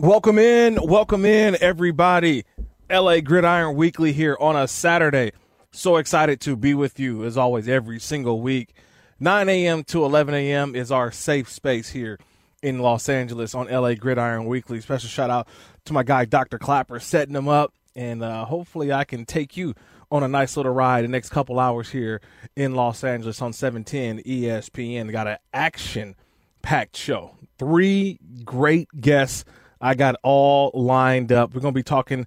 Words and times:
Welcome 0.00 0.38
in, 0.38 0.78
welcome 0.82 1.26
in, 1.26 1.58
everybody. 1.60 2.46
LA 2.88 3.20
Gridiron 3.20 3.76
Weekly 3.76 4.14
here 4.14 4.34
on 4.40 4.56
a 4.56 4.66
Saturday. 4.66 5.32
So 5.72 5.98
excited 5.98 6.40
to 6.40 6.56
be 6.56 6.72
with 6.72 6.98
you 6.98 7.22
as 7.26 7.36
always 7.36 7.68
every 7.68 8.00
single 8.00 8.40
week. 8.40 8.72
9 9.18 9.50
a.m. 9.50 9.84
to 9.84 10.02
11 10.02 10.32
a.m. 10.32 10.74
is 10.74 10.90
our 10.90 11.12
safe 11.12 11.50
space 11.50 11.90
here 11.90 12.18
in 12.62 12.78
Los 12.78 13.10
Angeles 13.10 13.54
on 13.54 13.66
LA 13.66 13.92
Gridiron 13.92 14.46
Weekly. 14.46 14.80
Special 14.80 15.10
shout 15.10 15.28
out 15.28 15.48
to 15.84 15.92
my 15.92 16.02
guy, 16.02 16.24
Dr. 16.24 16.58
Clapper, 16.58 16.98
setting 16.98 17.34
them 17.34 17.48
up. 17.48 17.74
And 17.94 18.22
uh, 18.22 18.46
hopefully, 18.46 18.94
I 18.94 19.04
can 19.04 19.26
take 19.26 19.54
you 19.54 19.74
on 20.10 20.22
a 20.22 20.28
nice 20.28 20.56
little 20.56 20.72
ride 20.72 21.04
the 21.04 21.08
next 21.08 21.28
couple 21.28 21.60
hours 21.60 21.90
here 21.90 22.22
in 22.56 22.74
Los 22.74 23.04
Angeles 23.04 23.42
on 23.42 23.52
710 23.52 24.22
ESPN. 24.22 25.12
Got 25.12 25.26
an 25.26 25.36
action 25.52 26.16
packed 26.62 26.96
show. 26.96 27.36
Three 27.58 28.18
great 28.46 28.88
guests 28.98 29.44
I 29.80 29.94
got 29.94 30.16
all 30.22 30.70
lined 30.74 31.32
up. 31.32 31.54
We're 31.54 31.60
going 31.60 31.74
to 31.74 31.78
be 31.78 31.82
talking 31.82 32.26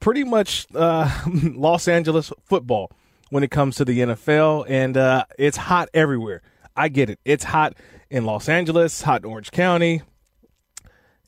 pretty 0.00 0.24
much 0.24 0.66
uh, 0.74 1.10
Los 1.26 1.88
Angeles 1.88 2.32
football 2.44 2.90
when 3.30 3.42
it 3.42 3.50
comes 3.50 3.76
to 3.76 3.84
the 3.84 4.00
NFL, 4.00 4.66
and 4.68 4.96
uh, 4.96 5.24
it's 5.38 5.56
hot 5.56 5.88
everywhere. 5.94 6.42
I 6.76 6.88
get 6.88 7.10
it. 7.10 7.18
It's 7.24 7.44
hot 7.44 7.74
in 8.10 8.24
Los 8.24 8.48
Angeles, 8.48 9.02
hot 9.02 9.24
in 9.24 9.30
Orange 9.30 9.50
County. 9.50 10.02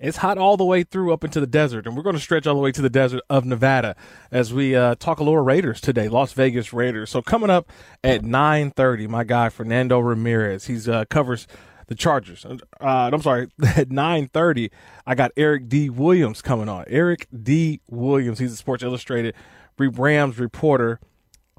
It's 0.03 0.17
hot 0.17 0.37
all 0.37 0.57
the 0.57 0.65
way 0.65 0.83
through 0.83 1.13
up 1.13 1.23
into 1.23 1.39
the 1.39 1.47
desert, 1.47 1.87
and 1.87 1.97
we're 1.97 2.03
going 2.03 2.17
to 2.17 2.21
stretch 2.21 2.45
all 2.45 2.57
the 2.57 2.61
way 2.61 2.73
to 2.73 2.83
the 2.83 2.91
desert 2.91 3.23
of 3.31 3.45
Nevada 3.45 3.95
as 4.33 4.53
we 4.53 4.75
uh, 4.75 4.97
talk 4.97 5.21
a 5.21 5.23
little 5.23 5.39
Raiders 5.39 5.81
today, 5.81 6.09
Las 6.09 6.33
Vegas 6.33 6.73
Raiders. 6.73 7.09
So 7.11 7.23
coming 7.23 7.51
up 7.51 7.71
at 8.03 8.23
9:30, 8.23 9.09
my 9.09 9.23
guy 9.23 9.49
Fernando 9.49 10.01
Ramirez, 10.01 10.67
he's 10.67 10.89
uh, 10.89 11.05
covers 11.05 11.47
the 11.93 11.97
Chargers. 11.97 12.47
Uh, 12.47 12.57
I'm 12.81 13.21
sorry, 13.21 13.49
at 13.77 13.91
9:30, 13.91 14.71
I 15.07 15.15
got 15.15 15.31
Eric 15.37 15.69
D. 15.69 15.91
Williams 15.91 16.41
coming 16.41 16.69
on. 16.69 16.85
Eric 16.89 17.29
D. 17.31 17.81
Williams, 17.91 18.39
he's 18.39 18.53
a 18.53 18.57
Sports 18.57 18.83
Illustrated 18.83 19.35
Rams 19.79 20.39
reporter 20.39 21.01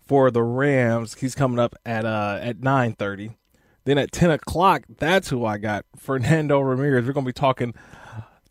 for 0.02 0.32
the 0.32 0.42
Rams. 0.42 1.16
He's 1.16 1.36
coming 1.36 1.60
up 1.60 1.76
at 1.86 2.06
uh 2.06 2.40
at 2.42 2.62
9:30. 2.62 3.36
Then 3.86 3.98
at 3.98 4.14
10 4.14 4.32
o'clock, 4.32 4.84
that's 4.98 5.30
who 5.30 5.46
I 5.46 5.58
got, 5.58 5.86
Fernando 5.98 6.62
Ramirez. 6.62 7.06
We're 7.06 7.12
going 7.12 7.26
to 7.26 7.30
be 7.30 7.34
talking 7.34 7.74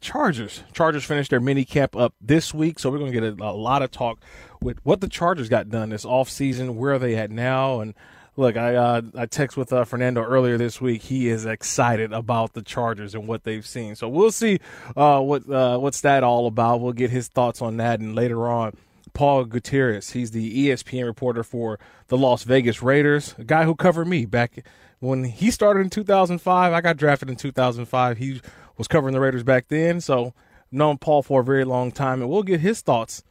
Chargers. 0.02 0.62
Chargers 0.74 1.04
finished 1.04 1.30
their 1.30 1.40
mini 1.40 1.64
camp 1.64 1.96
up 1.96 2.14
this 2.20 2.52
week, 2.52 2.78
so 2.78 2.90
we're 2.90 2.98
going 2.98 3.12
to 3.12 3.20
get 3.20 3.40
a, 3.40 3.42
a 3.42 3.56
lot 3.56 3.80
of 3.80 3.90
talk 3.90 4.22
with 4.60 4.78
what 4.84 5.00
the 5.00 5.08
Chargers 5.08 5.48
got 5.48 5.70
done 5.70 5.88
this 5.88 6.04
off 6.04 6.28
season. 6.28 6.76
Where 6.76 6.98
they 6.98 7.16
at 7.16 7.30
now? 7.30 7.80
And 7.80 7.94
look, 8.36 8.56
I 8.56 8.74
uh, 8.74 9.02
I 9.16 9.26
text 9.26 9.56
with 9.56 9.72
uh, 9.72 9.84
Fernando 9.84 10.22
earlier 10.22 10.58
this 10.58 10.80
week. 10.80 11.02
He 11.02 11.28
is 11.28 11.46
excited 11.46 12.12
about 12.12 12.54
the 12.54 12.62
Chargers 12.62 13.14
and 13.14 13.26
what 13.26 13.44
they've 13.44 13.66
seen. 13.66 13.94
So 13.94 14.08
we'll 14.08 14.32
see 14.32 14.58
uh, 14.96 15.20
what 15.20 15.48
uh, 15.50 15.78
what's 15.78 16.00
that 16.02 16.24
all 16.24 16.46
about. 16.46 16.80
We'll 16.80 16.92
get 16.92 17.10
his 17.10 17.28
thoughts 17.28 17.62
on 17.62 17.76
that, 17.78 18.00
and 18.00 18.14
later 18.14 18.48
on. 18.48 18.76
Paul 19.14 19.44
Gutierrez, 19.44 20.12
he's 20.12 20.30
the 20.30 20.68
ESPN 20.68 21.04
reporter 21.04 21.42
for 21.44 21.78
the 22.08 22.16
Las 22.16 22.44
Vegas 22.44 22.82
Raiders, 22.82 23.34
a 23.36 23.44
guy 23.44 23.64
who 23.64 23.74
covered 23.74 24.06
me 24.06 24.24
back 24.24 24.64
when 25.00 25.24
he 25.24 25.50
started 25.50 25.80
in 25.80 25.90
2005. 25.90 26.72
I 26.72 26.80
got 26.80 26.96
drafted 26.96 27.28
in 27.28 27.36
2005. 27.36 28.16
He 28.16 28.40
was 28.78 28.88
covering 28.88 29.12
the 29.12 29.20
Raiders 29.20 29.42
back 29.42 29.68
then, 29.68 30.00
so 30.00 30.32
known 30.70 30.96
Paul 30.96 31.22
for 31.22 31.42
a 31.42 31.44
very 31.44 31.66
long 31.66 31.92
time, 31.92 32.22
and 32.22 32.30
we'll 32.30 32.42
get 32.42 32.60
his 32.60 32.80
thoughts 32.80 33.22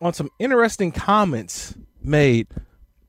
on 0.00 0.12
some 0.12 0.30
interesting 0.40 0.90
comments 0.90 1.76
made 2.02 2.48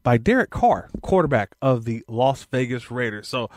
by 0.04 0.18
Derek 0.18 0.50
Carr, 0.50 0.90
quarterback 1.02 1.56
of 1.62 1.86
the 1.86 2.04
Las 2.08 2.46
Vegas 2.52 2.90
Raiders. 2.92 3.28
So 3.28 3.50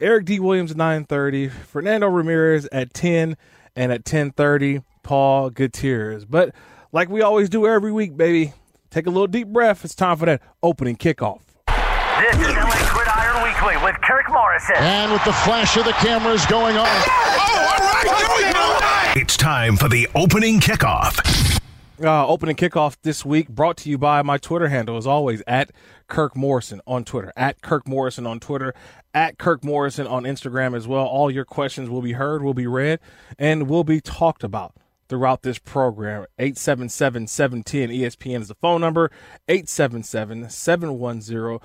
Eric 0.00 0.26
D. 0.26 0.40
Williams 0.40 0.70
at 0.70 0.76
9:30, 0.76 1.50
Fernando 1.50 2.08
Ramirez 2.08 2.68
at 2.72 2.94
10, 2.94 3.36
and 3.74 3.92
at 3.92 4.04
10:30, 4.04 4.82
Paul 5.02 5.50
Gutierrez. 5.50 6.24
But 6.24 6.54
like 6.92 7.08
we 7.08 7.22
always 7.22 7.48
do 7.48 7.66
every 7.66 7.92
week, 7.92 8.16
baby, 8.16 8.52
take 8.90 9.06
a 9.06 9.10
little 9.10 9.26
deep 9.26 9.48
breath. 9.48 9.84
It's 9.84 9.94
time 9.94 10.16
for 10.16 10.26
that 10.26 10.42
opening 10.62 10.96
kickoff. 10.96 11.40
This 11.66 12.34
is 12.36 12.54
LA 12.54 12.90
Gridiron 12.92 13.42
Weekly 13.44 13.76
with 13.84 14.00
Kirk 14.02 14.28
Morrison. 14.30 14.76
And 14.76 15.12
with 15.12 15.24
the 15.24 15.32
flash 15.32 15.76
of 15.76 15.84
the 15.84 15.92
cameras 15.92 16.44
going 16.46 16.76
on. 16.76 16.86
Oh, 16.86 17.76
all 17.80 18.10
right, 18.10 19.16
It's 19.16 19.36
time 19.36 19.76
for 19.76 19.88
the 19.88 20.08
opening 20.14 20.60
kickoff. 20.60 21.57
Uh, 22.00 22.28
opening 22.28 22.54
kickoff 22.54 22.96
this 23.02 23.24
week 23.24 23.48
brought 23.48 23.76
to 23.76 23.90
you 23.90 23.98
by 23.98 24.22
my 24.22 24.38
Twitter 24.38 24.68
handle, 24.68 24.96
as 24.96 25.06
always, 25.06 25.42
at 25.48 25.72
Kirk 26.06 26.36
Morrison 26.36 26.80
on 26.86 27.04
Twitter, 27.04 27.32
at 27.36 27.60
Kirk 27.60 27.88
Morrison 27.88 28.24
on 28.24 28.38
Twitter, 28.38 28.72
at 29.12 29.36
Kirk 29.36 29.64
Morrison 29.64 30.06
on 30.06 30.22
Instagram 30.22 30.76
as 30.76 30.86
well. 30.86 31.04
All 31.04 31.28
your 31.28 31.44
questions 31.44 31.90
will 31.90 32.00
be 32.00 32.12
heard, 32.12 32.40
will 32.44 32.54
be 32.54 32.68
read, 32.68 33.00
and 33.36 33.68
will 33.68 33.82
be 33.82 34.00
talked 34.00 34.44
about 34.44 34.76
throughout 35.08 35.42
this 35.42 35.58
program. 35.58 36.24
877 36.38 37.26
710 37.26 37.88
ESPN 37.88 38.42
is 38.42 38.48
the 38.48 38.54
phone 38.54 38.80
number, 38.80 39.10
877 39.48 40.50
710 40.50 41.58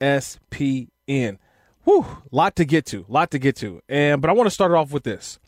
ESPN. 0.00 1.38
Whew, 1.84 2.06
lot 2.32 2.56
to 2.56 2.64
get 2.64 2.86
to, 2.86 3.04
lot 3.06 3.30
to 3.30 3.38
get 3.38 3.54
to. 3.56 3.82
And 3.88 4.20
but 4.20 4.30
I 4.30 4.32
want 4.32 4.48
to 4.48 4.54
start 4.54 4.72
off 4.72 4.92
with 4.92 5.04
this 5.04 5.38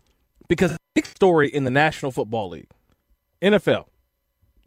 because 0.46 0.76
big 0.94 1.06
story 1.06 1.48
in 1.48 1.64
the 1.64 1.70
National 1.70 2.12
Football 2.12 2.50
League, 2.50 2.68
NFL, 3.42 3.86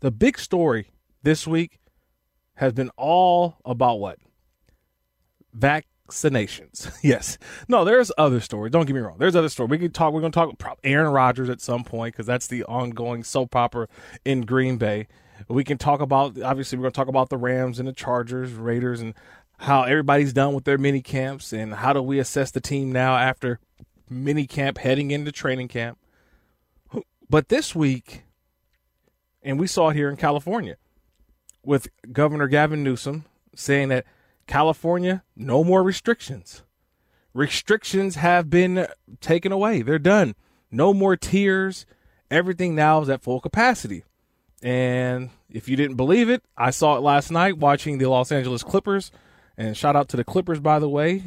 the 0.01 0.11
big 0.11 0.37
story 0.39 0.91
this 1.21 1.45
week 1.47 1.79
has 2.55 2.73
been 2.73 2.89
all 2.97 3.57
about 3.65 3.99
what? 3.99 4.19
Vaccinations. 5.57 6.91
yes. 7.03 7.37
No, 7.67 7.85
there's 7.85 8.11
other 8.17 8.39
stories. 8.39 8.71
Don't 8.71 8.85
get 8.85 8.93
me 8.93 9.01
wrong. 9.01 9.17
There's 9.19 9.35
other 9.35 9.49
stories. 9.49 9.69
We 9.69 9.77
can 9.77 9.91
talk. 9.91 10.13
We're 10.13 10.21
going 10.21 10.31
to 10.31 10.35
talk 10.35 10.51
about 10.51 10.79
Aaron 10.83 11.11
Rodgers 11.11 11.49
at 11.49 11.61
some 11.61 11.83
point 11.83 12.13
because 12.13 12.25
that's 12.25 12.47
the 12.47 12.63
ongoing 12.65 13.23
soap 13.23 13.55
opera 13.55 13.87
in 14.25 14.41
Green 14.41 14.77
Bay. 14.77 15.07
We 15.47 15.63
can 15.63 15.77
talk 15.77 16.01
about 16.01 16.41
obviously 16.41 16.77
we're 16.77 16.83
going 16.83 16.93
to 16.93 16.97
talk 16.97 17.07
about 17.07 17.29
the 17.29 17.37
Rams 17.37 17.79
and 17.79 17.87
the 17.87 17.93
Chargers, 17.93 18.53
Raiders, 18.53 19.01
and 19.01 19.13
how 19.59 19.83
everybody's 19.83 20.33
done 20.33 20.53
with 20.53 20.65
their 20.65 20.77
mini 20.77 21.01
camps 21.01 21.53
and 21.53 21.75
how 21.75 21.93
do 21.93 22.01
we 22.01 22.19
assess 22.19 22.51
the 22.51 22.61
team 22.61 22.91
now 22.91 23.15
after 23.15 23.59
mini 24.09 24.45
camp 24.45 24.77
heading 24.79 25.11
into 25.11 25.31
training 25.31 25.67
camp. 25.67 25.97
But 27.29 27.49
this 27.49 27.73
week, 27.73 28.23
and 29.43 29.59
we 29.59 29.67
saw 29.67 29.89
it 29.89 29.95
here 29.95 30.09
in 30.09 30.15
California 30.15 30.77
with 31.63 31.87
Governor 32.11 32.47
Gavin 32.47 32.83
Newsom 32.83 33.25
saying 33.55 33.89
that 33.89 34.05
California, 34.47 35.23
no 35.35 35.63
more 35.63 35.83
restrictions. 35.83 36.63
Restrictions 37.33 38.15
have 38.15 38.49
been 38.49 38.87
taken 39.21 39.51
away. 39.51 39.81
They're 39.81 39.99
done. 39.99 40.35
No 40.71 40.93
more 40.93 41.15
tiers. 41.15 41.85
Everything 42.29 42.75
now 42.75 43.01
is 43.01 43.09
at 43.09 43.21
full 43.21 43.39
capacity. 43.39 44.03
And 44.61 45.29
if 45.49 45.67
you 45.67 45.75
didn't 45.75 45.97
believe 45.97 46.29
it, 46.29 46.43
I 46.57 46.69
saw 46.69 46.95
it 46.95 47.01
last 47.01 47.31
night 47.31 47.57
watching 47.57 47.97
the 47.97 48.09
Los 48.09 48.31
Angeles 48.31 48.63
Clippers. 48.63 49.11
And 49.57 49.77
shout 49.77 49.95
out 49.95 50.09
to 50.09 50.17
the 50.17 50.23
Clippers, 50.23 50.59
by 50.59 50.79
the 50.79 50.89
way, 50.89 51.23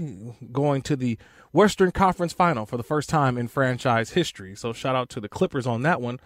going 0.52 0.82
to 0.82 0.96
the 0.96 1.18
Western 1.52 1.90
Conference 1.90 2.32
Final 2.32 2.66
for 2.66 2.76
the 2.76 2.82
first 2.82 3.08
time 3.08 3.38
in 3.38 3.48
franchise 3.48 4.10
history. 4.10 4.56
So 4.56 4.72
shout 4.72 4.96
out 4.96 5.08
to 5.10 5.20
the 5.20 5.28
Clippers 5.28 5.66
on 5.66 5.82
that 5.82 6.00
one 6.00 6.18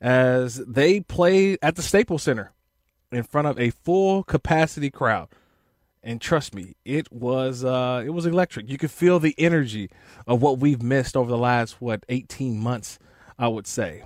as 0.00 0.56
they 0.66 1.00
play 1.00 1.58
at 1.62 1.76
the 1.76 1.82
Staples 1.82 2.22
Center 2.22 2.52
in 3.12 3.22
front 3.22 3.48
of 3.48 3.58
a 3.58 3.70
full 3.70 4.22
capacity 4.22 4.90
crowd. 4.90 5.28
And 6.02 6.20
trust 6.20 6.54
me, 6.54 6.76
it 6.84 7.12
was 7.12 7.62
uh, 7.62 8.02
it 8.04 8.10
was 8.10 8.24
electric. 8.24 8.70
You 8.70 8.78
could 8.78 8.90
feel 8.90 9.18
the 9.18 9.34
energy 9.36 9.90
of 10.26 10.40
what 10.40 10.58
we've 10.58 10.82
missed 10.82 11.16
over 11.16 11.28
the 11.28 11.36
last 11.36 11.80
what 11.80 12.06
18 12.08 12.58
months, 12.58 12.98
I 13.38 13.48
would 13.48 13.66
say. 13.66 14.02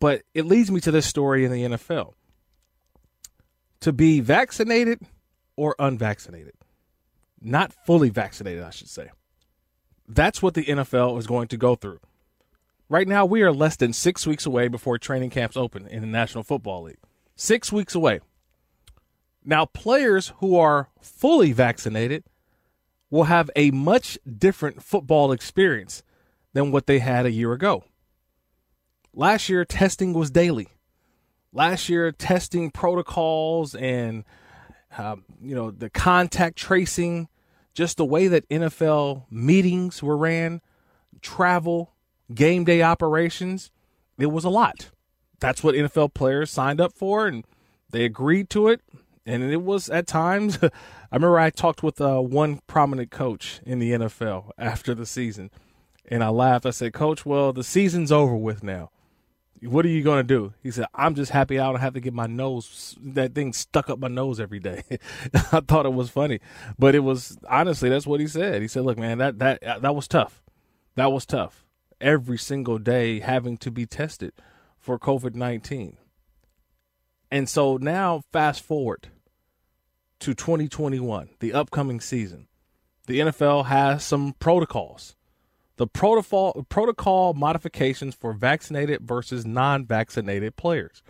But 0.00 0.22
it 0.32 0.46
leads 0.46 0.70
me 0.70 0.80
to 0.80 0.90
this 0.90 1.06
story 1.06 1.44
in 1.44 1.52
the 1.52 1.64
NFL. 1.64 2.14
To 3.80 3.92
be 3.92 4.20
vaccinated 4.20 5.02
or 5.54 5.76
unvaccinated, 5.78 6.54
not 7.40 7.72
fully 7.84 8.08
vaccinated, 8.08 8.62
I 8.62 8.70
should 8.70 8.88
say. 8.88 9.10
That's 10.08 10.42
what 10.42 10.54
the 10.54 10.64
NFL 10.64 11.18
is 11.18 11.26
going 11.26 11.48
to 11.48 11.58
go 11.58 11.74
through. 11.74 12.00
Right 12.90 13.06
now, 13.06 13.26
we 13.26 13.42
are 13.42 13.52
less 13.52 13.76
than 13.76 13.92
six 13.92 14.26
weeks 14.26 14.46
away 14.46 14.68
before 14.68 14.96
training 14.98 15.30
camps 15.30 15.56
open 15.56 15.86
in 15.86 16.00
the 16.00 16.06
National 16.06 16.42
Football 16.42 16.84
League. 16.84 16.98
Six 17.36 17.70
weeks 17.70 17.94
away. 17.94 18.20
Now, 19.44 19.66
players 19.66 20.32
who 20.38 20.56
are 20.56 20.88
fully 21.00 21.52
vaccinated 21.52 22.24
will 23.10 23.24
have 23.24 23.50
a 23.54 23.70
much 23.70 24.18
different 24.38 24.82
football 24.82 25.32
experience 25.32 26.02
than 26.54 26.72
what 26.72 26.86
they 26.86 26.98
had 26.98 27.26
a 27.26 27.30
year 27.30 27.52
ago. 27.52 27.84
Last 29.14 29.48
year, 29.48 29.64
testing 29.64 30.14
was 30.14 30.30
daily. 30.30 30.68
Last 31.52 31.88
year, 31.88 32.10
testing 32.12 32.70
protocols 32.70 33.74
and 33.74 34.24
um, 34.96 35.24
you 35.42 35.54
know 35.54 35.70
the 35.70 35.90
contact 35.90 36.56
tracing, 36.56 37.28
just 37.74 37.96
the 37.96 38.04
way 38.04 38.28
that 38.28 38.48
NFL 38.48 39.24
meetings 39.30 40.02
were 40.02 40.16
ran, 40.16 40.60
travel, 41.20 41.94
game 42.34 42.64
day 42.64 42.82
operations, 42.82 43.70
it 44.18 44.26
was 44.26 44.44
a 44.44 44.50
lot. 44.50 44.90
That's 45.40 45.62
what 45.62 45.74
NFL 45.74 46.14
players 46.14 46.50
signed 46.50 46.80
up 46.80 46.92
for, 46.92 47.26
and 47.26 47.44
they 47.90 48.04
agreed 48.04 48.50
to 48.50 48.68
it. 48.68 48.80
And 49.24 49.42
it 49.42 49.62
was 49.62 49.88
at 49.90 50.06
times. 50.06 50.58
I 50.62 51.16
remember 51.16 51.38
I 51.38 51.50
talked 51.50 51.82
with 51.82 52.00
uh, 52.00 52.20
one 52.20 52.60
prominent 52.66 53.10
coach 53.10 53.60
in 53.64 53.78
the 53.78 53.92
NFL 53.92 54.50
after 54.58 54.94
the 54.94 55.06
season, 55.06 55.50
and 56.06 56.24
I 56.24 56.28
laughed. 56.28 56.66
I 56.66 56.70
said, 56.70 56.92
"Coach, 56.92 57.24
well, 57.24 57.52
the 57.52 57.64
season's 57.64 58.10
over 58.10 58.36
with 58.36 58.62
now. 58.62 58.90
What 59.62 59.84
are 59.84 59.88
you 59.88 60.02
going 60.02 60.18
to 60.18 60.22
do? 60.22 60.54
He 60.62 60.70
said, 60.70 60.86
I'm 60.94 61.14
just 61.14 61.32
happy 61.32 61.58
I 61.58 61.66
don't 61.66 61.80
have 61.80 61.94
to 61.94 62.00
get 62.00 62.14
my 62.14 62.26
nose, 62.26 62.96
that 63.02 63.34
thing 63.34 63.52
stuck 63.52 63.90
up 63.90 63.98
my 63.98 64.08
nose 64.08 64.38
every 64.38 64.60
day. 64.60 64.84
I 65.52 65.60
thought 65.60 65.86
it 65.86 65.92
was 65.92 66.10
funny, 66.10 66.38
but 66.78 66.94
it 66.94 67.00
was 67.00 67.38
honestly, 67.48 67.88
that's 67.88 68.06
what 68.06 68.20
he 68.20 68.28
said. 68.28 68.62
He 68.62 68.68
said, 68.68 68.84
look, 68.84 68.98
man, 68.98 69.18
that, 69.18 69.38
that, 69.40 69.82
that 69.82 69.94
was 69.94 70.06
tough. 70.06 70.42
That 70.94 71.10
was 71.10 71.26
tough. 71.26 71.64
Every 72.00 72.38
single 72.38 72.78
day 72.78 73.20
having 73.20 73.56
to 73.58 73.70
be 73.70 73.86
tested 73.86 74.32
for 74.78 74.98
COVID 74.98 75.34
19. 75.34 75.96
And 77.30 77.48
so 77.48 77.76
now, 77.76 78.22
fast 78.32 78.62
forward 78.62 79.08
to 80.20 80.34
2021, 80.34 81.30
the 81.40 81.52
upcoming 81.52 82.00
season. 82.00 82.48
The 83.06 83.20
NFL 83.20 83.66
has 83.66 84.04
some 84.04 84.34
protocols 84.38 85.16
the 85.78 85.86
protocol 85.86 86.66
protocol 86.68 87.32
modifications 87.34 88.14
for 88.14 88.32
vaccinated 88.34 89.00
versus 89.00 89.46
non-vaccinated 89.46 90.56
players. 90.56 91.02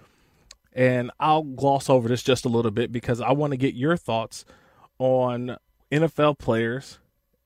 And 0.74 1.10
I'll 1.18 1.42
gloss 1.42 1.90
over 1.90 2.06
this 2.06 2.22
just 2.22 2.44
a 2.44 2.50
little 2.50 2.70
bit 2.70 2.92
because 2.92 3.20
I 3.20 3.32
want 3.32 3.52
to 3.52 3.56
get 3.56 3.74
your 3.74 3.96
thoughts 3.96 4.44
on 4.98 5.56
NFL 5.90 6.38
players. 6.38 6.98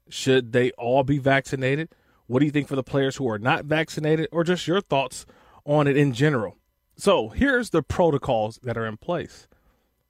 Should 0.09 0.53
they 0.53 0.73
all 0.73 1.05
be 1.05 1.19
vaccinated? 1.19 1.95
What 2.27 2.41
do 2.41 2.47
you 2.47 2.53
think 2.53 2.69
for 2.69 2.77
the 2.77 2.83
players 2.83 3.17
who 3.17 3.29
are 3.29 3.39
not 3.39 3.65
vaccinated, 3.65 4.29
or 4.33 4.45
just 4.45 4.67
your 4.67 4.81
thoughts 4.81 5.27
on 5.65 5.87
it 5.87 5.97
in 5.97 6.13
general? 6.13 6.59
So, 6.97 7.31
here's 7.31 7.71
the 7.71 7.83
protocols 7.83 8.59
that 8.63 8.77
are 8.77 8.87
in 8.87 8.97
place 8.97 9.49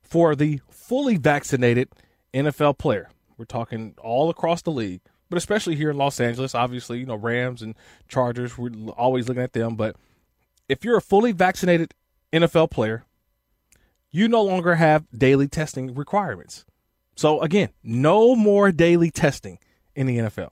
for 0.00 0.34
the 0.34 0.60
fully 0.68 1.16
vaccinated 1.16 1.88
NFL 2.34 2.78
player. 2.78 3.08
We're 3.36 3.44
talking 3.44 3.94
all 4.02 4.30
across 4.30 4.62
the 4.62 4.72
league 4.72 5.00
but 5.32 5.38
especially 5.38 5.76
here 5.76 5.88
in 5.88 5.96
Los 5.96 6.20
Angeles, 6.20 6.54
obviously, 6.54 6.98
you 6.98 7.06
know, 7.06 7.14
Rams 7.14 7.62
and 7.62 7.74
Chargers, 8.06 8.58
we're 8.58 8.70
always 8.98 9.28
looking 9.28 9.42
at 9.42 9.54
them. 9.54 9.76
But 9.76 9.96
if 10.68 10.84
you're 10.84 10.98
a 10.98 11.00
fully 11.00 11.32
vaccinated 11.32 11.94
NFL 12.34 12.70
player, 12.70 13.06
you 14.10 14.28
no 14.28 14.42
longer 14.42 14.74
have 14.74 15.06
daily 15.10 15.48
testing 15.48 15.94
requirements. 15.94 16.66
So, 17.16 17.40
again, 17.40 17.70
no 17.82 18.36
more 18.36 18.70
daily 18.72 19.10
testing 19.10 19.58
in 19.96 20.06
the 20.06 20.18
NFL. 20.18 20.50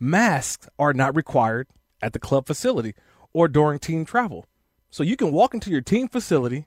Masks 0.00 0.68
are 0.78 0.92
not 0.92 1.16
required 1.16 1.68
at 2.00 2.12
the 2.12 2.18
club 2.18 2.46
facility 2.46 2.94
or 3.32 3.48
during 3.48 3.78
team 3.78 4.04
travel. 4.04 4.46
So, 4.90 5.02
you 5.02 5.16
can 5.16 5.32
walk 5.32 5.54
into 5.54 5.70
your 5.70 5.80
team 5.82 6.08
facility 6.08 6.66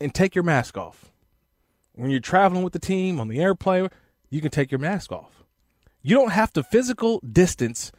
and 0.00 0.14
take 0.14 0.34
your 0.34 0.44
mask 0.44 0.76
off. 0.76 1.12
When 1.92 2.10
you're 2.10 2.20
traveling 2.20 2.62
with 2.64 2.72
the 2.72 2.78
team 2.78 3.20
on 3.20 3.28
the 3.28 3.40
airplane, 3.40 3.88
you 4.30 4.40
can 4.40 4.50
take 4.50 4.70
your 4.70 4.78
mask 4.78 5.12
off. 5.12 5.44
You 6.02 6.16
don't 6.16 6.30
have 6.30 6.52
to 6.54 6.62
physical 6.62 7.20
distance 7.20 7.92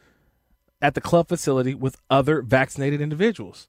at 0.80 0.94
the 0.94 1.00
club 1.00 1.28
facility 1.28 1.74
with 1.74 1.96
other 2.10 2.42
vaccinated 2.42 3.00
individuals. 3.00 3.68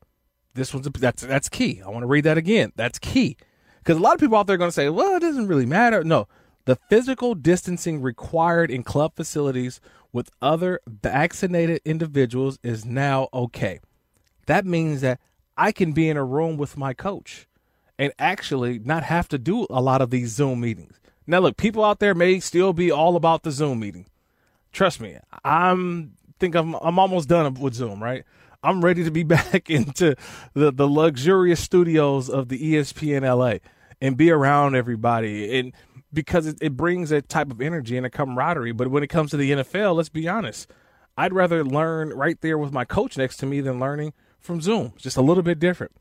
This 0.56 0.74
one's 0.74 0.90
that's 0.90 1.22
that's 1.22 1.50
key. 1.50 1.82
I 1.86 1.90
want 1.90 2.04
to 2.04 2.08
read 2.08 2.24
that 2.26 2.38
again. 2.38 2.72
That's 2.76 3.00
key 3.00 3.38
because 3.80 3.98
a 3.98 4.02
lot 4.02 4.16
of 4.16 4.20
people 4.20 4.38
out 4.38 4.48
there 4.48 4.56
are 4.56 4.58
going 4.58 4.70
to 4.70 4.74
say, 4.74 4.90
"Well, 4.90 5.16
it 5.16 5.22
doesn't 5.22 5.48
really 5.48 5.66
matter." 5.66 6.04
No, 6.04 6.28
the 6.66 6.78
physical 6.90 7.36
distancing 7.36 8.02
required 8.02 8.72
in 8.72 8.84
club 8.84 9.16
facilities 9.16 9.80
with 10.14 10.30
other 10.42 10.80
vaccinated 10.88 11.82
individuals 11.84 12.58
is 12.64 12.86
now 12.86 13.28
okay. 13.34 13.80
That 14.46 14.66
means 14.66 15.02
that 15.02 15.20
I 15.58 15.72
can 15.74 15.92
be 15.92 16.08
in 16.08 16.16
a 16.16 16.24
room 16.24 16.56
with 16.56 16.78
my 16.78 16.94
coach 16.94 17.48
and 18.00 18.14
actually 18.18 18.80
not 18.80 19.04
have 19.04 19.28
to 19.30 19.38
do 19.38 19.68
a 19.70 19.82
lot 19.82 20.02
of 20.02 20.10
these 20.10 20.30
Zoom 20.30 20.62
meetings. 20.62 21.00
Now, 21.28 21.40
look, 21.40 21.58
people 21.58 21.84
out 21.84 22.00
there 22.00 22.16
may 22.16 22.40
still 22.40 22.72
be 22.72 22.92
all 22.92 23.16
about 23.16 23.44
the 23.44 23.52
Zoom 23.52 23.80
meeting 23.82 24.06
trust 24.74 25.00
me, 25.00 25.18
I'm 25.46 26.14
think 26.40 26.56
I'm 26.56 26.74
I'm 26.76 27.00
almost 27.00 27.30
done 27.30 27.54
with 27.54 27.76
Zoom, 27.76 28.04
right? 28.04 28.26
I'm 28.62 28.84
ready 28.84 29.04
to 29.06 29.12
be 29.12 29.24
back 29.38 29.70
into 29.70 30.16
the 30.54 30.74
the 30.74 30.88
luxurious 30.88 31.62
studios 31.62 32.30
of 32.30 32.50
the 32.50 32.74
ESPN 32.74 33.22
LA 33.22 33.60
and 34.02 34.18
be 34.18 34.32
around 34.32 34.76
everybody 34.76 35.58
and 35.58 35.72
because 36.14 36.46
it, 36.46 36.58
it 36.62 36.78
brings 36.78 37.12
a 37.12 37.22
type 37.22 37.52
of 37.52 37.62
energy 37.62 37.98
and 37.98 38.06
a 38.06 38.10
camaraderie. 38.10 38.72
But 38.72 38.90
when 38.90 39.04
it 39.04 39.08
comes 39.08 39.32
to 39.32 39.38
the 39.38 39.52
NFL, 39.52 39.96
let's 39.96 40.10
be 40.10 40.28
honest, 40.28 40.70
I'd 41.18 41.34
rather 41.34 41.64
learn 41.64 42.10
right 42.10 42.40
there 42.42 42.58
with 42.58 42.72
my 42.72 42.86
coach 42.86 43.18
next 43.18 43.38
to 43.38 43.46
me 43.46 43.62
than 43.62 43.80
learning 43.80 44.14
from 44.40 44.62
Zoom. 44.62 44.92
It's 44.96 45.04
just 45.04 45.18
a 45.18 45.22
little 45.22 45.44
bit 45.44 45.60
different. 45.60 45.92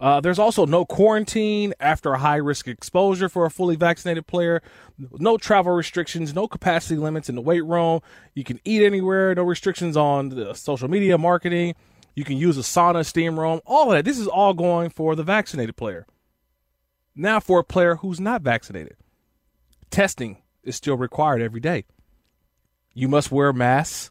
Uh, 0.00 0.20
there's 0.20 0.38
also 0.38 0.66
no 0.66 0.84
quarantine 0.84 1.72
after 1.78 2.12
a 2.12 2.18
high 2.18 2.36
risk 2.36 2.66
exposure 2.66 3.28
for 3.28 3.46
a 3.46 3.50
fully 3.50 3.76
vaccinated 3.76 4.26
player. 4.26 4.60
No 4.98 5.38
travel 5.38 5.72
restrictions, 5.72 6.34
no 6.34 6.48
capacity 6.48 6.96
limits 6.96 7.28
in 7.28 7.36
the 7.36 7.40
weight 7.40 7.64
room. 7.64 8.00
You 8.34 8.44
can 8.44 8.60
eat 8.64 8.82
anywhere, 8.82 9.34
no 9.34 9.44
restrictions 9.44 9.96
on 9.96 10.30
the 10.30 10.52
social 10.54 10.88
media 10.88 11.16
marketing. 11.16 11.74
You 12.14 12.24
can 12.24 12.36
use 12.36 12.58
a 12.58 12.62
sauna, 12.62 13.04
steam 13.06 13.38
room, 13.38 13.60
all 13.66 13.90
of 13.90 13.96
that. 13.96 14.04
This 14.04 14.18
is 14.18 14.26
all 14.26 14.52
going 14.52 14.90
for 14.90 15.14
the 15.14 15.22
vaccinated 15.22 15.76
player. 15.76 16.06
Now, 17.16 17.38
for 17.38 17.60
a 17.60 17.64
player 17.64 17.96
who's 17.96 18.20
not 18.20 18.42
vaccinated, 18.42 18.96
testing 19.94 20.42
is 20.62 20.76
still 20.76 20.96
required 20.96 21.40
every 21.42 21.60
day. 21.60 21.84
You 22.94 23.08
must 23.08 23.30
wear 23.30 23.52
masks 23.52 24.10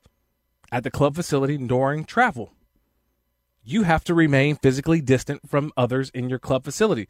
at 0.71 0.83
the 0.83 0.91
club 0.91 1.15
facility 1.15 1.57
during 1.57 2.05
travel 2.05 2.53
you 3.63 3.83
have 3.83 4.03
to 4.03 4.13
remain 4.13 4.55
physically 4.57 5.01
distant 5.01 5.49
from 5.49 5.71
others 5.77 6.09
in 6.09 6.29
your 6.29 6.39
club 6.39 6.63
facility. 6.63 7.07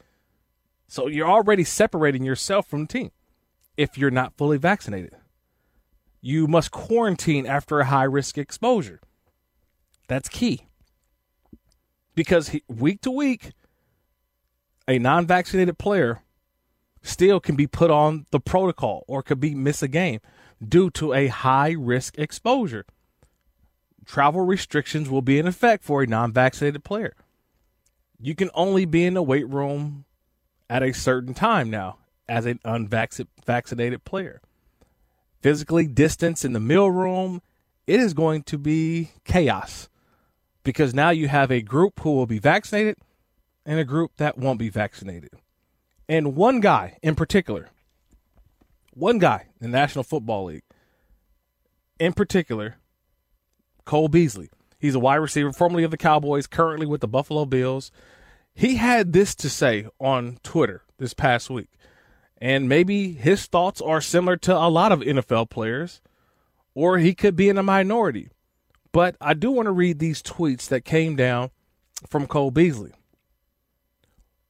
So 0.88 1.08
you're 1.08 1.30
already 1.30 1.64
separating 1.64 2.24
yourself 2.24 2.68
from 2.68 2.82
the 2.82 2.88
team 2.88 3.12
if 3.76 3.98
you're 3.98 4.12
not 4.12 4.38
fully 4.38 4.58
vaccinated. 4.58 5.16
You 6.22 6.48
must 6.48 6.72
quarantine 6.72 7.46
after 7.46 7.80
a 7.80 7.86
high 7.86 8.04
risk 8.04 8.38
exposure. 8.38 9.02
That's 10.08 10.30
key. 10.30 10.68
Because 12.16 12.56
week 12.68 13.02
to 13.02 13.12
week, 13.12 13.52
a 14.88 15.00
non 15.00 15.26
vaccinated 15.26 15.80
player 15.80 16.22
still 17.04 17.40
can 17.40 17.56
be 17.56 17.68
put 17.68 17.92
on 17.92 18.26
the 18.32 18.40
protocol 18.40 19.04
or 19.08 19.22
could 19.22 19.40
be 19.40 19.54
miss 19.54 19.84
a 19.84 19.88
game 19.88 20.20
due 20.66 20.90
to 20.90 21.14
a 21.14 21.28
high 21.28 21.72
risk 21.72 22.18
exposure 22.18 22.86
travel 24.06 24.42
restrictions 24.42 25.10
will 25.10 25.22
be 25.22 25.40
in 25.40 25.48
effect 25.48 25.84
for 25.84 26.04
a 26.04 26.08
non 26.08 26.32
vaccinated 26.32 26.84
player. 26.84 27.16
You 28.20 28.36
can 28.36 28.50
only 28.54 28.86
be 28.86 29.06
in 29.06 29.14
the 29.14 29.24
weight 29.24 29.48
room 29.48 30.06
at 30.70 30.84
a 30.84 30.94
certain 30.94 31.34
time 31.34 31.70
now 31.70 31.98
as 32.28 32.46
an 32.46 32.60
unvaccinated 32.64 34.04
player. 34.06 34.42
Physically 35.42 35.88
distance 35.88 36.46
in 36.46 36.54
the 36.54 36.60
meal 36.60 36.90
room, 36.90 37.42
it 37.86 38.00
is 38.00 38.14
going 38.14 38.44
to 38.44 38.58
be 38.58 39.12
chaos 39.26 39.90
because 40.64 40.94
now 40.94 41.10
you 41.10 41.28
have 41.28 41.52
a 41.52 41.62
group 41.62 42.00
who 42.00 42.14
will 42.14 42.26
be 42.26 42.40
vaccinated 42.40 42.98
and 43.66 43.78
a 43.78 43.84
group 43.84 44.14
that 44.18 44.38
won't 44.38 44.60
be 44.60 44.70
vaccinated. 44.70 45.32
And 46.08 46.36
one 46.36 46.60
guy 46.60 46.98
in 47.02 47.16
particular, 47.16 47.70
one 48.94 49.20
guy 49.20 49.48
in 49.62 49.72
the 49.72 49.78
National 49.78 50.04
Football 50.04 50.46
League 50.46 50.64
in 52.00 52.14
particular 52.14 52.76
Cole 53.86 54.08
Beasley. 54.08 54.50
He's 54.80 54.96
a 54.96 55.00
wide 55.00 55.16
receiver, 55.16 55.54
formerly 55.54 55.84
of 55.84 55.92
the 55.92 55.98
Cowboys, 55.98 56.48
currently 56.48 56.86
with 56.86 57.02
the 57.02 57.08
Buffalo 57.08 57.46
Bills. 57.46 57.92
He 58.54 58.76
had 58.76 59.14
this 59.14 59.34
to 59.36 59.50
say 59.50 59.88
on 60.00 60.40
Twitter 60.44 60.84
this 60.98 61.14
past 61.14 61.50
week. 61.50 61.70
And 62.38 62.68
maybe 62.68 63.14
his 63.14 63.46
thoughts 63.46 63.80
are 63.80 64.02
similar 64.02 64.36
to 64.38 64.54
a 64.54 64.68
lot 64.68 64.92
of 64.92 65.00
NFL 65.00 65.50
players, 65.50 66.02
or 66.76 66.98
he 66.98 67.16
could 67.16 67.38
be 67.38 67.48
in 67.48 67.58
a 67.58 67.64
minority. 67.64 68.30
But 68.92 69.16
I 69.22 69.34
do 69.34 69.52
want 69.52 69.68
to 69.68 69.72
read 69.72 70.00
these 70.00 70.22
tweets 70.22 70.68
that 70.68 70.84
came 70.84 71.16
down 71.16 71.52
from 72.10 72.28
Cole 72.28 72.52
Beasley. 72.52 72.92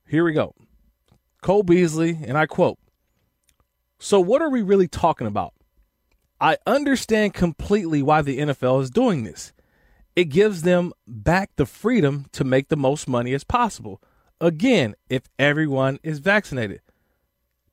Here 0.08 0.26
we 0.26 0.34
go. 0.34 0.56
Cole 1.44 1.62
Beasley, 1.62 2.18
and 2.26 2.38
I 2.38 2.46
quote 2.48 2.80
So, 4.00 4.20
what 4.20 4.42
are 4.42 4.50
we 4.50 4.62
really 4.62 4.88
talking 4.88 5.28
about? 5.28 5.54
I 6.40 6.58
understand 6.66 7.34
completely 7.34 8.02
why 8.02 8.22
the 8.22 8.40
NFL 8.40 8.82
is 8.82 8.90
doing 8.90 9.24
this. 9.24 9.54
It 10.16 10.26
gives 10.26 10.62
them 10.62 10.94
back 11.06 11.52
the 11.56 11.66
freedom 11.66 12.26
to 12.32 12.44
make 12.44 12.70
the 12.70 12.78
most 12.78 13.08
money 13.08 13.34
as 13.34 13.44
possible. 13.44 14.02
Again, 14.40 14.96
if 15.10 15.24
everyone 15.38 16.00
is 16.02 16.20
vaccinated. 16.20 16.82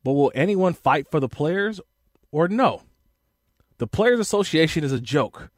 But 0.03 0.12
will 0.12 0.33
anyone 0.35 0.73
fight 0.73 1.11
for 1.11 1.21
the 1.21 1.29
players 1.29 1.81
or 2.33 2.49
no? 2.49 2.83
The 3.79 3.87
Players 3.87 4.21
Association 4.21 4.85
is 4.85 4.93
a 4.93 5.00
joke. 5.00 5.50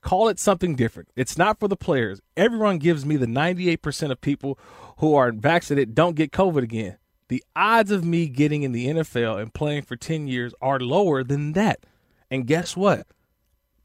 Call 0.00 0.28
it 0.28 0.38
something 0.38 0.74
different. 0.74 1.08
It's 1.16 1.38
not 1.38 1.58
for 1.58 1.68
the 1.68 1.76
players. 1.76 2.20
Everyone 2.36 2.78
gives 2.78 3.06
me 3.06 3.16
the 3.16 3.26
98% 3.26 4.10
of 4.10 4.20
people 4.20 4.58
who 4.98 5.14
are 5.14 5.32
vaccinated 5.32 5.94
don't 5.94 6.16
get 6.16 6.32
COVID 6.32 6.62
again. 6.62 6.98
The 7.28 7.42
odds 7.56 7.90
of 7.90 8.04
me 8.04 8.28
getting 8.28 8.62
in 8.62 8.72
the 8.72 8.86
NFL 8.86 9.40
and 9.40 9.54
playing 9.54 9.82
for 9.82 9.96
10 9.96 10.28
years 10.28 10.52
are 10.60 10.78
lower 10.78 11.24
than 11.24 11.52
that. 11.52 11.86
And 12.30 12.46
guess 12.46 12.76
what? 12.76 13.06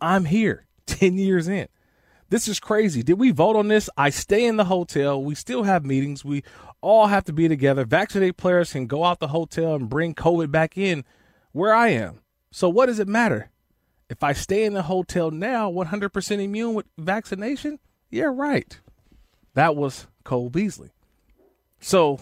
I'm 0.02 0.26
here 0.26 0.66
10 0.86 1.18
years 1.18 1.48
in. 1.48 1.68
This 2.30 2.48
is 2.48 2.60
crazy. 2.60 3.02
Did 3.02 3.18
we 3.20 3.32
vote 3.32 3.56
on 3.56 3.70
this? 3.70 3.90
I 3.98 4.12
stay 4.12 4.46
in 4.46 4.58
the 4.58 4.66
hotel. 4.66 5.22
We 5.22 5.34
still 5.34 5.64
have 5.64 5.84
meetings. 5.84 6.24
We 6.24 6.44
all 6.80 7.08
have 7.08 7.24
to 7.26 7.34
be 7.34 7.48
together. 7.48 7.86
Vaccinated 7.86 8.38
players 8.38 8.72
can 8.72 8.86
go 8.86 9.04
out 9.04 9.20
the 9.20 9.30
hotel 9.30 9.74
and 9.76 9.90
bring 9.90 10.14
COVID 10.14 10.52
back 10.52 10.78
in 10.78 11.06
where 11.54 11.74
I 11.74 11.90
am. 11.90 12.20
So, 12.52 12.70
what 12.70 12.86
does 12.86 13.00
it 13.00 13.08
matter? 13.08 13.50
If 14.10 14.24
I 14.24 14.34
stay 14.34 14.64
in 14.64 14.74
the 14.74 14.84
hotel 14.84 15.32
now, 15.32 15.72
100% 15.72 16.44
immune 16.44 16.74
with 16.74 16.86
vaccination? 16.98 17.80
Yeah, 18.10 18.32
right. 18.32 18.80
That 19.54 19.76
was 19.76 20.08
Cole 20.24 20.50
Beasley. 20.50 20.92
So, 21.80 22.20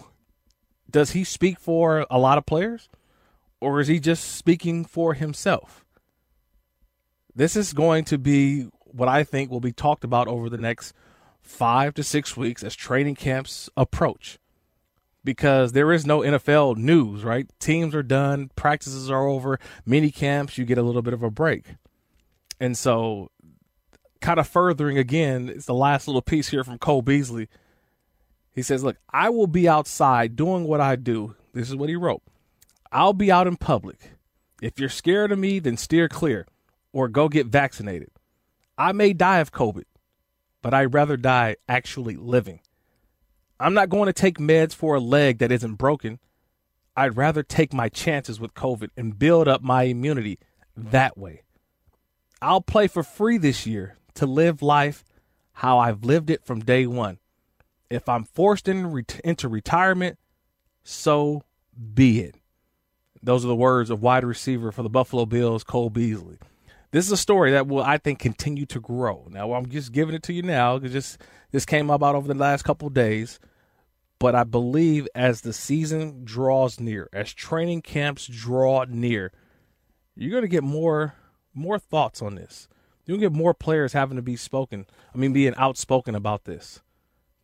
does 0.90 1.12
he 1.12 1.24
speak 1.24 1.58
for 1.58 2.06
a 2.10 2.18
lot 2.18 2.38
of 2.38 2.46
players, 2.46 2.88
or 3.60 3.80
is 3.80 3.88
he 3.88 4.00
just 4.00 4.24
speaking 4.36 4.84
for 4.84 5.14
himself? 5.14 5.84
This 7.34 7.56
is 7.56 7.72
going 7.72 8.04
to 8.06 8.18
be 8.18 8.68
what 8.84 9.08
I 9.08 9.24
think 9.24 9.50
will 9.50 9.60
be 9.60 9.72
talked 9.72 10.04
about 10.04 10.28
over 10.28 10.48
the 10.48 10.58
next 10.58 10.92
five 11.40 11.94
to 11.94 12.02
six 12.02 12.36
weeks 12.36 12.62
as 12.62 12.74
training 12.74 13.14
camps 13.14 13.70
approach. 13.76 14.38
Because 15.24 15.72
there 15.72 15.92
is 15.92 16.06
no 16.06 16.20
NFL 16.20 16.76
news, 16.76 17.22
right? 17.22 17.46
Teams 17.58 17.94
are 17.94 18.02
done, 18.02 18.50
practices 18.56 19.10
are 19.10 19.26
over, 19.26 19.58
mini 19.84 20.10
camps, 20.10 20.56
you 20.56 20.64
get 20.64 20.78
a 20.78 20.82
little 20.82 21.02
bit 21.02 21.12
of 21.12 21.22
a 21.22 21.30
break. 21.30 21.74
And 22.60 22.76
so, 22.76 23.30
kind 24.20 24.40
of 24.40 24.48
furthering 24.48 24.96
again, 24.96 25.48
it's 25.48 25.66
the 25.66 25.74
last 25.74 26.08
little 26.08 26.22
piece 26.22 26.48
here 26.48 26.64
from 26.64 26.78
Cole 26.78 27.02
Beasley. 27.02 27.48
He 28.58 28.62
says, 28.62 28.82
Look, 28.82 28.96
I 29.12 29.28
will 29.28 29.46
be 29.46 29.68
outside 29.68 30.34
doing 30.34 30.64
what 30.64 30.80
I 30.80 30.96
do. 30.96 31.36
This 31.52 31.68
is 31.68 31.76
what 31.76 31.88
he 31.88 31.94
wrote 31.94 32.22
I'll 32.90 33.12
be 33.12 33.30
out 33.30 33.46
in 33.46 33.56
public. 33.56 34.10
If 34.60 34.80
you're 34.80 34.88
scared 34.88 35.30
of 35.30 35.38
me, 35.38 35.60
then 35.60 35.76
steer 35.76 36.08
clear 36.08 36.44
or 36.92 37.06
go 37.06 37.28
get 37.28 37.46
vaccinated. 37.46 38.10
I 38.76 38.90
may 38.90 39.12
die 39.12 39.38
of 39.38 39.52
COVID, 39.52 39.84
but 40.60 40.74
I'd 40.74 40.92
rather 40.92 41.16
die 41.16 41.54
actually 41.68 42.16
living. 42.16 42.58
I'm 43.60 43.74
not 43.74 43.90
going 43.90 44.06
to 44.06 44.12
take 44.12 44.38
meds 44.38 44.74
for 44.74 44.96
a 44.96 45.00
leg 45.00 45.38
that 45.38 45.52
isn't 45.52 45.74
broken. 45.74 46.18
I'd 46.96 47.16
rather 47.16 47.44
take 47.44 47.72
my 47.72 47.88
chances 47.88 48.40
with 48.40 48.54
COVID 48.54 48.90
and 48.96 49.16
build 49.16 49.46
up 49.46 49.62
my 49.62 49.84
immunity 49.84 50.40
that 50.76 51.16
way. 51.16 51.42
I'll 52.42 52.60
play 52.60 52.88
for 52.88 53.04
free 53.04 53.38
this 53.38 53.68
year 53.68 53.98
to 54.14 54.26
live 54.26 54.62
life 54.62 55.04
how 55.52 55.78
I've 55.78 56.02
lived 56.02 56.28
it 56.28 56.44
from 56.44 56.58
day 56.58 56.84
one. 56.84 57.20
If 57.90 58.08
I'm 58.08 58.24
forced 58.24 58.68
in, 58.68 59.04
into 59.24 59.48
retirement, 59.48 60.18
so 60.82 61.42
be 61.94 62.20
it. 62.20 62.34
Those 63.22 63.44
are 63.44 63.48
the 63.48 63.56
words 63.56 63.90
of 63.90 64.02
wide 64.02 64.24
receiver 64.24 64.72
for 64.72 64.82
the 64.82 64.88
Buffalo 64.88 65.26
Bills, 65.26 65.64
Cole 65.64 65.90
Beasley. 65.90 66.38
This 66.90 67.04
is 67.04 67.12
a 67.12 67.16
story 67.16 67.50
that 67.50 67.66
will, 67.66 67.82
I 67.82 67.98
think, 67.98 68.18
continue 68.18 68.64
to 68.66 68.80
grow. 68.80 69.26
Now, 69.30 69.52
I'm 69.52 69.68
just 69.68 69.92
giving 69.92 70.14
it 70.14 70.22
to 70.24 70.32
you 70.32 70.42
now 70.42 70.78
because 70.78 70.92
just 70.92 71.18
this 71.50 71.66
came 71.66 71.90
about 71.90 72.14
over 72.14 72.28
the 72.28 72.38
last 72.38 72.62
couple 72.62 72.88
days. 72.88 73.38
But 74.18 74.34
I 74.34 74.44
believe 74.44 75.06
as 75.14 75.42
the 75.42 75.52
season 75.52 76.24
draws 76.24 76.80
near, 76.80 77.08
as 77.12 77.32
training 77.32 77.82
camps 77.82 78.26
draw 78.26 78.84
near, 78.88 79.32
you're 80.16 80.32
going 80.32 80.42
to 80.42 80.48
get 80.48 80.64
more 80.64 81.14
more 81.54 81.78
thoughts 81.78 82.22
on 82.22 82.34
this. 82.34 82.68
You'll 83.04 83.18
get 83.18 83.32
more 83.32 83.54
players 83.54 83.92
having 83.92 84.16
to 84.16 84.22
be 84.22 84.36
spoken. 84.36 84.86
I 85.14 85.18
mean, 85.18 85.32
being 85.32 85.54
outspoken 85.56 86.14
about 86.14 86.44
this 86.44 86.82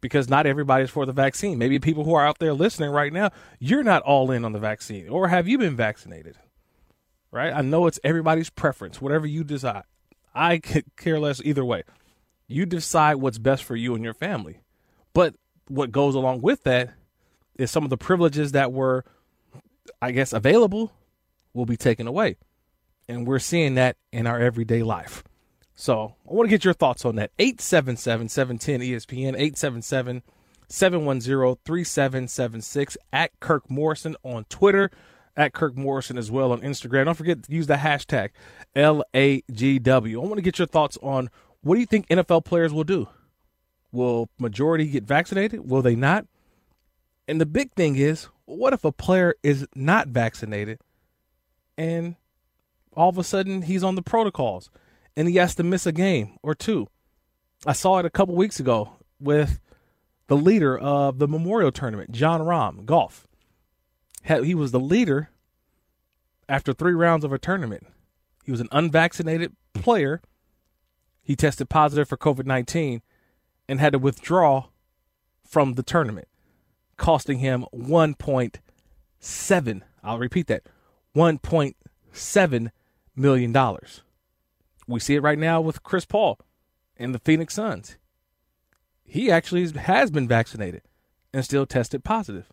because 0.04 0.28
not 0.28 0.46
everybody's 0.46 0.90
for 0.90 1.06
the 1.06 1.12
vaccine. 1.12 1.56
Maybe 1.56 1.78
people 1.78 2.04
who 2.04 2.12
are 2.12 2.26
out 2.26 2.38
there 2.38 2.52
listening 2.52 2.90
right 2.90 3.10
now, 3.10 3.30
you're 3.58 3.82
not 3.82 4.02
all 4.02 4.30
in 4.30 4.44
on 4.44 4.52
the 4.52 4.58
vaccine, 4.58 5.08
or 5.08 5.28
have 5.28 5.48
you 5.48 5.56
been 5.56 5.74
vaccinated? 5.74 6.36
right? 7.34 7.52
I 7.52 7.62
know 7.62 7.86
it's 7.86 7.98
everybody's 8.04 8.48
preference, 8.48 9.02
whatever 9.02 9.26
you 9.26 9.42
decide. 9.42 9.82
I 10.34 10.60
care 10.96 11.18
less 11.18 11.42
either 11.44 11.64
way. 11.64 11.82
You 12.46 12.64
decide 12.64 13.16
what's 13.16 13.38
best 13.38 13.64
for 13.64 13.74
you 13.74 13.94
and 13.94 14.04
your 14.04 14.14
family. 14.14 14.60
But 15.12 15.34
what 15.66 15.90
goes 15.90 16.14
along 16.14 16.42
with 16.42 16.62
that 16.62 16.94
is 17.56 17.70
some 17.70 17.82
of 17.82 17.90
the 17.90 17.96
privileges 17.96 18.52
that 18.52 18.72
were, 18.72 19.04
I 20.00 20.12
guess, 20.12 20.32
available 20.32 20.92
will 21.52 21.66
be 21.66 21.76
taken 21.76 22.06
away. 22.06 22.36
And 23.08 23.26
we're 23.26 23.40
seeing 23.40 23.74
that 23.74 23.96
in 24.12 24.26
our 24.26 24.38
everyday 24.38 24.82
life. 24.82 25.24
So 25.74 26.14
I 26.28 26.32
want 26.32 26.46
to 26.48 26.50
get 26.50 26.64
your 26.64 26.74
thoughts 26.74 27.04
on 27.04 27.16
that. 27.16 27.32
877 27.38 28.28
710 28.28 28.80
ESPN, 28.80 29.34
877 29.34 30.22
710 30.68 31.56
3776 31.64 32.96
at 33.12 33.38
Kirk 33.40 33.68
Morrison 33.70 34.16
on 34.22 34.44
Twitter 34.44 34.90
at 35.36 35.52
Kirk 35.52 35.76
Morrison 35.76 36.16
as 36.16 36.30
well 36.30 36.52
on 36.52 36.60
Instagram. 36.60 37.06
Don't 37.06 37.14
forget 37.14 37.42
to 37.42 37.52
use 37.52 37.66
the 37.66 37.74
hashtag 37.74 38.30
LAGW. 38.76 40.14
I 40.14 40.18
want 40.18 40.36
to 40.36 40.42
get 40.42 40.58
your 40.58 40.66
thoughts 40.66 40.96
on 41.02 41.28
what 41.62 41.74
do 41.74 41.80
you 41.80 41.86
think 41.86 42.08
NFL 42.08 42.44
players 42.44 42.72
will 42.72 42.84
do? 42.84 43.08
Will 43.90 44.28
majority 44.38 44.86
get 44.86 45.04
vaccinated? 45.04 45.68
Will 45.68 45.82
they 45.82 45.96
not? 45.96 46.26
And 47.26 47.40
the 47.40 47.46
big 47.46 47.72
thing 47.72 47.96
is, 47.96 48.28
what 48.44 48.72
if 48.72 48.84
a 48.84 48.92
player 48.92 49.34
is 49.42 49.66
not 49.74 50.08
vaccinated 50.08 50.78
and 51.78 52.16
all 52.92 53.08
of 53.08 53.18
a 53.18 53.24
sudden 53.24 53.62
he's 53.62 53.82
on 53.82 53.94
the 53.94 54.02
protocols 54.02 54.70
and 55.16 55.28
he 55.28 55.36
has 55.36 55.54
to 55.56 55.62
miss 55.62 55.86
a 55.86 55.92
game 55.92 56.38
or 56.42 56.54
two? 56.54 56.88
I 57.66 57.72
saw 57.72 57.98
it 57.98 58.04
a 58.04 58.10
couple 58.10 58.34
weeks 58.34 58.60
ago 58.60 58.94
with 59.20 59.60
the 60.26 60.36
leader 60.36 60.76
of 60.76 61.18
the 61.18 61.28
Memorial 61.28 61.72
Tournament, 61.72 62.12
Jon 62.12 62.40
Rahm, 62.40 62.84
golf 62.84 63.26
he 64.24 64.54
was 64.54 64.72
the 64.72 64.80
leader 64.80 65.28
after 66.48 66.72
three 66.72 66.94
rounds 66.94 67.24
of 67.24 67.32
a 67.32 67.38
tournament. 67.38 67.86
He 68.44 68.50
was 68.50 68.60
an 68.60 68.68
unvaccinated 68.72 69.54
player. 69.72 70.20
He 71.22 71.36
tested 71.36 71.68
positive 71.68 72.08
for 72.08 72.16
COVID 72.16 72.46
19 72.46 73.02
and 73.68 73.78
had 73.80 73.92
to 73.92 73.98
withdraw 73.98 74.68
from 75.46 75.74
the 75.74 75.82
tournament, 75.82 76.28
costing 76.96 77.38
him 77.38 77.66
1.7. 77.74 79.82
I'll 80.02 80.18
repeat 80.18 80.46
that 80.48 80.62
1.7 81.14 82.70
million 83.16 83.52
dollars. 83.52 84.02
We 84.86 85.00
see 85.00 85.14
it 85.14 85.22
right 85.22 85.38
now 85.38 85.60
with 85.60 85.82
Chris 85.82 86.04
Paul 86.04 86.38
and 86.96 87.14
the 87.14 87.18
Phoenix 87.18 87.54
Suns. 87.54 87.96
He 89.04 89.30
actually 89.30 89.66
has 89.70 90.10
been 90.10 90.28
vaccinated 90.28 90.82
and 91.32 91.44
still 91.44 91.66
tested 91.66 92.04
positive 92.04 92.50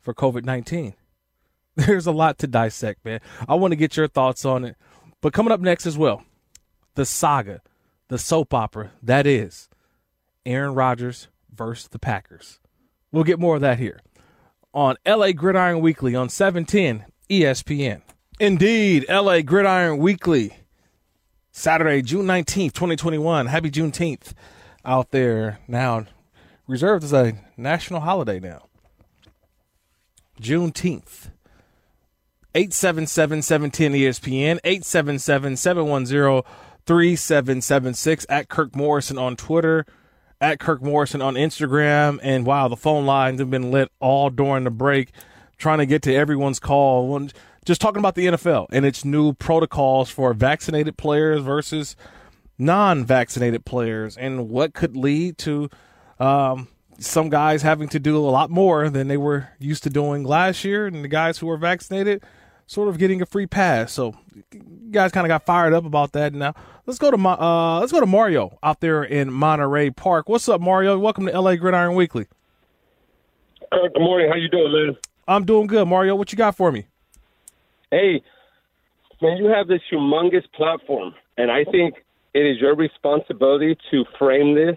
for 0.00 0.14
COVID 0.14 0.44
19. 0.44 0.94
There's 1.76 2.06
a 2.06 2.12
lot 2.12 2.38
to 2.38 2.46
dissect, 2.46 3.04
man. 3.04 3.20
I 3.48 3.54
want 3.54 3.72
to 3.72 3.76
get 3.76 3.96
your 3.96 4.08
thoughts 4.08 4.44
on 4.44 4.64
it. 4.64 4.76
But 5.20 5.32
coming 5.32 5.52
up 5.52 5.60
next 5.60 5.86
as 5.86 5.98
well, 5.98 6.24
the 6.94 7.04
saga, 7.04 7.60
the 8.08 8.18
soap 8.18 8.54
opera 8.54 8.92
that 9.02 9.26
is 9.26 9.68
Aaron 10.44 10.74
Rodgers 10.74 11.28
versus 11.52 11.88
the 11.88 11.98
Packers. 11.98 12.60
We'll 13.12 13.24
get 13.24 13.40
more 13.40 13.56
of 13.56 13.60
that 13.62 13.78
here 13.78 14.00
on 14.72 14.96
LA 15.06 15.32
Gridiron 15.32 15.80
Weekly 15.80 16.14
on 16.14 16.28
710 16.28 17.06
ESPN. 17.30 18.02
Indeed, 18.38 19.06
LA 19.08 19.40
Gridiron 19.40 19.98
Weekly, 19.98 20.58
Saturday, 21.58 22.02
June 22.02 22.26
19th, 22.26 22.74
2021. 22.74 23.46
Happy 23.46 23.70
Juneteenth 23.70 24.34
out 24.84 25.10
there 25.10 25.58
now. 25.66 26.04
Reserved 26.66 27.02
as 27.02 27.14
a 27.14 27.32
national 27.56 28.00
holiday 28.00 28.38
now. 28.38 28.66
Juneteenth. 30.38 31.30
877 32.54 33.40
710 33.40 33.92
ESPN, 33.92 34.58
877 34.64 35.56
710 35.56 36.42
3776 36.84 38.26
at 38.28 38.48
Kirk 38.48 38.76
Morrison 38.76 39.16
on 39.16 39.34
Twitter, 39.34 39.86
at 40.42 40.60
Kirk 40.60 40.82
Morrison 40.82 41.22
on 41.22 41.36
Instagram. 41.36 42.20
And 42.22 42.44
wow, 42.44 42.68
the 42.68 42.76
phone 42.76 43.06
lines 43.06 43.40
have 43.40 43.50
been 43.50 43.70
lit 43.70 43.90
all 43.98 44.28
during 44.28 44.64
the 44.64 44.70
break, 44.70 45.10
trying 45.56 45.78
to 45.78 45.86
get 45.86 46.02
to 46.02 46.14
everyone's 46.14 46.58
call. 46.58 47.30
Just 47.66 47.80
talking 47.80 47.98
about 47.98 48.14
the 48.14 48.26
NFL 48.26 48.68
and 48.70 48.86
its 48.86 49.04
new 49.04 49.32
protocols 49.32 50.08
for 50.08 50.32
vaccinated 50.32 50.96
players 50.96 51.42
versus 51.42 51.96
non 52.58 53.04
vaccinated 53.04 53.64
players 53.64 54.16
and 54.16 54.48
what 54.48 54.72
could 54.72 54.96
lead 54.96 55.36
to 55.38 55.68
um, 56.20 56.68
some 57.00 57.28
guys 57.28 57.62
having 57.62 57.88
to 57.88 57.98
do 57.98 58.16
a 58.16 58.30
lot 58.30 58.50
more 58.50 58.88
than 58.88 59.08
they 59.08 59.16
were 59.16 59.48
used 59.58 59.82
to 59.82 59.90
doing 59.90 60.22
last 60.22 60.64
year, 60.64 60.86
and 60.86 61.02
the 61.02 61.08
guys 61.08 61.38
who 61.38 61.48
were 61.48 61.56
vaccinated 61.56 62.22
sort 62.68 62.88
of 62.88 62.98
getting 62.98 63.20
a 63.20 63.26
free 63.26 63.48
pass. 63.48 63.92
So 63.92 64.14
guys 64.92 65.10
kind 65.10 65.26
of 65.26 65.28
got 65.28 65.44
fired 65.44 65.72
up 65.72 65.84
about 65.84 66.12
that. 66.12 66.34
Now 66.34 66.54
let's 66.86 67.00
go 67.00 67.10
to 67.10 67.16
uh, 67.16 67.80
let's 67.80 67.90
go 67.90 67.98
to 67.98 68.06
Mario 68.06 68.60
out 68.62 68.80
there 68.80 69.02
in 69.02 69.32
Monterey 69.32 69.90
Park. 69.90 70.28
What's 70.28 70.48
up, 70.48 70.60
Mario? 70.60 70.96
Welcome 71.00 71.26
to 71.26 71.32
LA 71.36 71.56
Gridiron 71.56 71.96
Weekly. 71.96 72.28
Uh, 73.72 73.88
good 73.92 74.00
morning. 74.00 74.28
How 74.28 74.36
you 74.36 74.48
doing, 74.48 74.72
man? 74.72 74.96
I'm 75.26 75.44
doing 75.44 75.66
good, 75.66 75.88
Mario. 75.88 76.14
What 76.14 76.30
you 76.30 76.38
got 76.38 76.56
for 76.56 76.70
me? 76.70 76.86
Hey, 77.90 78.22
man, 79.22 79.36
you 79.36 79.46
have 79.46 79.68
this 79.68 79.80
humongous 79.92 80.44
platform, 80.54 81.14
and 81.36 81.50
I 81.50 81.64
think 81.64 81.94
it 82.34 82.40
is 82.40 82.60
your 82.60 82.74
responsibility 82.74 83.76
to 83.90 84.04
frame 84.18 84.54
this 84.54 84.76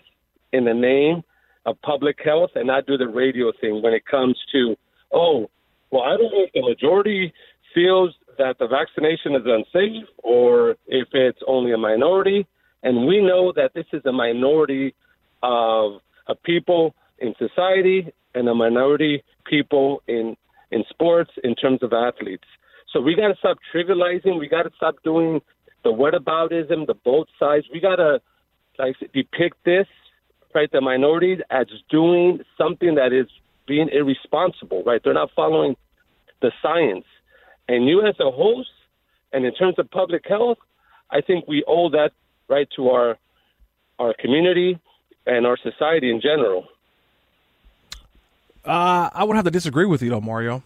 in 0.53 0.65
the 0.65 0.73
name 0.73 1.23
of 1.65 1.81
public 1.81 2.17
health 2.23 2.51
and 2.55 2.67
not 2.67 2.85
do 2.85 2.97
the 2.97 3.07
radio 3.07 3.51
thing 3.59 3.81
when 3.81 3.93
it 3.93 4.05
comes 4.05 4.37
to, 4.51 4.75
oh, 5.11 5.49
well, 5.91 6.03
I 6.03 6.17
don't 6.17 6.31
know 6.31 6.45
if 6.45 6.53
the 6.53 6.61
majority 6.61 7.33
feels 7.73 8.13
that 8.37 8.57
the 8.59 8.67
vaccination 8.67 9.35
is 9.35 9.41
unsafe 9.45 10.07
or 10.19 10.71
if 10.87 11.07
it's 11.11 11.39
only 11.47 11.73
a 11.73 11.77
minority. 11.77 12.47
And 12.83 13.07
we 13.07 13.21
know 13.21 13.51
that 13.55 13.73
this 13.73 13.85
is 13.91 14.01
a 14.05 14.11
minority 14.11 14.95
of, 15.43 15.99
of 16.27 16.41
people 16.43 16.95
in 17.17 17.33
society 17.37 18.11
and 18.35 18.47
a 18.47 18.55
minority 18.55 19.23
people 19.45 20.01
in 20.07 20.37
in 20.71 20.83
sports 20.89 21.31
in 21.43 21.55
terms 21.55 21.81
of 21.81 21.93
athletes. 21.93 22.45
So 22.91 23.01
we 23.01 23.15
got 23.15 23.27
to 23.27 23.35
stop 23.37 23.57
trivializing. 23.73 24.39
We 24.39 24.47
got 24.47 24.63
to 24.63 24.71
stop 24.75 24.95
doing 25.03 25.41
the 25.83 25.89
whataboutism, 25.91 26.87
the 26.87 26.95
both 26.95 27.27
sides. 27.39 27.65
We 27.71 27.79
got 27.79 27.97
to 27.97 28.21
like 28.77 28.95
depict 29.13 29.57
this 29.65 29.87
right, 30.53 30.71
the 30.71 30.81
minorities 30.81 31.39
as 31.49 31.67
doing 31.89 32.39
something 32.57 32.95
that 32.95 33.13
is 33.13 33.27
being 33.67 33.89
irresponsible, 33.91 34.83
right? 34.83 35.01
They're 35.03 35.13
not 35.13 35.29
following 35.35 35.75
the 36.41 36.51
science. 36.61 37.05
And 37.67 37.87
you, 37.87 38.01
as 38.05 38.15
a 38.19 38.31
host, 38.31 38.69
and 39.31 39.45
in 39.45 39.53
terms 39.53 39.75
of 39.77 39.89
public 39.91 40.23
health, 40.27 40.57
I 41.11 41.21
think 41.21 41.47
we 41.47 41.63
owe 41.67 41.89
that 41.91 42.11
right 42.47 42.67
to 42.75 42.89
our 42.89 43.17
our 43.99 44.13
community 44.17 44.79
and 45.25 45.45
our 45.45 45.57
society 45.57 46.09
in 46.09 46.21
general. 46.21 46.67
Uh, 48.63 49.09
I 49.13 49.23
would 49.25 49.35
have 49.35 49.45
to 49.45 49.51
disagree 49.51 49.85
with 49.85 50.01
you 50.01 50.09
though, 50.09 50.21
Mario, 50.21 50.63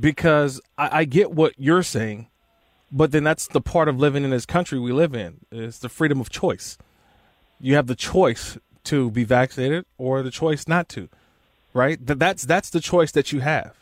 because 0.00 0.60
I, 0.78 1.00
I 1.00 1.04
get 1.04 1.30
what 1.30 1.54
you're 1.58 1.82
saying, 1.82 2.28
but 2.90 3.12
then 3.12 3.22
that's 3.22 3.46
the 3.46 3.60
part 3.60 3.88
of 3.88 3.98
living 3.98 4.24
in 4.24 4.30
this 4.30 4.46
country 4.46 4.78
we 4.78 4.92
live 4.92 5.14
in. 5.14 5.40
It's 5.52 5.78
the 5.78 5.88
freedom 5.88 6.20
of 6.20 6.30
choice. 6.30 6.78
You 7.60 7.74
have 7.76 7.86
the 7.86 7.94
choice 7.94 8.58
to 8.84 9.10
be 9.10 9.24
vaccinated 9.24 9.84
or 9.98 10.22
the 10.22 10.30
choice 10.30 10.66
not 10.66 10.88
to, 10.90 11.08
right? 11.74 12.04
That 12.04 12.18
that's 12.18 12.44
that's 12.44 12.70
the 12.70 12.80
choice 12.80 13.12
that 13.12 13.32
you 13.32 13.40
have. 13.40 13.76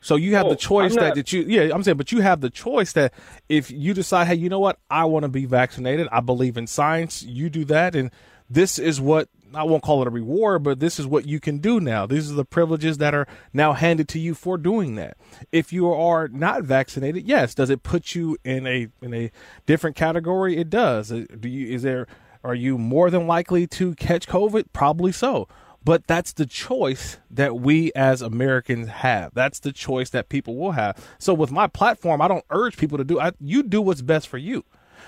So 0.00 0.16
you 0.16 0.34
have 0.34 0.46
Oh, 0.46 0.50
the 0.50 0.56
choice 0.56 0.92
I'm 0.92 0.98
that, 0.98 1.14
that 1.14 1.32
you 1.32 1.42
yeah, 1.42 1.74
I'm 1.74 1.82
saying, 1.82 1.96
but 1.96 2.12
you 2.12 2.20
have 2.20 2.40
the 2.40 2.50
choice 2.50 2.92
that 2.92 3.12
if 3.48 3.70
you 3.70 3.94
decide, 3.94 4.26
hey, 4.26 4.34
you 4.34 4.48
know 4.48 4.60
what, 4.60 4.78
I 4.90 5.04
want 5.04 5.24
to 5.24 5.28
be 5.28 5.46
vaccinated. 5.46 6.08
I 6.10 6.20
believe 6.20 6.56
in 6.56 6.66
science. 6.66 7.22
You 7.22 7.48
do 7.50 7.64
that, 7.66 7.94
and 7.94 8.10
this 8.50 8.78
is 8.78 9.00
what 9.00 9.28
I 9.54 9.62
won't 9.62 9.82
call 9.82 10.02
it 10.02 10.08
a 10.08 10.10
reward, 10.10 10.62
but 10.62 10.80
this 10.80 10.98
is 10.98 11.06
what 11.06 11.26
you 11.26 11.40
can 11.40 11.58
do 11.58 11.80
now. 11.80 12.06
These 12.06 12.30
are 12.30 12.34
the 12.34 12.44
privileges 12.44 12.98
that 12.98 13.14
are 13.14 13.26
now 13.52 13.72
handed 13.72 14.08
to 14.08 14.18
you 14.18 14.34
for 14.34 14.58
doing 14.58 14.94
that. 14.96 15.16
If 15.52 15.72
you 15.72 15.90
are 15.92 16.28
not 16.28 16.62
vaccinated, 16.64 17.26
yes, 17.26 17.54
does 17.54 17.70
it 17.70 17.82
put 17.82 18.14
you 18.14 18.36
in 18.44 18.66
a 18.66 18.88
in 19.00 19.14
a 19.14 19.30
different 19.66 19.96
category? 19.96 20.56
It 20.56 20.70
does. 20.70 21.12
Uh, 21.12 21.26
Do 21.38 21.48
you 21.48 21.74
is 21.74 21.82
there 21.82 22.06
are 22.42 22.54
you 22.54 22.76
more 22.76 23.10
than 23.10 23.26
likely 23.26 23.66
to 23.68 23.94
catch 23.94 24.26
COVID? 24.28 24.66
Probably 24.72 25.12
so. 25.12 25.48
But 25.84 26.06
that's 26.06 26.32
the 26.32 26.46
choice 26.46 27.18
that 27.30 27.56
we 27.56 27.92
as 27.94 28.22
Americans 28.22 28.88
have. 28.88 29.34
That's 29.34 29.60
the 29.60 29.72
choice 29.72 30.08
that 30.10 30.30
people 30.30 30.56
will 30.56 30.72
have. 30.72 30.96
So 31.18 31.34
with 31.34 31.50
my 31.50 31.66
platform, 31.66 32.22
I 32.22 32.28
don't 32.28 32.44
urge 32.48 32.78
people 32.78 32.96
to 32.96 33.04
do. 33.04 33.20
I, 33.20 33.32
you 33.38 33.62
do 33.62 33.82
what's 33.82 34.00
best 34.00 34.26
for 34.28 34.38
you, 34.38 34.64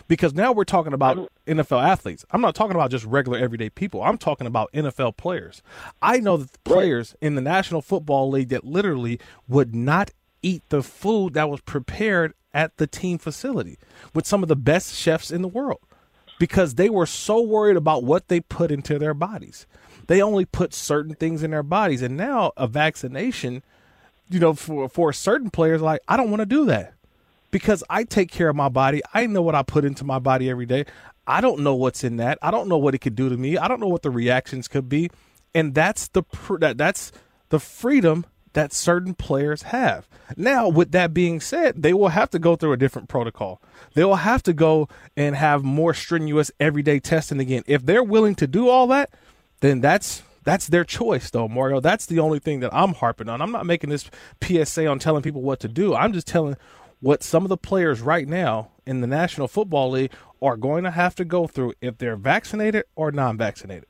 because 0.09 0.35
now 0.35 0.53
we're 0.53 0.65
talking 0.65 0.93
about 0.93 1.31
NFL 1.47 1.83
athletes. 1.83 2.25
I'm 2.31 2.41
not 2.41 2.55
talking 2.55 2.75
about 2.75 2.91
just 2.91 3.05
regular 3.05 3.39
everyday 3.39 3.71
people. 3.71 4.03
I'm 4.03 4.19
talking 4.19 4.47
about 4.47 4.73
NFL 4.73 5.17
players. 5.17 5.63
I 6.01 6.19
know 6.19 6.37
that 6.37 6.53
the 6.53 6.59
players 6.61 7.15
in 7.21 7.35
the 7.35 7.41
National 7.41 7.83
Football 7.83 8.31
League 8.31 8.51
that 8.51 8.65
literally 8.65 9.19
would 9.49 9.75
not 9.75 10.11
eat 10.43 10.63
the 10.69 10.83
food 10.83 11.35
that 11.35 11.51
was 11.51 11.61
prepared 11.61 12.35
at 12.55 12.77
the 12.77 12.87
team 12.87 13.19
facility 13.19 13.79
with 14.15 14.27
some 14.27 14.43
of 14.43 14.49
the 14.49 14.57
best 14.57 14.95
chefs 14.95 15.31
in 15.31 15.43
the 15.43 15.49
world 15.49 15.81
because 16.39 16.75
they 16.75 16.89
were 16.89 17.07
so 17.07 17.41
worried 17.41 17.77
about 17.77 18.05
what 18.05 18.29
they 18.29 18.41
put 18.41 18.71
into 18.71 18.99
their 18.99 19.15
bodies. 19.15 19.67
They 20.07 20.23
only 20.23 20.45
put 20.45 20.73
certain 20.73 21.15
things 21.15 21.43
in 21.43 21.51
their 21.51 21.63
bodies, 21.63 22.01
and 22.01 22.17
now 22.17 22.53
a 22.57 22.67
vaccination, 22.67 23.63
you 24.31 24.39
know, 24.39 24.55
for 24.55 24.89
for 24.89 25.13
certain 25.13 25.51
players, 25.51 25.83
like 25.83 26.01
I 26.07 26.17
don't 26.17 26.31
want 26.31 26.41
to 26.41 26.47
do 26.47 26.65
that 26.67 26.95
because 27.51 27.83
I 27.89 28.05
take 28.05 28.31
care 28.31 28.49
of 28.49 28.57
my 28.57 28.69
body. 28.69 29.03
I 29.15 29.27
know 29.27 29.43
what 29.43 29.55
I 29.55 29.63
put 29.63 29.85
into 29.85 30.05
my 30.05 30.19
body 30.19 30.51
every 30.51 30.67
day. 30.67 30.85
I 31.27 31.41
don't 31.41 31.61
know 31.61 31.75
what's 31.75 32.05
in 32.05 32.17
that. 32.19 32.39
I 32.41 32.51
don't 32.51 32.69
know 32.69 32.79
what 32.79 32.95
it 32.95 32.99
could 32.99 33.17
do 33.17 33.29
to 33.29 33.37
me. 33.37 33.57
I 33.59 33.69
don't 33.69 33.81
know 33.81 33.89
what 33.89 34.03
the 34.03 34.11
reactions 34.11 34.69
could 34.69 34.89
be, 34.89 35.11
and 35.55 35.75
that's 35.75 36.09
the 36.09 36.23
pr- 36.23 36.59
that 36.59 36.79
that's 36.79 37.13
the 37.49 37.59
freedom 37.59 38.25
that 38.53 38.73
certain 38.73 39.15
players 39.15 39.63
have. 39.65 40.09
Now, 40.37 40.69
with 40.69 40.93
that 40.93 41.13
being 41.13 41.41
said, 41.41 41.83
they 41.83 41.93
will 41.93 42.09
have 42.09 42.31
to 42.31 42.39
go 42.39 42.57
through 42.57 42.73
a 42.73 42.77
different 42.79 43.09
protocol. 43.09 43.61
They 43.95 44.03
will 44.03 44.17
have 44.17 44.43
to 44.45 44.55
go 44.55 44.89
and 45.15 45.37
have 45.37 45.63
more 45.63 45.93
strenuous 45.93 46.51
everyday 46.59 46.99
testing 46.99 47.39
again. 47.39 47.65
If 47.67 47.85
they're 47.85 48.03
willing 48.03 48.35
to 48.37 48.47
do 48.47 48.69
all 48.69 48.87
that, 48.89 49.11
then 49.61 49.81
that's 49.81 50.23
that's 50.43 50.69
their 50.69 50.85
choice 50.85 51.29
though, 51.29 51.49
Mario. 51.49 51.81
That's 51.81 52.07
the 52.07 52.21
only 52.21 52.39
thing 52.39 52.61
that 52.61 52.73
I'm 52.73 52.95
harping 52.95 53.29
on. 53.29 53.43
I'm 53.43 53.53
not 53.53 53.67
making 53.67 53.91
this 53.91 54.09
PSA 54.43 54.87
on 54.87 55.01
telling 55.01 55.23
people 55.23 55.43
what 55.43 55.61
to 55.61 55.69
do. 55.69 55.95
I'm 55.95 56.13
just 56.13 56.27
telling 56.27 56.57
what 57.01 57.23
some 57.23 57.45
of 57.45 57.49
the 57.49 57.57
players 57.57 58.01
right 58.01 58.27
now 58.27 58.71
in 58.87 59.01
the 59.01 59.07
National 59.07 59.49
Football 59.49 59.91
League 59.91 60.13
are 60.41 60.57
going 60.57 60.85
to 60.85 60.91
have 60.91 61.15
to 61.17 61.25
go 61.25 61.47
through 61.47 61.75
if 61.81 61.99
they're 61.99 62.17
vaccinated 62.17 62.85
or 62.95 63.11
non-vaccinated. 63.11 63.87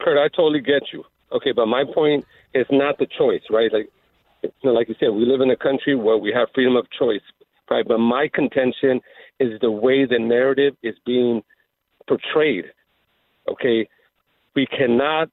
Kurt, 0.00 0.18
I 0.18 0.28
totally 0.28 0.60
get 0.60 0.92
you. 0.92 1.04
Okay, 1.30 1.52
but 1.52 1.66
my 1.66 1.84
point 1.94 2.26
is 2.54 2.66
not 2.70 2.98
the 2.98 3.06
choice, 3.06 3.42
right? 3.50 3.72
Like, 3.72 3.88
it's 4.42 4.54
not 4.64 4.74
like 4.74 4.88
you 4.88 4.94
said, 4.98 5.10
we 5.10 5.24
live 5.24 5.40
in 5.40 5.50
a 5.50 5.56
country 5.56 5.94
where 5.94 6.18
we 6.18 6.32
have 6.32 6.48
freedom 6.54 6.76
of 6.76 6.86
choice, 6.90 7.22
right? 7.70 7.86
But 7.86 7.98
my 7.98 8.28
contention 8.32 9.00
is 9.38 9.58
the 9.60 9.70
way 9.70 10.04
the 10.04 10.18
narrative 10.18 10.74
is 10.82 10.94
being 11.06 11.42
portrayed. 12.08 12.66
Okay, 13.48 13.88
we 14.54 14.66
cannot, 14.66 15.30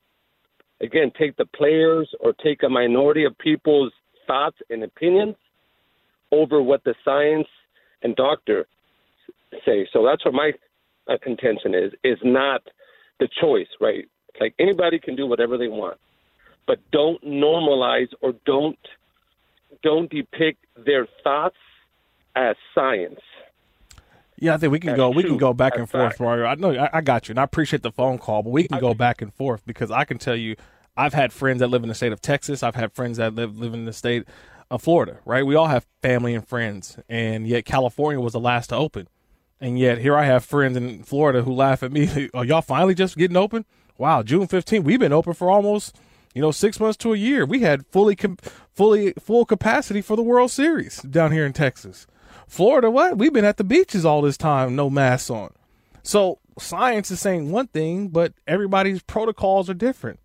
again, 0.82 1.12
take 1.18 1.36
the 1.38 1.46
players 1.46 2.10
or 2.20 2.34
take 2.34 2.64
a 2.64 2.70
minority 2.70 3.26
of 3.26 3.38
people's 3.38 3.92
thoughts 4.26 4.58
and 4.70 4.84
opinions 4.84 5.36
over 6.32 6.62
what 6.62 6.84
the 6.84 6.96
science 7.04 7.48
and 8.02 8.16
doctor 8.16 8.68
say. 9.66 9.88
So 9.92 10.06
that's 10.06 10.24
what 10.26 10.34
my 10.34 10.54
uh, 11.08 11.18
contention 11.22 11.74
is: 11.74 11.94
is 12.04 12.18
not 12.24 12.62
the 13.20 13.28
choice, 13.42 13.68
right? 13.80 14.08
Like 14.40 14.54
anybody 14.60 15.00
can 15.00 15.16
do 15.16 15.28
whatever 15.28 15.58
they 15.58 15.68
want, 15.68 15.98
but 16.68 16.80
don't 16.92 17.22
normalize 17.24 18.10
or 18.22 18.34
don't 18.46 18.78
don't 19.84 20.10
depict 20.10 20.66
their 20.86 21.08
thoughts 21.24 21.58
as 22.36 22.56
science. 22.74 23.20
Yeah, 24.38 24.54
I 24.54 24.58
think 24.58 24.72
we 24.72 24.80
can 24.80 24.96
go. 24.96 25.10
We 25.10 25.24
can 25.24 25.38
go 25.38 25.54
back 25.54 25.78
and 25.78 25.90
forth, 25.90 26.12
fact. 26.12 26.22
Mario. 26.22 26.46
I 26.46 26.56
know 26.56 26.72
I, 26.72 26.90
I 26.94 27.02
got 27.02 27.28
you, 27.28 27.34
and 27.34 27.40
I 27.40 27.44
appreciate 27.44 27.84
the 27.84 27.92
phone 27.92 28.18
call, 28.18 28.44
but 28.44 28.52
we 28.52 28.68
can 28.68 28.80
go 28.80 28.94
back 28.94 29.22
and 29.22 29.34
forth 29.34 29.66
because 29.66 29.92
I 29.92 30.06
can 30.06 30.18
tell 30.18 30.36
you, 30.36 30.56
I've 30.96 31.14
had 31.14 31.34
friends 31.34 31.60
that 31.60 31.68
live 31.68 31.84
in 31.84 31.90
the 31.90 31.96
state 31.96 32.14
of 32.14 32.22
Texas. 32.22 32.64
I've 32.64 32.76
had 32.76 32.94
friends 32.94 33.18
that 33.18 33.36
live 33.36 33.58
live 33.58 33.74
in 33.74 33.84
the 33.84 33.92
state 33.92 34.26
of 34.70 34.82
Florida. 34.82 35.20
Right? 35.26 35.46
We 35.46 35.56
all 35.56 35.68
have 35.68 35.88
family 36.02 36.34
and 36.34 36.48
friends, 36.48 36.98
and 37.08 37.48
yet 37.48 37.66
California 37.66 38.20
was 38.20 38.34
the 38.34 38.40
last 38.40 38.68
to 38.68 38.76
open, 38.76 39.08
and 39.60 39.78
yet 39.78 40.00
here 40.00 40.16
I 40.16 40.26
have 40.26 40.46
friends 40.46 40.78
in 40.78 41.04
Florida 41.04 41.44
who 41.44 41.54
laugh 41.54 41.84
at 41.84 41.92
me. 41.92 42.30
Are 42.34 42.46
y'all 42.46 42.62
finally 42.62 42.96
just 42.96 43.18
getting 43.18 43.38
open? 43.38 43.66
Wow, 43.98 44.24
June 44.24 44.48
15th. 44.48 44.84
We've 44.84 45.00
been 45.00 45.14
open 45.14 45.34
for 45.34 45.50
almost 45.50 45.98
you 46.34 46.42
know 46.42 46.52
six 46.52 46.80
months 46.80 46.98
to 46.98 47.14
a 47.14 47.18
year. 47.18 47.46
We 47.46 47.62
had 47.62 47.86
fully 47.88 48.18
fully 48.74 49.14
full 49.20 49.46
capacity 49.46 50.02
for 50.02 50.16
the 50.16 50.24
World 50.24 50.52
Series 50.52 51.02
down 51.02 51.32
here 51.32 51.46
in 51.46 51.54
Texas. 51.54 52.08
Florida, 52.48 52.90
what? 52.90 53.18
We've 53.18 53.34
been 53.34 53.46
at 53.46 53.58
the 53.58 53.64
beaches 53.64 54.06
all 54.06 54.22
this 54.22 54.38
time, 54.38 54.76
no 54.76 54.90
masks 54.90 55.30
on. 55.30 55.52
So 56.02 56.40
science 56.58 57.12
is 57.12 57.20
saying 57.20 57.52
one 57.52 57.68
thing, 57.68 58.08
but 58.08 58.34
everybody's 58.48 59.02
protocols 59.04 59.70
are 59.70 59.76
different. 59.76 60.20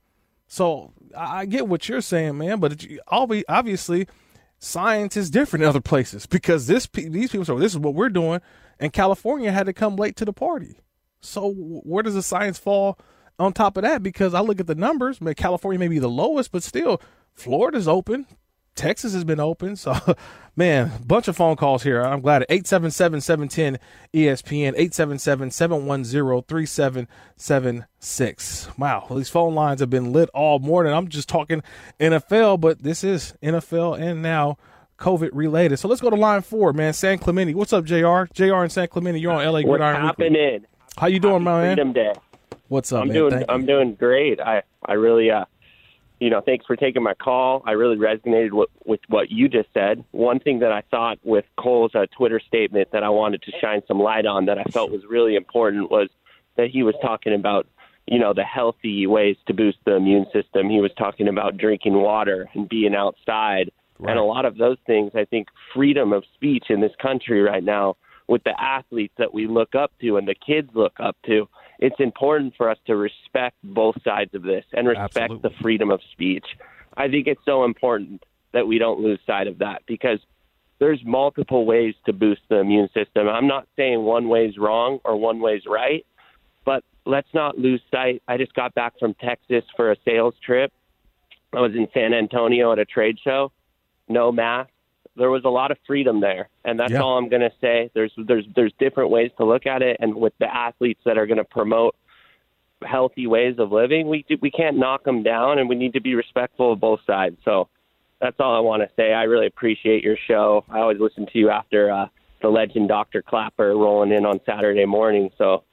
So 0.47 0.93
I 1.17 1.47
get 1.47 1.69
what 1.69 1.89
you're 1.89 2.01
saying, 2.01 2.39
man, 2.39 2.61
but 2.61 2.85
obviously 3.09 4.09
science 4.59 5.17
is 5.17 5.31
different 5.31 5.63
in 5.63 5.69
other 5.69 5.81
places 5.81 6.27
because 6.27 6.67
this 6.67 6.89
these 6.93 7.31
people 7.31 7.45
say 7.45 7.57
this 7.57 7.73
is 7.73 7.79
what 7.79 7.95
we're 7.95 8.09
doing, 8.09 8.41
and 8.79 8.93
California 8.93 9.53
had 9.53 9.67
to 9.67 9.73
come 9.73 9.97
late 9.97 10.17
to 10.17 10.25
the 10.25 10.33
party. 10.33 10.79
So 11.21 11.53
where 11.53 12.03
does 12.03 12.15
the 12.15 12.23
science 12.23 12.59
fall 12.59 12.99
on 13.39 13.53
top 13.53 13.77
of 13.77 13.83
that? 13.83 14.03
Because 14.03 14.35
I 14.35 14.41
look 14.41 14.61
at 14.61 14.67
the 14.67 14.75
numbers, 14.75 15.19
California 15.37 15.79
may 15.79 15.89
be 15.89 15.99
the 15.99 16.09
lowest, 16.09 16.53
but 16.53 16.63
still 16.63 17.01
Florida's 17.35 17.89
open. 17.89 18.27
Texas 18.75 19.13
has 19.15 19.25
been 19.25 19.41
open. 19.41 19.77
So, 19.77 19.95
man, 20.57 20.91
bunch 21.07 21.29
of 21.29 21.37
phone 21.37 21.57
calls 21.57 21.83
here. 21.83 22.03
I'm 22.03 22.21
glad. 22.21 22.43
877 22.49 23.21
710 23.21 23.79
ESPN, 24.13 24.73
877 24.77 25.51
710 25.51 26.43
3776. 26.43 28.69
Wow, 28.79 29.07
these 29.11 29.31
phone 29.31 29.55
lines 29.55 29.81
have 29.81 29.91
been 29.91 30.13
lit 30.13 30.29
all 30.35 30.59
morning. 30.59 30.93
I'm 30.93 31.09
just 31.09 31.29
talking 31.29 31.63
NFL, 32.01 32.61
but 32.61 32.83
this 32.83 33.05
is 33.05 33.35
NFL 33.43 34.01
and 34.01 34.23
now 34.23 34.59
COVID 34.99 35.31
related. 35.33 35.79
So 35.79 35.89
let's 35.89 36.01
go 36.01 36.11
to 36.11 36.17
line 36.17 36.43
four, 36.43 36.73
man. 36.73 36.93
San 36.93 37.19
Clemente. 37.19 37.55
What's 37.55 37.73
up, 37.73 37.85
JR? 37.85 38.25
JR 38.33 38.63
and 38.63 38.73
San 38.73 38.89
Clemente, 38.89 39.21
you're 39.21 39.33
on 39.33 39.45
LA 39.45 39.53
What's 39.61 39.67
Gridiron 39.67 40.07
Weekly. 40.07 40.25
happening? 40.27 40.67
How 40.97 41.07
you 41.09 41.19
doing, 41.21 41.43
Happy 41.43 41.45
my 41.45 41.63
man? 41.63 41.77
Freedom 41.77 41.93
Day. 41.93 42.13
What's 42.69 42.93
up, 42.93 43.03
I'm 43.03 43.09
man? 43.09 43.17
doing. 43.17 43.31
Thank 43.33 43.45
I'm 43.49 43.61
you. 43.63 43.67
doing 43.67 43.95
great. 43.95 44.41
I 44.41 44.63
I 44.85 44.93
really 44.95 45.31
uh, 45.31 45.45
you 46.21 46.31
know, 46.31 46.41
thanks 46.41 46.65
for 46.65 46.77
taking 46.77 47.03
my 47.03 47.15
call. 47.15 47.63
I 47.67 47.73
really 47.73 47.97
resonated 47.97 48.53
with, 48.53 48.71
with 48.85 49.01
what 49.09 49.31
you 49.31 49.49
just 49.49 49.69
said. 49.75 50.05
One 50.13 50.39
thing 50.39 50.61
that 50.61 50.73
I 50.73 50.83
thought 50.91 51.19
with 51.25 51.45
Cole's 51.59 51.95
uh, 51.95 52.07
Twitter 52.17 52.41
statement 52.41 52.89
that 52.93 53.03
I 53.03 53.11
wanted 53.11 53.43
to 53.43 53.53
shine 53.61 53.83
some 53.89 53.99
light 53.99 54.27
on 54.27 54.47
that 54.47 54.59
I 54.59 54.65
felt 54.65 54.91
was 54.91 55.03
really 55.09 55.35
important 55.35 55.91
was 55.91 56.09
that 56.57 56.71
he 56.71 56.83
was 56.83 56.95
talking 57.03 57.35
about 57.35 57.67
you 58.07 58.19
know 58.19 58.35
the 58.35 58.45
healthy 58.45 59.07
ways 59.07 59.37
to 59.47 59.55
boost 59.55 59.79
the 59.85 59.97
immune 59.97 60.27
system. 60.33 60.69
He 60.69 60.81
was 60.81 60.93
talking 60.97 61.29
about 61.29 61.57
drinking 61.57 61.95
water 61.95 62.49
and 62.55 62.69
being 62.69 62.95
outside. 62.95 63.71
And 64.07 64.19
a 64.19 64.23
lot 64.23 64.45
of 64.45 64.59
those 64.59 64.77
things, 64.87 65.13
I 65.15 65.25
think 65.25 65.49
freedom 65.73 66.13
of 66.13 66.25
speech 66.35 66.67
in 66.69 66.81
this 66.81 66.93
country 67.01 67.41
right 67.41 67.65
now 67.65 67.97
with 68.27 68.43
the 68.45 68.61
athletes 68.61 69.15
that 69.19 69.33
we 69.33 69.47
look 69.47 69.75
up 69.75 69.93
to 70.01 70.17
and 70.17 70.29
the 70.29 70.35
kids 70.35 70.69
look 70.75 70.95
up 70.99 71.17
to, 71.27 71.49
it's 71.79 71.97
important 71.99 72.55
for 72.57 72.71
us 72.71 72.79
to 72.87 72.97
respect 72.97 73.57
both 73.63 73.97
sides 74.03 74.35
of 74.35 74.43
this 74.43 74.65
and 74.73 74.87
respect 74.87 75.17
Absolutely. 75.17 75.51
the 75.51 75.55
freedom 75.63 75.91
of 75.91 76.01
speech. 76.13 76.47
I 76.97 77.09
think 77.09 77.27
it's 77.27 77.41
so 77.45 77.65
important 77.65 78.23
that 78.53 78.67
we 78.67 78.79
don't 78.79 79.01
lose 79.01 79.19
sight 79.27 79.49
of 79.49 79.59
that 79.59 79.83
because 79.87 80.21
there's 80.79 81.01
multiple 81.05 81.67
ways 81.67 81.95
to 82.07 82.13
boost 82.13 82.43
the 82.49 82.57
immune 82.57 82.89
system. 82.95 83.29
I'm 83.29 83.47
not 83.47 83.67
saying 83.77 84.03
one 84.03 84.29
way's 84.29 84.57
wrong 84.59 85.01
or 85.05 85.17
one 85.17 85.41
way's 85.41 85.63
right, 85.67 86.07
but 86.65 86.85
let's 87.05 87.33
not 87.35 87.59
lose 87.59 87.83
sight. 87.91 88.23
I 88.29 88.37
just 88.37 88.55
got 88.55 88.75
back 88.75 88.99
from 88.99 89.15
Texas 89.15 89.65
for 89.77 89.93
a 89.93 89.97
sales 90.05 90.35
trip. 90.45 90.73
I 91.53 91.61
was 91.61 91.73
in 91.75 91.89
San 91.95 92.13
Antonio 92.13 92.73
at 92.73 92.79
a 92.79 92.85
trade 92.85 93.19
show. 93.23 93.53
No 94.09 94.33
mask. 94.33 94.71
There 95.17 95.31
was 95.31 95.45
a 95.45 95.49
lot 95.49 95.71
of 95.71 95.79
freedom 95.87 96.21
there, 96.21 96.49
and 96.65 96.79
that's 96.79 96.93
Yeah. 96.93 97.03
all 97.03 97.17
I'm 97.19 97.29
going 97.29 97.43
to 97.43 97.53
say. 97.61 97.91
There's 97.95 98.13
there's 98.17 98.47
there's 98.55 98.73
different 98.79 99.11
ways 99.11 99.31
to 99.39 99.45
look 99.45 99.67
at 99.67 99.83
it, 99.83 99.97
and 100.01 100.15
with 100.15 100.33
the 100.39 100.53
athletes 100.53 101.01
that 101.05 101.19
are 101.19 101.27
going 101.27 101.39
to 101.39 101.45
promote 101.45 101.95
healthy 102.83 103.27
ways 103.27 103.59
of 103.59 103.73
living, 103.73 104.09
we 104.09 104.25
we 104.41 104.51
can't 104.51 104.77
knock 104.77 105.05
them 105.05 105.23
down, 105.23 105.59
and 105.59 105.69
we 105.69 105.77
need 105.77 105.93
to 105.95 106.01
be 106.01 106.15
respectful 106.15 106.73
of 106.73 106.81
both 106.81 107.01
sides. 107.07 107.37
So 107.45 107.69
that's 108.21 108.37
all 108.41 108.57
I 108.57 108.61
want 108.61 108.83
to 108.83 108.91
say. 108.97 109.13
I 109.13 109.25
really 109.25 109.47
appreciate 109.47 110.03
your 110.03 110.17
show. 110.27 110.65
I 110.69 110.81
always 110.81 110.99
listen 110.99 111.27
to 111.27 111.39
you 111.39 111.51
after 111.51 111.91
uh, 111.91 112.09
the 112.43 112.49
legend 112.49 112.89
Dr. 112.89 113.23
Clapper 113.23 113.75
rolling 113.77 114.13
in 114.13 114.27
on 114.27 114.41
Saturday 114.45 114.85
morning. 114.85 115.31
So 115.39 115.65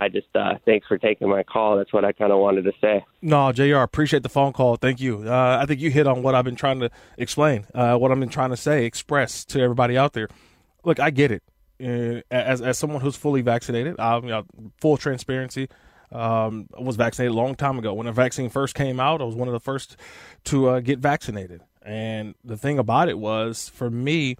I 0.00 0.08
just 0.08 0.28
uh, 0.34 0.54
thanks 0.64 0.86
for 0.86 0.96
taking 0.96 1.28
my 1.28 1.42
call. 1.42 1.76
That's 1.76 1.92
what 1.92 2.04
I 2.04 2.12
kind 2.12 2.32
of 2.32 2.38
wanted 2.38 2.62
to 2.62 2.72
say. 2.80 3.04
No, 3.20 3.50
Jr. 3.52 3.78
Appreciate 3.78 4.22
the 4.22 4.28
phone 4.28 4.52
call. 4.52 4.76
Thank 4.76 5.00
you. 5.00 5.24
Uh, 5.26 5.58
I 5.60 5.66
think 5.66 5.80
you 5.80 5.90
hit 5.90 6.06
on 6.06 6.22
what 6.22 6.34
I've 6.34 6.44
been 6.44 6.56
trying 6.56 6.80
to 6.80 6.90
explain, 7.16 7.66
uh, 7.74 7.96
what 7.96 8.12
I've 8.12 8.20
been 8.20 8.28
trying 8.28 8.50
to 8.50 8.56
say, 8.56 8.84
express 8.84 9.44
to 9.46 9.60
everybody 9.60 9.98
out 9.98 10.12
there. 10.12 10.28
Look, 10.84 11.00
I 11.00 11.10
get 11.10 11.32
it. 11.32 11.42
Uh, 11.80 12.22
as 12.30 12.60
as 12.60 12.78
someone 12.78 13.00
who's 13.00 13.16
fully 13.16 13.42
vaccinated, 13.42 13.98
um, 14.00 14.24
you 14.24 14.30
know, 14.30 14.44
full 14.80 14.96
transparency. 14.96 15.68
Um, 16.10 16.68
I 16.76 16.80
was 16.80 16.96
vaccinated 16.96 17.34
a 17.34 17.36
long 17.36 17.54
time 17.54 17.78
ago. 17.78 17.92
When 17.92 18.06
the 18.06 18.12
vaccine 18.12 18.48
first 18.48 18.74
came 18.74 18.98
out, 18.98 19.20
I 19.20 19.24
was 19.24 19.34
one 19.34 19.46
of 19.46 19.52
the 19.52 19.60
first 19.60 19.96
to 20.44 20.68
uh, 20.68 20.80
get 20.80 21.00
vaccinated. 21.00 21.60
And 21.82 22.34
the 22.44 22.56
thing 22.56 22.78
about 22.78 23.08
it 23.08 23.18
was, 23.18 23.68
for 23.68 23.90
me, 23.90 24.36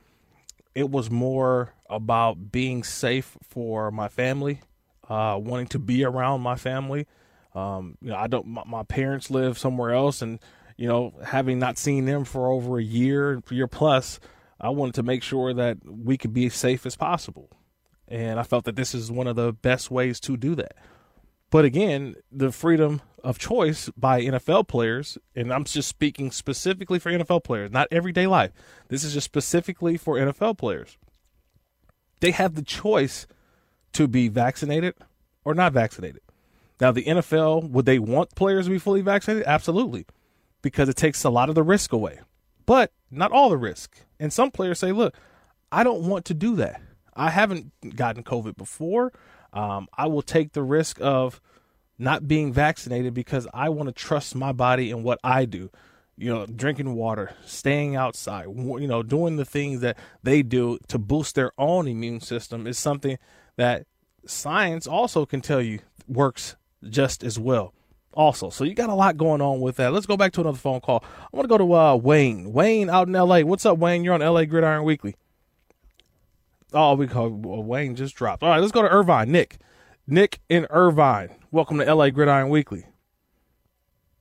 it 0.75 0.91
was 0.91 1.11
more 1.11 1.75
about 1.91 2.53
being 2.53 2.85
safe 2.85 3.37
for 3.43 3.91
my 3.91 4.09
family, 4.09 4.61
uh, 5.09 5.39
wanting 5.41 5.69
to 5.69 5.79
be 5.79 6.05
around 6.05 6.41
my 6.41 6.57
family. 6.57 7.07
Um, 7.55 7.97
you 8.01 8.11
know, 8.11 8.17
I 8.17 8.27
don't. 8.27 8.47
My, 8.47 8.63
my 8.67 8.83
parents 8.83 9.31
live 9.31 9.59
somewhere 9.59 9.93
else, 9.93 10.23
and 10.23 10.39
you 10.77 10.87
know, 10.87 11.15
having 11.25 11.59
not 11.59 11.79
seen 11.79 12.05
them 12.05 12.25
for 12.25 12.51
over 12.51 12.79
a 12.79 12.83
year, 12.83 13.43
year 13.51 13.67
plus, 13.67 14.21
I 14.61 14.69
wanted 14.71 14.95
to 14.95 15.03
make 15.03 15.23
sure 15.23 15.53
that 15.53 15.79
we 15.85 16.17
could 16.17 16.33
be 16.33 16.47
as 16.47 16.55
safe 16.55 16.87
as 16.87 16.97
possible. 16.97 17.51
And 18.07 18.41
I 18.41 18.43
felt 18.43 18.65
that 18.65 18.77
this 18.77 18.95
is 18.95 19.11
one 19.11 19.27
of 19.27 19.37
the 19.37 19.53
best 19.53 19.91
ways 19.91 20.21
to 20.21 20.37
do 20.37 20.55
that. 20.55 20.75
But 21.51 21.65
again, 21.65 22.17
the 22.31 22.53
freedom 22.53 23.01
of 23.25 23.39
choice 23.39 23.91
by 23.97 24.23
NFL 24.23 24.69
players, 24.69 25.19
and 25.35 25.53
I'm 25.53 25.65
just 25.65 25.89
speaking 25.89 26.31
specifically 26.31 26.99
for 26.99 27.11
NFL 27.11 27.45
players, 27.45 27.71
not 27.71 27.89
everyday 27.91 28.27
life. 28.27 28.53
This 28.89 29.03
is 29.03 29.15
just 29.15 29.25
specifically 29.25 29.97
for 29.97 30.17
NFL 30.17 30.59
players. 30.59 30.97
They 32.21 32.31
have 32.33 32.55
the 32.55 32.63
choice 32.63 33.27
to 33.93 34.09
be 34.09 34.29
vaccinated 34.29 34.95
or 35.45 35.55
not 35.55 35.73
vaccinated. 35.73 36.21
Now, 36.81 36.93
the 36.93 37.05
NFL, 37.05 37.71
would 37.71 37.87
they 37.87 37.99
want 37.99 38.35
players 38.35 38.67
to 38.67 38.71
be 38.71 38.79
fully 38.79 39.01
vaccinated? 39.01 39.47
Absolutely, 39.47 40.07
because 40.63 40.89
it 40.89 40.97
takes 40.97 41.25
a 41.25 41.31
lot 41.31 41.49
of 41.49 41.55
the 41.55 41.63
risk 41.63 41.93
away, 41.93 42.21
but 42.67 42.93
not 43.11 43.33
all 43.33 43.49
the 43.49 43.57
risk. 43.57 43.97
And 44.21 44.33
some 44.33 44.51
players 44.51 44.79
say, 44.79 44.93
look, 44.93 45.15
I 45.73 45.83
don't 45.83 46.03
want 46.03 46.25
to 46.27 46.35
do 46.35 46.57
that. 46.57 46.81
I 47.17 47.31
haven't 47.31 47.97
gotten 47.97 48.23
COVID 48.23 48.57
before. 48.57 49.13
Um, 49.53 49.89
I 49.97 50.07
will 50.07 50.23
take 50.23 50.53
the 50.53 50.63
risk 50.63 50.99
of 51.01 51.41
not 51.99 52.29
being 52.29 52.53
vaccinated 52.53 53.13
because 53.13 53.49
I 53.53 53.71
want 53.71 53.89
to 53.89 53.93
trust 53.93 54.37
my 54.37 54.53
body 54.53 54.91
and 54.91 55.03
what 55.03 55.19
I 55.25 55.45
do. 55.45 55.71
You 56.19 56.35
know, 56.35 56.47
drinking 56.47 56.95
water, 56.95 57.33
staying 57.45 57.95
outside, 57.95 58.47
you 58.47 58.89
know, 58.89 59.05
doing 59.05 59.37
the 59.37 59.45
things 59.45 59.81
that 59.83 59.97
they 60.25 60.43
do 60.43 60.79
to 60.89 60.99
boost 60.99 61.37
their 61.37 61.53
own 61.57 61.87
immune 61.87 62.21
system 62.21 62.67
is 62.67 62.77
something 62.77 63.19
that 63.57 63.87
science 64.27 64.87
also 64.87 65.25
can 65.25 65.41
tell 65.41 65.63
you 65.63 65.79
works 66.09 66.57
just 66.89 67.23
as 67.23 67.39
well. 67.39 67.73
Also, 68.15 68.51
so 68.51 68.65
you 68.65 68.75
got 68.75 68.89
a 68.89 68.95
lot 68.95 69.17
going 69.17 69.41
on 69.41 69.61
with 69.61 69.77
that. 69.77 69.93
Let's 69.93 70.07
go 70.07 70.17
back 70.17 70.33
to 70.33 70.41
another 70.41 70.59
phone 70.59 70.81
call. 70.81 71.05
I 71.05 71.37
want 71.37 71.45
to 71.45 71.49
go 71.49 71.59
to 71.59 71.75
uh, 71.75 71.95
Wayne. 71.95 72.53
Wayne 72.53 72.91
out 72.91 73.07
in 73.07 73.15
LA. 73.15 73.41
What's 73.41 73.65
up, 73.65 73.79
Wayne? 73.79 74.03
You're 74.03 74.15
on 74.15 74.21
LA 74.21 74.45
Gridiron 74.45 74.83
Weekly. 74.83 75.15
Oh, 76.73 76.95
we 76.97 77.07
call 77.07 77.31
well, 77.31 77.63
Wayne 77.63 77.95
just 77.95 78.17
dropped. 78.17 78.43
All 78.43 78.49
right, 78.49 78.59
let's 78.59 78.73
go 78.73 78.83
to 78.83 78.89
Irvine. 78.89 79.31
Nick, 79.31 79.59
Nick 80.07 80.41
in 80.49 80.67
Irvine. 80.69 81.31
Welcome 81.51 81.79
to 81.79 81.95
LA 81.95 82.11
Gridiron 82.11 82.49
Weekly. 82.49 82.87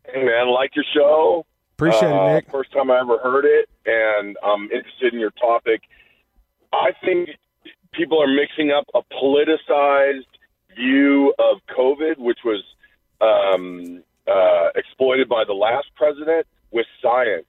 Hey 0.06 0.24
man, 0.24 0.48
like 0.54 0.76
your 0.76 0.86
show. 0.94 1.46
Appreciate 1.78 2.12
Uh, 2.12 2.26
it, 2.26 2.34
Nick. 2.34 2.52
First 2.52 2.72
time 2.74 2.90
I 2.90 3.00
ever 3.00 3.20
heard 3.20 3.46
it, 3.46 3.70
and 3.86 4.36
I'm 4.44 4.64
interested 4.72 5.14
in 5.14 5.20
your 5.20 5.30
topic. 5.32 5.84
I 6.74 6.92
think 7.06 7.30
people 7.92 8.20
are 8.22 8.28
mixing 8.28 8.72
up 8.72 8.86
a 8.96 9.02
politicized 9.14 10.26
view 10.76 11.36
of 11.38 11.60
COVID, 11.70 12.18
which 12.18 12.40
was 12.44 12.64
um, 13.22 14.04
uh, 14.28 14.70
exploited 14.76 15.30
by 15.30 15.44
the 15.46 15.54
last 15.54 15.88
president, 15.96 16.48
with 16.72 16.88
science. 17.00 17.46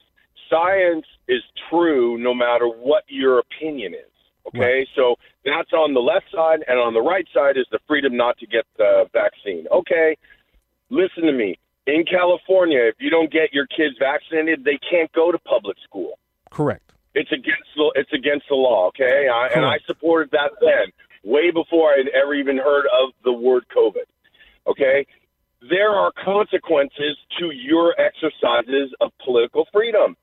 Science 0.50 1.06
is 1.26 1.42
true 1.70 2.18
no 2.18 2.34
matter 2.34 2.66
what 2.68 3.04
your 3.08 3.38
opinion 3.38 3.94
is. 3.94 4.00
Okay, 4.46 4.86
so 4.94 5.16
that's 5.44 5.72
on 5.72 5.92
the 5.94 6.00
left 6.00 6.26
side, 6.34 6.64
and 6.68 6.78
on 6.78 6.94
the 6.94 7.02
right 7.02 7.26
side 7.34 7.56
is 7.56 7.66
the 7.70 7.78
freedom 7.86 8.16
not 8.16 8.38
to 8.38 8.46
get 8.46 8.64
the 8.76 9.04
vaccine. 9.12 9.66
Okay, 9.72 10.16
listen 10.90 11.24
to 11.24 11.32
me. 11.32 11.58
In 11.88 12.04
California, 12.04 12.80
if 12.82 12.96
you 12.98 13.08
don't 13.08 13.32
get 13.32 13.54
your 13.54 13.66
kids 13.66 13.96
vaccinated, 13.98 14.62
they 14.62 14.78
can't 14.90 15.10
go 15.12 15.32
to 15.32 15.38
public 15.38 15.78
school. 15.82 16.18
Correct. 16.50 16.92
It's 17.14 17.32
against 17.32 17.70
the 17.74 17.90
it's 17.94 18.12
against 18.12 18.44
the 18.50 18.56
law. 18.56 18.88
Okay, 18.88 19.26
I, 19.32 19.48
and 19.56 19.64
I 19.64 19.78
supported 19.86 20.30
that 20.32 20.50
then, 20.60 20.92
way 21.24 21.50
before 21.50 21.94
I 21.94 21.96
had 21.96 22.08
ever 22.08 22.34
even 22.34 22.58
heard 22.58 22.84
of 22.84 23.14
the 23.24 23.32
word 23.32 23.64
COVID. 23.74 24.04
Okay, 24.66 25.06
there 25.62 25.88
are 25.88 26.12
consequences 26.22 27.16
to 27.38 27.52
your 27.52 27.98
exercises 27.98 28.94
of 29.00 29.10
political 29.24 29.66
freedom. 29.72 30.14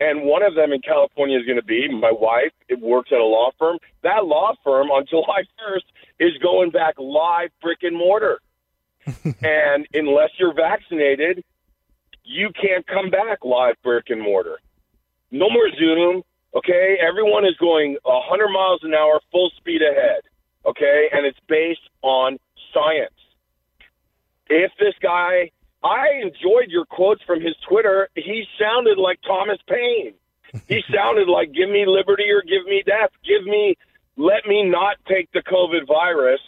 And 0.00 0.24
one 0.24 0.42
of 0.42 0.54
them 0.54 0.72
in 0.72 0.82
California 0.82 1.38
is 1.38 1.46
going 1.46 1.56
to 1.56 1.64
be 1.64 1.88
my 1.88 2.12
wife. 2.12 2.52
It 2.68 2.80
works 2.80 3.10
at 3.12 3.18
a 3.18 3.24
law 3.24 3.50
firm. 3.58 3.78
That 4.02 4.26
law 4.26 4.52
firm 4.62 4.90
on 4.90 5.06
July 5.08 5.44
1st 5.58 5.88
is 6.20 6.36
going 6.42 6.70
back 6.70 6.96
live 6.98 7.48
brick 7.62 7.78
and 7.82 7.96
mortar. 7.96 8.40
and 9.42 9.86
unless 9.92 10.30
you're 10.38 10.54
vaccinated, 10.54 11.44
you 12.24 12.50
can't 12.60 12.86
come 12.86 13.10
back 13.10 13.44
live 13.44 13.74
brick 13.82 14.06
and 14.08 14.20
mortar. 14.20 14.58
No 15.30 15.50
more 15.50 15.68
Zoom. 15.78 16.22
Okay, 16.54 16.96
everyone 17.00 17.44
is 17.44 17.56
going 17.56 17.96
100 18.04 18.48
miles 18.48 18.80
an 18.82 18.94
hour, 18.94 19.20
full 19.32 19.50
speed 19.56 19.82
ahead. 19.82 20.22
Okay, 20.64 21.08
and 21.12 21.26
it's 21.26 21.38
based 21.48 21.80
on 22.02 22.38
science. 22.72 23.14
If 24.48 24.70
this 24.78 24.94
guy, 25.02 25.50
I 25.82 26.20
enjoyed 26.22 26.68
your 26.68 26.86
quotes 26.86 27.22
from 27.24 27.40
his 27.40 27.54
Twitter. 27.68 28.08
He 28.14 28.44
sounded 28.58 28.98
like 28.98 29.20
Thomas 29.26 29.58
Paine. 29.68 30.14
He 30.68 30.82
sounded 30.94 31.28
like 31.28 31.52
"Give 31.52 31.68
me 31.68 31.84
liberty 31.86 32.30
or 32.30 32.42
give 32.42 32.64
me 32.66 32.82
death. 32.86 33.10
Give 33.26 33.44
me, 33.44 33.76
let 34.16 34.46
me 34.46 34.62
not 34.62 34.96
take 35.08 35.30
the 35.32 35.42
COVID 35.42 35.86
virus, 35.86 36.40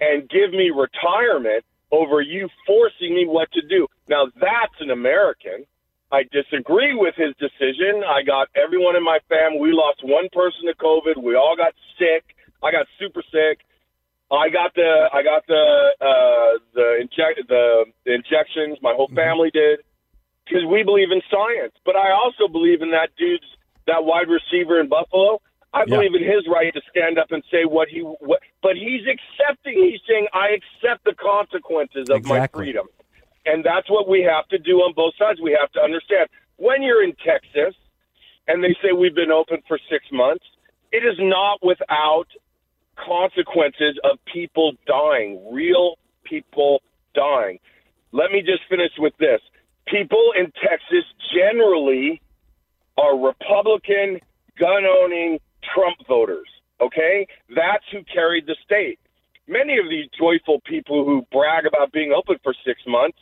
and 0.00 0.28
give 0.28 0.50
me 0.50 0.70
retirement 0.70 1.64
over 1.92 2.20
you 2.20 2.48
forcing 2.66 3.14
me 3.14 3.26
what 3.26 3.52
to 3.52 3.62
do." 3.62 3.86
Now 4.08 4.26
that's 4.40 4.74
an 4.80 4.90
American. 4.90 5.66
I 6.10 6.24
disagree 6.30 6.94
with 6.94 7.14
his 7.16 7.32
decision. 7.40 8.04
I 8.04 8.22
got 8.22 8.48
everyone 8.54 8.96
in 8.96 9.04
my 9.04 9.18
family. 9.28 9.60
We 9.60 9.72
lost 9.72 10.04
one 10.04 10.28
person 10.32 10.66
to 10.68 10.74
COVID. 10.76 11.22
We 11.22 11.36
all 11.36 11.56
got 11.56 11.72
sick. 11.98 12.36
I 12.62 12.70
got 12.70 12.86
super 12.98 13.22
sick. 13.32 13.64
I 14.30 14.48
got 14.48 14.74
the 14.74 15.08
I 15.12 15.22
got 15.22 15.46
the 15.46 15.64
uh, 16.00 16.58
the 16.74 16.96
inject 17.00 17.48
the, 17.48 17.84
the 18.04 18.14
injections. 18.14 18.78
My 18.80 18.94
whole 18.94 19.08
family 19.14 19.50
did 19.52 19.80
because 20.44 20.64
we 20.64 20.82
believe 20.82 21.12
in 21.12 21.20
science. 21.30 21.74
But 21.84 21.96
I 21.96 22.12
also 22.12 22.48
believe 22.50 22.80
in 22.80 22.90
that 22.92 23.10
dude's 23.18 23.44
that 23.86 24.04
wide 24.04 24.28
receiver 24.28 24.80
in 24.80 24.88
Buffalo. 24.88 25.40
I 25.74 25.80
Yeah. 25.80 25.96
believe 25.96 26.14
in 26.14 26.22
his 26.22 26.46
right 26.46 26.72
to 26.74 26.82
stand 26.90 27.18
up 27.18 27.32
and 27.32 27.42
say 27.50 27.64
what 27.64 27.88
he 27.88 28.00
what. 28.00 28.40
But 28.62 28.76
he's 28.76 29.06
accepting. 29.06 29.82
He's 29.82 30.00
saying 30.06 30.28
I 30.32 30.50
accept 30.50 31.04
the 31.04 31.14
consequences 31.14 32.10
of 32.10 32.24
my 32.26 32.46
freedom. 32.46 32.88
And 33.46 33.64
that's 33.64 33.88
what 33.90 34.06
we 34.08 34.22
have 34.22 34.46
to 34.48 34.58
do 34.58 34.82
on 34.82 34.92
both 34.92 35.14
sides. 35.16 35.40
We 35.40 35.52
have 35.58 35.72
to 35.72 35.80
understand 35.82 36.28
when 36.56 36.82
you're 36.82 37.02
in 37.02 37.14
Texas 37.16 37.74
and 38.46 38.62
they 38.62 38.74
say 38.82 38.92
we've 38.92 39.14
been 39.14 39.32
open 39.32 39.62
for 39.66 39.78
six 39.90 40.04
months, 40.12 40.44
it 40.92 41.04
is 41.04 41.16
not 41.18 41.64
without 41.64 42.26
consequences 42.96 43.98
of 44.04 44.18
people 44.26 44.72
dying, 44.86 45.52
real 45.52 45.96
people 46.24 46.82
dying. 47.14 47.58
Let 48.12 48.30
me 48.30 48.42
just 48.42 48.62
finish 48.68 48.92
with 48.98 49.16
this. 49.18 49.40
People 49.86 50.32
in 50.38 50.52
Texas 50.62 51.04
generally 51.34 52.20
are 52.98 53.16
Republican, 53.18 54.20
gun 54.58 54.84
owning 54.84 55.40
Trump 55.74 55.96
voters. 56.08 56.48
Okay? 56.80 57.26
That's 57.54 57.84
who 57.92 58.00
carried 58.12 58.46
the 58.46 58.56
state. 58.64 58.98
Many 59.48 59.78
of 59.78 59.88
these 59.88 60.06
joyful 60.18 60.60
people 60.64 61.04
who 61.04 61.26
brag 61.32 61.66
about 61.66 61.92
being 61.92 62.12
open 62.12 62.36
for 62.42 62.54
six 62.64 62.80
months 62.86 63.18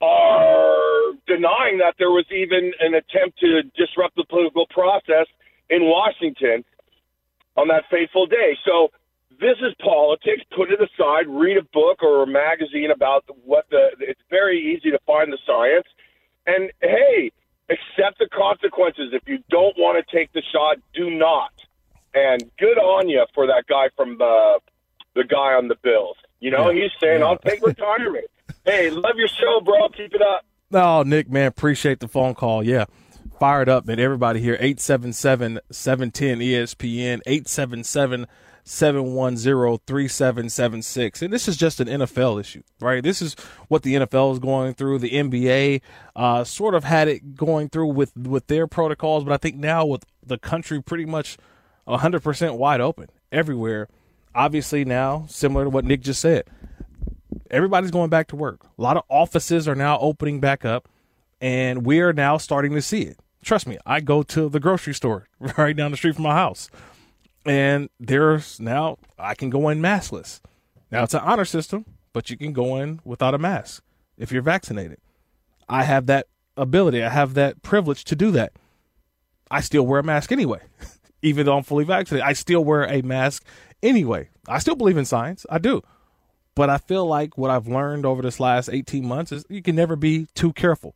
are 0.00 1.12
denying 1.26 1.78
that 1.78 1.94
there 1.98 2.10
was 2.10 2.26
even 2.30 2.72
an 2.80 2.94
attempt 2.94 3.38
to 3.40 3.62
disrupt 3.76 4.16
the 4.16 4.24
political 4.28 4.66
process 4.70 5.26
in 5.70 5.82
Washington 5.82 6.64
on 7.56 7.68
that 7.68 7.84
fateful 7.90 8.26
day. 8.26 8.56
So 8.64 8.88
this 9.40 9.58
is 9.60 9.74
politics. 9.82 10.42
Put 10.54 10.70
it 10.70 10.80
aside. 10.80 11.26
Read 11.28 11.56
a 11.56 11.66
book 11.72 12.02
or 12.02 12.22
a 12.22 12.26
magazine 12.26 12.90
about 12.94 13.24
what 13.44 13.66
the. 13.70 13.90
It's 14.00 14.20
very 14.30 14.58
easy 14.74 14.90
to 14.90 14.98
find 15.06 15.32
the 15.32 15.38
science. 15.46 15.86
And 16.46 16.70
hey, 16.80 17.30
accept 17.70 18.18
the 18.18 18.28
consequences. 18.28 19.12
If 19.12 19.22
you 19.26 19.38
don't 19.50 19.76
want 19.78 20.04
to 20.04 20.16
take 20.16 20.32
the 20.32 20.42
shot, 20.52 20.78
do 20.94 21.10
not. 21.10 21.52
And 22.14 22.42
good 22.58 22.78
on 22.78 23.08
you 23.08 23.24
for 23.34 23.46
that 23.46 23.64
guy 23.68 23.88
from 23.96 24.18
the 24.18 24.60
the 25.14 25.24
guy 25.24 25.54
on 25.54 25.68
the 25.68 25.76
Bills. 25.82 26.16
You 26.40 26.50
know, 26.50 26.70
yeah. 26.70 26.82
he's 26.82 26.92
saying, 27.00 27.22
"I'll 27.22 27.38
take 27.38 27.64
retirement." 27.64 28.26
hey, 28.64 28.90
love 28.90 29.16
your 29.16 29.28
show, 29.28 29.60
bro. 29.60 29.88
Keep 29.90 30.14
it 30.14 30.22
up. 30.22 30.44
No, 30.70 31.02
Nick, 31.02 31.30
man, 31.30 31.46
appreciate 31.46 32.00
the 32.00 32.08
phone 32.08 32.34
call. 32.34 32.62
Yeah, 32.62 32.86
fired 33.38 33.68
up, 33.68 33.88
and 33.88 34.00
everybody 34.00 34.40
here 34.40 34.54
877 34.54 35.60
710 35.70 36.38
ESPN 36.38 37.20
877 37.26 37.84
710 37.84 38.36
3776. 38.68 41.22
And 41.22 41.32
this 41.32 41.48
is 41.48 41.56
just 41.56 41.80
an 41.80 41.88
NFL 41.88 42.38
issue, 42.38 42.62
right? 42.80 43.02
This 43.02 43.22
is 43.22 43.34
what 43.68 43.82
the 43.82 43.94
NFL 43.94 44.34
is 44.34 44.38
going 44.38 44.74
through. 44.74 44.98
The 44.98 45.12
NBA 45.12 45.80
uh, 46.14 46.44
sort 46.44 46.74
of 46.74 46.84
had 46.84 47.08
it 47.08 47.34
going 47.34 47.70
through 47.70 47.88
with, 47.88 48.14
with 48.16 48.46
their 48.48 48.66
protocols, 48.66 49.24
but 49.24 49.32
I 49.32 49.38
think 49.38 49.56
now 49.56 49.86
with 49.86 50.04
the 50.22 50.36
country 50.36 50.82
pretty 50.82 51.06
much 51.06 51.38
100% 51.86 52.58
wide 52.58 52.82
open 52.82 53.08
everywhere, 53.32 53.88
obviously 54.34 54.84
now, 54.84 55.24
similar 55.28 55.64
to 55.64 55.70
what 55.70 55.86
Nick 55.86 56.02
just 56.02 56.20
said, 56.20 56.44
everybody's 57.50 57.90
going 57.90 58.10
back 58.10 58.26
to 58.28 58.36
work. 58.36 58.66
A 58.78 58.82
lot 58.82 58.98
of 58.98 59.04
offices 59.08 59.66
are 59.66 59.74
now 59.74 59.98
opening 59.98 60.40
back 60.40 60.66
up, 60.66 60.90
and 61.40 61.86
we 61.86 62.00
are 62.00 62.12
now 62.12 62.36
starting 62.36 62.74
to 62.74 62.82
see 62.82 63.00
it. 63.02 63.18
Trust 63.42 63.66
me, 63.66 63.78
I 63.86 64.00
go 64.00 64.22
to 64.24 64.50
the 64.50 64.60
grocery 64.60 64.92
store 64.92 65.26
right 65.56 65.74
down 65.74 65.90
the 65.90 65.96
street 65.96 66.16
from 66.16 66.24
my 66.24 66.34
house 66.34 66.68
and 67.44 67.88
there's 67.98 68.60
now 68.60 68.98
I 69.18 69.34
can 69.34 69.50
go 69.50 69.68
in 69.68 69.80
maskless. 69.80 70.40
Now 70.90 71.04
it's 71.04 71.14
an 71.14 71.20
honor 71.20 71.44
system, 71.44 71.84
but 72.12 72.30
you 72.30 72.36
can 72.36 72.52
go 72.52 72.76
in 72.76 73.00
without 73.04 73.34
a 73.34 73.38
mask 73.38 73.82
if 74.16 74.32
you're 74.32 74.42
vaccinated. 74.42 74.98
I 75.68 75.84
have 75.84 76.06
that 76.06 76.26
ability. 76.56 77.02
I 77.02 77.10
have 77.10 77.34
that 77.34 77.62
privilege 77.62 78.04
to 78.04 78.16
do 78.16 78.30
that. 78.32 78.52
I 79.50 79.60
still 79.60 79.86
wear 79.86 80.00
a 80.00 80.04
mask 80.04 80.32
anyway, 80.32 80.60
even 81.22 81.46
though 81.46 81.56
I'm 81.56 81.62
fully 81.62 81.84
vaccinated. 81.84 82.26
I 82.26 82.32
still 82.32 82.64
wear 82.64 82.84
a 82.84 83.02
mask 83.02 83.44
anyway. 83.82 84.28
I 84.46 84.58
still 84.58 84.76
believe 84.76 84.96
in 84.96 85.04
science. 85.04 85.46
I 85.50 85.58
do. 85.58 85.82
But 86.54 86.70
I 86.70 86.78
feel 86.78 87.06
like 87.06 87.38
what 87.38 87.50
I've 87.50 87.68
learned 87.68 88.04
over 88.04 88.20
this 88.20 88.40
last 88.40 88.68
18 88.68 89.06
months 89.06 89.30
is 89.30 89.44
you 89.48 89.62
can 89.62 89.76
never 89.76 89.94
be 89.94 90.26
too 90.34 90.52
careful. 90.52 90.94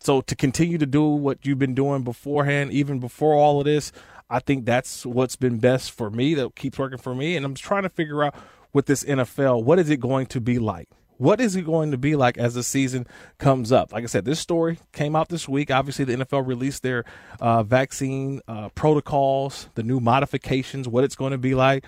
So 0.00 0.20
to 0.22 0.34
continue 0.36 0.78
to 0.78 0.86
do 0.86 1.04
what 1.04 1.44
you've 1.44 1.58
been 1.58 1.74
doing 1.74 2.04
beforehand, 2.04 2.72
even 2.72 2.98
before 2.98 3.34
all 3.34 3.58
of 3.60 3.66
this, 3.66 3.92
I 4.28 4.40
think 4.40 4.64
that's 4.64 5.06
what's 5.06 5.36
been 5.36 5.58
best 5.58 5.92
for 5.92 6.10
me, 6.10 6.34
that 6.34 6.54
keeps 6.56 6.78
working 6.78 6.98
for 6.98 7.14
me. 7.14 7.36
And 7.36 7.44
I'm 7.44 7.54
trying 7.54 7.84
to 7.84 7.88
figure 7.88 8.24
out 8.24 8.34
with 8.72 8.86
this 8.86 9.04
NFL, 9.04 9.64
what 9.64 9.78
is 9.78 9.88
it 9.88 10.00
going 10.00 10.26
to 10.26 10.40
be 10.40 10.58
like? 10.58 10.88
What 11.18 11.40
is 11.40 11.56
it 11.56 11.62
going 11.62 11.92
to 11.92 11.96
be 11.96 12.14
like 12.14 12.36
as 12.36 12.54
the 12.54 12.62
season 12.62 13.06
comes 13.38 13.72
up? 13.72 13.92
Like 13.92 14.04
I 14.04 14.06
said, 14.06 14.26
this 14.26 14.38
story 14.38 14.78
came 14.92 15.16
out 15.16 15.30
this 15.30 15.48
week. 15.48 15.70
Obviously, 15.70 16.04
the 16.04 16.16
NFL 16.16 16.46
released 16.46 16.82
their 16.82 17.04
uh, 17.40 17.62
vaccine 17.62 18.42
uh, 18.46 18.68
protocols, 18.70 19.70
the 19.76 19.82
new 19.82 19.98
modifications, 19.98 20.86
what 20.86 21.04
it's 21.04 21.16
going 21.16 21.32
to 21.32 21.38
be 21.38 21.54
like. 21.54 21.86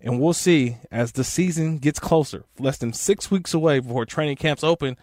And 0.00 0.18
we'll 0.18 0.32
see 0.32 0.78
as 0.90 1.12
the 1.12 1.24
season 1.24 1.76
gets 1.76 1.98
closer, 1.98 2.46
less 2.58 2.78
than 2.78 2.94
six 2.94 3.30
weeks 3.30 3.52
away 3.52 3.80
before 3.80 4.06
training 4.06 4.36
camps 4.36 4.64
open, 4.64 4.96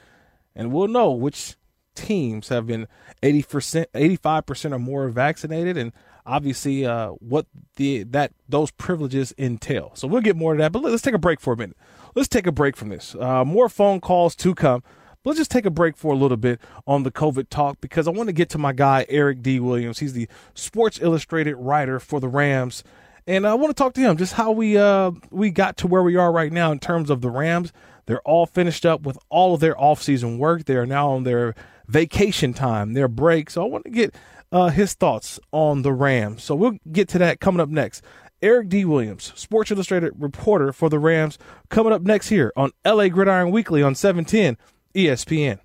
and 0.56 0.72
we'll 0.72 0.88
know 0.88 1.12
which 1.12 1.56
teams 1.94 2.50
have 2.50 2.66
been 2.66 2.88
80%, 3.22 3.86
85% 3.94 4.72
or 4.72 4.80
more 4.80 5.10
vaccinated. 5.10 5.78
And 5.78 5.92
obviously 6.28 6.86
uh, 6.86 7.10
what 7.12 7.48
the 7.78 8.04
that 8.04 8.34
those 8.48 8.70
privileges 8.72 9.34
entail. 9.38 9.92
So 9.96 10.08
we'll 10.08 10.22
get 10.22 10.36
more 10.36 10.54
to 10.54 10.60
that, 10.60 10.72
but 10.72 10.84
let's 10.84 11.02
take 11.02 11.16
a 11.16 11.20
break 11.20 11.40
for 11.40 11.54
a 11.54 11.58
minute. 11.58 11.78
Let's 12.14 12.28
take 12.28 12.46
a 12.46 12.52
break 12.52 12.76
from 12.76 12.90
this. 12.90 13.16
Uh, 13.16 13.46
more 13.46 13.70
phone 13.70 14.02
calls 14.02 14.36
to 14.38 14.54
come. 14.54 14.84
But 15.24 15.32
let's 15.32 15.40
just 15.40 15.52
take 15.52 15.66
a 15.66 15.72
break 15.72 15.98
for 15.98 16.14
a 16.14 16.16
little 16.16 16.38
bit 16.38 16.60
on 16.86 17.04
the 17.04 17.12
COVID 17.12 17.50
talk 17.50 17.82
because 17.82 18.08
I 18.08 18.12
want 18.12 18.28
to 18.28 18.34
get 18.34 18.50
to 18.50 18.58
my 18.58 18.72
guy 18.74 19.06
Eric 19.10 19.42
D. 19.42 19.60
Williams. 19.60 20.00
He's 20.00 20.14
the 20.14 20.28
Sports 20.54 21.00
Illustrated 21.02 21.56
writer 21.56 22.00
for 22.00 22.20
the 22.20 22.28
Rams, 22.28 22.84
and 23.26 23.48
I 23.48 23.56
want 23.56 23.76
to 23.76 23.82
talk 23.82 23.94
to 23.96 24.02
him 24.02 24.18
just 24.18 24.34
how 24.34 24.52
we 24.52 24.78
uh, 24.78 25.12
we 25.32 25.50
got 25.50 25.78
to 25.78 25.88
where 25.88 26.04
we 26.04 26.16
are 26.16 26.32
right 26.32 26.52
now 26.52 26.72
in 26.72 26.80
terms 26.80 27.10
of 27.10 27.22
the 27.22 27.30
Rams. 27.30 27.74
They're 28.06 28.22
all 28.22 28.46
finished 28.46 28.86
up 28.86 29.02
with 29.02 29.18
all 29.30 29.54
of 29.54 29.60
their 29.60 29.76
offseason 29.76 30.38
work. 30.38 30.64
They 30.64 30.78
are 30.78 30.86
now 30.86 31.10
on 31.10 31.24
their 31.24 31.56
vacation 31.88 32.54
time, 32.54 32.94
their 32.94 33.10
break. 33.10 33.50
So 33.50 33.62
I 33.62 33.66
want 33.66 33.84
to 33.84 33.92
get 33.92 34.16
uh, 34.52 34.70
his 34.70 34.94
thoughts 34.94 35.40
on 35.52 35.82
the 35.82 35.94
Rams. 35.94 36.44
So 36.44 36.56
we'll 36.56 36.78
get 36.92 37.08
to 37.10 37.18
that 37.20 37.40
coming 37.40 37.60
up 37.60 37.70
next. 37.70 38.04
Eric 38.42 38.70
D. 38.70 38.86
Williams, 38.86 39.34
Sports 39.36 39.72
Illustrated 39.72 40.14
reporter 40.16 40.72
for 40.72 40.90
the 40.90 41.00
Rams, 41.00 41.40
coming 41.70 41.92
up 41.92 42.04
next 42.04 42.30
here 42.30 42.54
on 42.56 42.72
LA 42.86 43.08
Gridiron 43.08 43.50
Weekly 43.52 43.82
on 43.82 43.96
710 43.96 44.58
ESPN. 44.96 45.60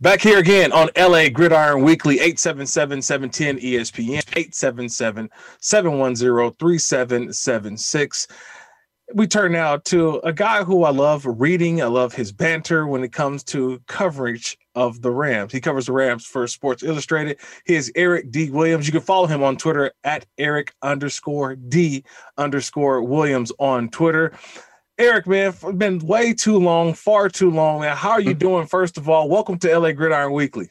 Back 0.00 0.22
here 0.22 0.38
again 0.38 0.72
on 0.72 0.88
LA 0.96 1.28
Gridiron 1.28 1.82
Weekly, 1.82 2.14
877 2.14 3.02
710 3.02 3.58
ESPN, 3.58 4.22
877 4.34 5.28
710 5.60 6.52
3776 6.58 8.26
we 9.14 9.26
turn 9.26 9.52
now 9.52 9.76
to 9.76 10.20
a 10.20 10.32
guy 10.32 10.62
who 10.62 10.84
I 10.84 10.90
love 10.90 11.24
reading. 11.26 11.82
I 11.82 11.86
love 11.86 12.14
his 12.14 12.32
banter 12.32 12.86
when 12.86 13.02
it 13.02 13.12
comes 13.12 13.42
to 13.44 13.80
coverage 13.86 14.58
of 14.74 15.02
the 15.02 15.10
Rams. 15.10 15.52
He 15.52 15.60
covers 15.60 15.86
the 15.86 15.92
Rams 15.92 16.24
for 16.24 16.46
Sports 16.46 16.82
Illustrated. 16.82 17.38
He 17.64 17.74
is 17.74 17.90
Eric 17.94 18.30
D. 18.30 18.50
Williams. 18.50 18.86
You 18.86 18.92
can 18.92 19.00
follow 19.00 19.26
him 19.26 19.42
on 19.42 19.56
Twitter 19.56 19.92
at 20.04 20.26
Eric 20.38 20.74
underscore 20.82 21.56
D 21.56 22.04
underscore 22.38 23.02
Williams 23.02 23.52
on 23.58 23.88
Twitter. 23.88 24.32
Eric, 24.98 25.26
man, 25.26 25.48
it's 25.48 25.64
been 25.76 25.98
way 26.00 26.34
too 26.34 26.58
long, 26.58 26.94
far 26.94 27.28
too 27.28 27.50
long, 27.50 27.80
man. 27.80 27.96
How 27.96 28.10
are 28.10 28.20
you 28.20 28.30
mm-hmm. 28.30 28.38
doing? 28.38 28.66
First 28.66 28.98
of 28.98 29.08
all, 29.08 29.28
welcome 29.28 29.58
to 29.60 29.78
LA 29.78 29.92
Gridiron 29.92 30.32
Weekly. 30.32 30.70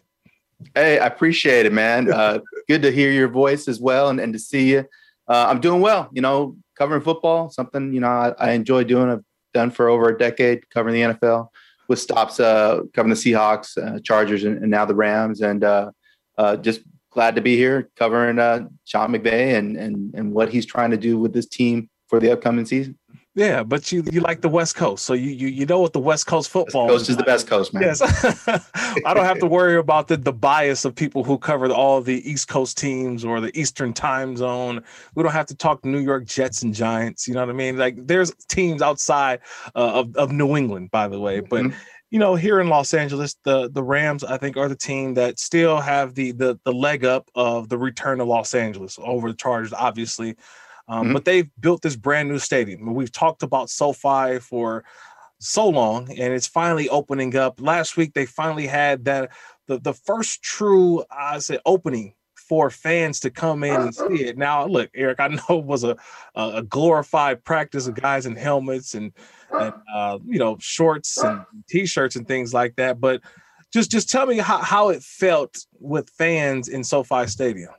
Hey, 0.76 1.00
I 1.00 1.08
appreciate 1.08 1.66
it, 1.66 1.74
man. 1.74 2.12
Uh, 2.20 2.40
good 2.68 2.82
to 2.84 2.92
hear 2.92 3.12
your 3.12 3.28
voice 3.28 3.68
as 3.68 3.80
well 3.80 4.10
and, 4.10 4.20
and 4.20 4.34
to 4.34 4.40
see 4.40 4.72
you. 4.72 4.86
Uh, 5.28 5.46
I'm 5.48 5.60
doing 5.60 5.82
well. 5.82 6.10
You 6.12 6.22
know, 6.22 6.58
covering 6.80 7.02
football, 7.02 7.50
something 7.50 7.94
you 7.94 8.00
know 8.00 8.08
I, 8.08 8.34
I, 8.40 8.52
enjoy 8.52 8.86
doing. 8.86 9.10
I've 9.10 9.24
done 9.54 9.70
for 9.70 9.90
over 9.90 10.10
a 10.10 10.18
decade, 10.18 10.70
covering 10.70 10.96
the 10.96 11.14
NFL 11.14 11.50
with 11.88 12.00
stops 12.00 12.40
uh, 12.40 12.82
covering 12.94 13.14
the 13.14 13.16
Seahawks, 13.16 13.78
uh, 13.78 14.00
Chargers, 14.00 14.46
and, 14.46 14.60
and, 14.60 14.72
now 14.72 14.86
the 14.86 14.96
Rams, 14.96 15.42
and 15.42 15.64
uh, 15.64 15.92
uh, 16.38 16.56
just 16.56 16.82
glad 17.12 17.36
to 17.36 17.42
be 17.42 17.56
here 17.56 17.90
covering 17.98 18.40
uh, 18.40 18.68
Sean 18.86 19.12
McVay 19.12 19.58
and 19.58 19.76
and 19.76 20.14
and 20.16 20.32
what 20.32 20.50
he's 20.50 20.66
trying 20.66 20.92
to 20.92 20.98
do 20.98 21.18
with 21.18 21.34
this 21.34 21.48
team 21.48 21.90
for 22.08 22.20
the 22.20 22.32
upcoming 22.32 22.66
season. 22.66 22.98
Yeah, 23.40 23.64
but 23.64 23.90
you 23.90 24.04
you 24.12 24.20
like 24.20 24.42
the 24.42 24.50
West 24.50 24.76
Coast, 24.76 25.06
so 25.06 25.14
you 25.14 25.30
you, 25.30 25.48
you 25.48 25.66
know 25.66 25.80
what 25.80 25.94
the 25.94 26.00
West 26.00 26.28
Coast 26.28 26.50
football 26.50 26.88
West 26.88 26.94
Coast 26.94 27.04
is, 27.04 27.10
is 27.12 27.18
the 27.18 27.24
best 27.24 27.48
coast, 27.48 27.74
man. 27.74 27.84
Yes, 27.84 28.02
I 29.06 29.14
don't 29.14 29.24
have 29.24 29.40
to 29.40 29.46
worry 29.46 29.78
about 29.78 30.10
the 30.10 30.18
the 30.18 30.34
bias 30.34 30.84
of 30.84 30.94
people 30.94 31.24
who 31.24 31.38
cover 31.38 31.72
all 31.72 32.02
the 32.02 32.30
East 32.30 32.50
Coast 32.50 32.78
teams 32.78 33.24
or 33.24 33.40
the 33.40 33.58
Eastern 33.58 33.94
Time 33.94 34.36
Zone. 34.36 34.84
We 35.16 35.24
don't 35.24 35.32
have 35.32 35.46
to 35.46 35.56
talk 35.56 35.86
New 35.86 36.00
York 36.00 36.26
Jets 36.26 36.64
and 36.64 36.74
Giants. 36.74 37.30
You 37.30 37.34
know 37.34 37.40
what 37.40 37.50
I 37.50 37.54
mean? 37.54 37.78
Like 37.78 38.08
there's 38.08 38.34
teams 38.50 38.82
outside 38.82 39.40
uh, 39.74 40.02
of 40.02 40.18
of 40.18 40.34
New 40.34 40.58
England, 40.58 40.92
by 40.92 41.08
the 41.08 41.20
way, 41.20 41.40
but. 41.40 41.64
Mm-hmm 41.64 41.78
you 42.12 42.18
know, 42.18 42.34
here 42.34 42.60
in 42.60 42.70
Los 42.70 42.96
Angeles, 42.96 43.36
the 43.44 43.70
the 43.70 43.84
Rams, 43.84 44.24
I 44.24 44.38
think, 44.38 44.58
are 44.58 44.68
the 44.68 44.76
team 44.76 45.14
that 45.14 45.38
still 45.38 45.80
have 45.80 46.16
the 46.16 46.32
the 46.32 46.60
the 46.64 46.74
leg 46.74 47.06
up 47.06 47.30
of 47.36 47.70
the 47.70 47.78
return 47.78 48.18
to 48.18 48.24
Los 48.24 48.56
Angeles 48.56 48.98
over 49.04 49.30
the 49.30 49.38
Chargers, 49.38 49.74
obviously. 49.74 50.36
Um, 50.90 51.06
mm-hmm. 51.06 51.14
But 51.14 51.26
they've 51.26 51.50
built 51.60 51.82
this 51.82 51.96
brand 51.96 52.30
new 52.30 52.40
stadium. 52.40 52.94
We've 52.94 53.12
talked 53.12 53.44
about 53.44 53.70
SoFi 53.70 54.40
for 54.40 54.84
so 55.40 55.70
long, 55.70 56.10
and 56.10 56.34
it's 56.34 56.48
finally 56.48 56.90
opening 56.90 57.36
up. 57.36 57.62
Last 57.62 57.96
week, 57.96 58.14
they 58.14 58.26
finally 58.26 58.68
had 58.68 59.06
that 59.06 59.32
the, 59.68 59.80
the 59.80 59.94
first 59.94 60.42
true, 60.42 61.04
I 61.12 61.40
say, 61.40 61.60
opening 61.66 62.16
for 62.36 62.72
fans 62.72 63.20
to 63.20 63.30
come 63.30 63.64
in 63.64 63.80
and 63.80 63.94
see 63.94 64.26
it. 64.26 64.36
Now, 64.36 64.66
look, 64.66 64.90
Eric, 64.96 65.20
I 65.20 65.28
know 65.50 65.60
it 65.60 65.66
was 65.66 65.84
a 65.84 65.96
a 66.36 66.64
glorified 66.64 67.44
practice 67.44 67.88
of 67.88 67.94
guys 67.94 68.26
in 68.26 68.36
helmets 68.36 68.96
and 68.96 69.14
and 69.52 69.74
uh, 69.94 70.18
you 70.26 70.40
know 70.40 70.58
shorts 70.60 71.24
and 71.24 71.46
t-shirts 71.70 72.16
and 72.16 72.28
things 72.28 72.54
like 72.54 72.76
that, 72.76 73.00
but 73.00 73.22
just 73.72 73.92
just 73.92 74.10
tell 74.10 74.26
me 74.26 74.38
how, 74.38 74.58
how 74.58 74.90
it 74.90 75.04
felt 75.04 75.66
with 75.80 76.10
fans 76.10 76.68
in 76.68 76.84
SoFi 76.84 77.28
Stadium. 77.28 77.72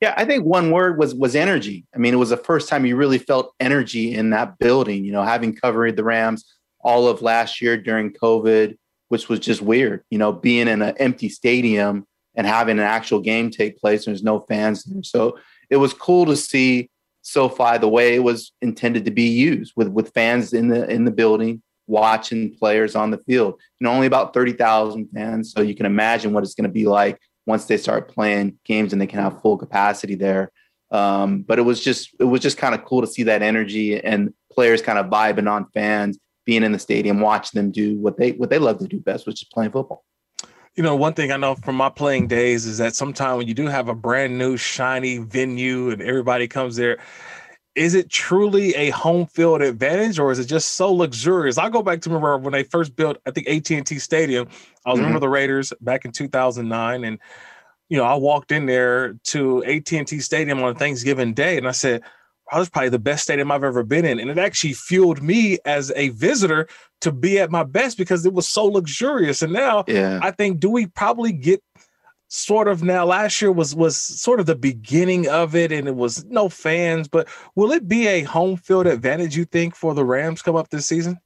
Yeah, 0.00 0.14
I 0.16 0.24
think 0.24 0.44
one 0.44 0.70
word 0.70 0.98
was 0.98 1.14
was 1.14 1.34
energy. 1.34 1.84
I 1.94 1.98
mean, 1.98 2.14
it 2.14 2.18
was 2.18 2.30
the 2.30 2.36
first 2.36 2.68
time 2.68 2.86
you 2.86 2.96
really 2.96 3.18
felt 3.18 3.54
energy 3.60 4.14
in 4.14 4.30
that 4.30 4.58
building. 4.58 5.04
You 5.04 5.12
know, 5.12 5.22
having 5.22 5.54
covered 5.54 5.96
the 5.96 6.04
Rams 6.04 6.44
all 6.80 7.08
of 7.08 7.22
last 7.22 7.60
year 7.60 7.76
during 7.76 8.12
COVID, 8.12 8.76
which 9.08 9.28
was 9.28 9.40
just 9.40 9.62
weird. 9.62 10.04
You 10.10 10.18
know, 10.18 10.32
being 10.32 10.68
in 10.68 10.82
an 10.82 10.94
empty 10.98 11.28
stadium 11.28 12.06
and 12.34 12.46
having 12.46 12.78
an 12.78 12.84
actual 12.84 13.20
game 13.20 13.50
take 13.50 13.78
place. 13.78 14.06
and 14.06 14.14
There's 14.14 14.22
no 14.22 14.40
fans 14.40 14.84
there, 14.84 15.02
so 15.02 15.38
it 15.70 15.76
was 15.76 15.94
cool 15.94 16.26
to 16.26 16.36
see 16.36 16.90
SoFi 17.22 17.78
the 17.78 17.88
way 17.88 18.14
it 18.14 18.22
was 18.22 18.52
intended 18.62 19.04
to 19.06 19.10
be 19.10 19.28
used, 19.28 19.72
with 19.76 19.88
with 19.88 20.12
fans 20.14 20.52
in 20.52 20.68
the 20.68 20.88
in 20.90 21.04
the 21.04 21.10
building 21.10 21.62
watching 21.88 22.52
players 22.56 22.96
on 22.96 23.10
the 23.10 23.18
field. 23.18 23.60
And 23.80 23.88
only 23.88 24.06
about 24.06 24.34
thirty 24.34 24.52
thousand 24.52 25.08
fans, 25.14 25.52
so 25.52 25.62
you 25.62 25.74
can 25.74 25.86
imagine 25.86 26.32
what 26.32 26.44
it's 26.44 26.54
going 26.54 26.68
to 26.68 26.72
be 26.72 26.86
like 26.86 27.18
once 27.46 27.64
they 27.64 27.76
start 27.76 28.08
playing 28.08 28.58
games 28.64 28.92
and 28.92 29.00
they 29.00 29.06
can 29.06 29.20
have 29.20 29.40
full 29.40 29.56
capacity 29.56 30.14
there. 30.14 30.50
Um, 30.90 31.42
but 31.42 31.58
it 31.58 31.62
was 31.62 31.82
just 31.82 32.10
it 32.20 32.24
was 32.24 32.40
just 32.40 32.58
kind 32.58 32.74
of 32.74 32.84
cool 32.84 33.00
to 33.00 33.06
see 33.06 33.24
that 33.24 33.42
energy 33.42 34.02
and 34.02 34.32
players 34.52 34.82
kind 34.82 34.98
of 34.98 35.06
vibing 35.06 35.50
on 35.50 35.66
fans, 35.72 36.18
being 36.44 36.62
in 36.62 36.72
the 36.72 36.78
stadium, 36.78 37.20
watching 37.20 37.60
them 37.60 37.72
do 37.72 37.98
what 37.98 38.18
they 38.18 38.32
what 38.32 38.50
they 38.50 38.58
love 38.58 38.78
to 38.78 38.86
do 38.86 39.00
best, 39.00 39.26
which 39.26 39.42
is 39.42 39.48
playing 39.52 39.72
football. 39.72 40.04
You 40.76 40.82
know, 40.82 40.94
one 40.94 41.14
thing 41.14 41.32
I 41.32 41.38
know 41.38 41.54
from 41.54 41.74
my 41.74 41.88
playing 41.88 42.28
days 42.28 42.66
is 42.66 42.76
that 42.78 42.94
sometimes 42.94 43.38
when 43.38 43.48
you 43.48 43.54
do 43.54 43.66
have 43.66 43.88
a 43.88 43.94
brand 43.94 44.36
new 44.36 44.58
shiny 44.58 45.18
venue 45.18 45.90
and 45.90 46.02
everybody 46.02 46.46
comes 46.46 46.76
there, 46.76 46.98
is 47.76 47.94
it 47.94 48.08
truly 48.08 48.74
a 48.74 48.90
home 48.90 49.26
field 49.26 49.60
advantage 49.60 50.18
or 50.18 50.32
is 50.32 50.38
it 50.38 50.46
just 50.46 50.74
so 50.74 50.90
luxurious? 50.92 51.58
I 51.58 51.68
go 51.68 51.82
back 51.82 52.00
to 52.02 52.10
remember 52.10 52.38
when 52.38 52.52
they 52.52 52.62
first 52.62 52.96
built, 52.96 53.18
I 53.26 53.30
think 53.30 53.46
AT&T 53.48 53.98
Stadium. 53.98 54.48
I 54.84 54.90
was 54.90 54.96
mm-hmm. 54.96 55.04
remember 55.04 55.20
the 55.20 55.28
Raiders 55.28 55.72
back 55.80 56.04
in 56.04 56.12
2009 56.12 57.04
and 57.04 57.18
you 57.88 57.96
know, 57.96 58.04
I 58.04 58.14
walked 58.14 58.50
in 58.50 58.66
there 58.66 59.12
to 59.24 59.64
AT&T 59.64 60.18
Stadium 60.20 60.60
on 60.62 60.74
Thanksgiving 60.74 61.34
Day 61.34 61.56
and 61.56 61.68
I 61.68 61.72
said, 61.72 62.02
wow, 62.50 62.58
that's 62.58 62.70
probably 62.70 62.88
the 62.88 62.98
best 62.98 63.24
stadium 63.24 63.52
I've 63.52 63.62
ever 63.62 63.82
been 63.82 64.04
in. 64.04 64.18
And 64.18 64.30
it 64.30 64.38
actually 64.38 64.72
fueled 64.72 65.22
me 65.22 65.58
as 65.64 65.92
a 65.94 66.08
visitor 66.10 66.68
to 67.02 67.12
be 67.12 67.38
at 67.38 67.50
my 67.50 67.62
best 67.62 67.98
because 67.98 68.24
it 68.24 68.32
was 68.32 68.48
so 68.48 68.64
luxurious. 68.64 69.42
And 69.42 69.52
now 69.52 69.84
yeah. 69.86 70.18
I 70.22 70.30
think 70.30 70.60
do 70.60 70.70
we 70.70 70.86
probably 70.86 71.32
get 71.32 71.62
sort 72.28 72.66
of 72.66 72.82
now 72.82 73.04
last 73.04 73.40
year 73.40 73.52
was 73.52 73.74
was 73.74 73.96
sort 73.96 74.40
of 74.40 74.46
the 74.46 74.56
beginning 74.56 75.28
of 75.28 75.54
it 75.54 75.70
and 75.70 75.86
it 75.86 75.94
was 75.94 76.24
no 76.24 76.48
fans 76.48 77.06
but 77.06 77.28
will 77.54 77.70
it 77.70 77.86
be 77.86 78.08
a 78.08 78.22
home 78.22 78.56
field 78.56 78.86
advantage 78.86 79.36
you 79.36 79.44
think 79.44 79.76
for 79.76 79.94
the 79.94 80.04
rams 80.04 80.42
come 80.42 80.56
up 80.56 80.68
this 80.70 80.86
season 80.86 81.16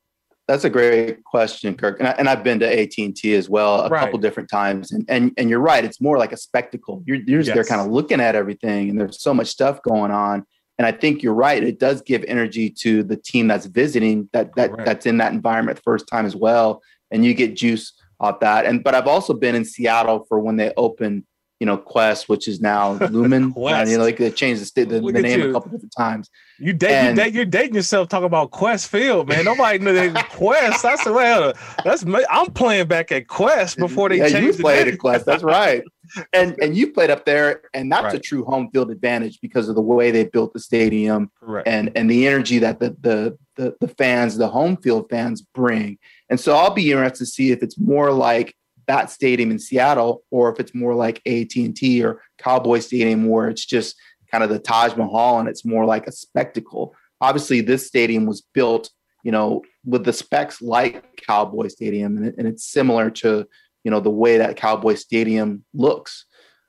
that's 0.46 0.64
a 0.64 0.70
great 0.70 1.24
question 1.24 1.74
kirk 1.74 1.98
and, 2.00 2.28
I, 2.28 2.30
have 2.30 2.44
been 2.44 2.58
to 2.60 2.80
at&t 2.80 3.34
as 3.34 3.48
well 3.48 3.82
a 3.82 3.88
right. 3.88 4.00
couple 4.00 4.18
different 4.18 4.50
times 4.50 4.92
and, 4.92 5.06
and 5.08 5.32
and 5.38 5.48
you're 5.48 5.60
right 5.60 5.84
it's 5.84 6.02
more 6.02 6.18
like 6.18 6.32
a 6.32 6.36
spectacle 6.36 7.02
you're, 7.06 7.18
you're 7.26 7.40
yes. 7.40 7.54
there 7.54 7.64
kind 7.64 7.80
of 7.80 7.86
looking 7.86 8.20
at 8.20 8.34
everything 8.34 8.90
and 8.90 9.00
there's 9.00 9.22
so 9.22 9.32
much 9.32 9.46
stuff 9.46 9.82
going 9.82 10.10
on 10.10 10.44
and 10.78 10.86
i 10.86 10.92
think 10.92 11.22
you're 11.22 11.32
right 11.32 11.62
it 11.62 11.78
does 11.78 12.02
give 12.02 12.22
energy 12.28 12.68
to 12.68 13.02
the 13.04 13.16
team 13.16 13.48
that's 13.48 13.66
visiting 13.66 14.28
that 14.34 14.54
that 14.54 14.70
that's 14.84 15.06
in 15.06 15.16
that 15.16 15.32
environment 15.32 15.76
the 15.78 15.82
first 15.82 16.06
time 16.08 16.26
as 16.26 16.36
well 16.36 16.82
and 17.10 17.24
you 17.24 17.32
get 17.32 17.56
juice 17.56 17.94
that. 18.40 18.66
And 18.66 18.84
but 18.84 18.94
I've 18.94 19.06
also 19.06 19.34
been 19.34 19.54
in 19.54 19.64
Seattle 19.64 20.24
for 20.28 20.38
when 20.38 20.56
they 20.56 20.72
opened, 20.76 21.24
you 21.58 21.66
know, 21.66 21.78
Qwest, 21.78 22.28
which 22.28 22.46
is 22.46 22.60
now 22.60 22.92
Lumen. 23.10 23.52
and, 23.56 23.90
you 23.90 23.98
know, 23.98 24.04
like 24.04 24.18
they 24.18 24.30
changed 24.30 24.74
the, 24.74 24.84
the, 24.84 25.00
the 25.00 25.12
name 25.12 25.40
you. 25.40 25.50
a 25.50 25.52
couple 25.52 25.70
different 25.70 25.94
times. 25.96 26.30
You 26.58 26.72
date, 26.74 26.92
and, 26.92 27.16
you 27.16 27.24
date, 27.24 27.34
you're 27.34 27.44
dating 27.46 27.74
yourself 27.74 28.08
talking 28.08 28.26
about 28.26 28.50
Qwest 28.50 28.88
Field, 28.88 29.28
man. 29.28 29.44
Nobody 29.46 29.78
knew 29.78 29.94
that 29.94 30.30
Qwest. 30.30 30.82
That's 30.82 31.04
the 31.04 31.12
way. 31.12 31.52
That's 31.84 32.04
I'm 32.30 32.52
playing 32.52 32.86
back 32.88 33.10
at 33.12 33.26
Qwest 33.26 33.78
before 33.78 34.10
they 34.10 34.18
yeah, 34.18 34.28
changed. 34.28 34.58
You 34.58 34.64
played 34.64 34.88
at 34.88 34.98
Qwest. 34.98 35.24
That's 35.24 35.42
right. 35.42 35.82
and 36.32 36.56
and 36.60 36.76
you 36.76 36.92
played 36.92 37.10
up 37.10 37.24
there, 37.24 37.62
and 37.74 37.90
that's 37.90 38.04
right. 38.04 38.14
a 38.14 38.18
true 38.18 38.44
home 38.44 38.70
field 38.72 38.90
advantage 38.90 39.40
because 39.40 39.68
of 39.68 39.74
the 39.74 39.80
way 39.80 40.10
they 40.10 40.24
built 40.24 40.52
the 40.52 40.60
stadium, 40.60 41.30
Correct. 41.40 41.68
and 41.68 41.90
and 41.94 42.10
the 42.10 42.26
energy 42.26 42.58
that 42.58 42.80
the, 42.80 42.96
the 43.00 43.38
the 43.60 43.76
the 43.80 43.94
fans, 43.94 44.36
the 44.36 44.48
home 44.48 44.76
field 44.78 45.06
fans 45.10 45.42
bring. 45.42 45.98
And 46.30 46.40
so 46.40 46.56
I'll 46.56 46.74
be 46.74 46.90
interested 46.90 47.24
to 47.24 47.30
see 47.30 47.52
if 47.52 47.62
it's 47.62 47.78
more 47.78 48.10
like 48.10 48.54
that 48.86 49.10
stadium 49.10 49.50
in 49.50 49.58
Seattle 49.58 50.24
or 50.30 50.50
if 50.50 50.58
it's 50.58 50.74
more 50.74 50.94
like 50.94 51.20
AT&T 51.26 52.02
or 52.02 52.22
Cowboy 52.38 52.80
Stadium 52.80 53.28
where 53.28 53.48
it's 53.48 53.64
just 53.64 53.96
kind 54.32 54.42
of 54.42 54.50
the 54.50 54.58
Taj 54.58 54.96
Mahal 54.96 55.38
and 55.38 55.48
it's 55.48 55.64
more 55.64 55.84
like 55.84 56.06
a 56.06 56.12
spectacle. 56.12 56.94
Obviously, 57.20 57.60
this 57.60 57.86
stadium 57.86 58.24
was 58.26 58.40
built, 58.54 58.90
you 59.22 59.30
know, 59.30 59.62
with 59.84 60.04
the 60.04 60.12
specs 60.12 60.62
like 60.62 61.04
Cowboy 61.26 61.68
Stadium, 61.68 62.16
and, 62.16 62.26
it, 62.26 62.34
and 62.38 62.48
it's 62.48 62.64
similar 62.64 63.10
to, 63.10 63.46
you 63.84 63.90
know, 63.90 64.00
the 64.00 64.10
way 64.10 64.38
that 64.38 64.56
Cowboy 64.56 64.94
Stadium 64.94 65.64
looks. 65.74 66.24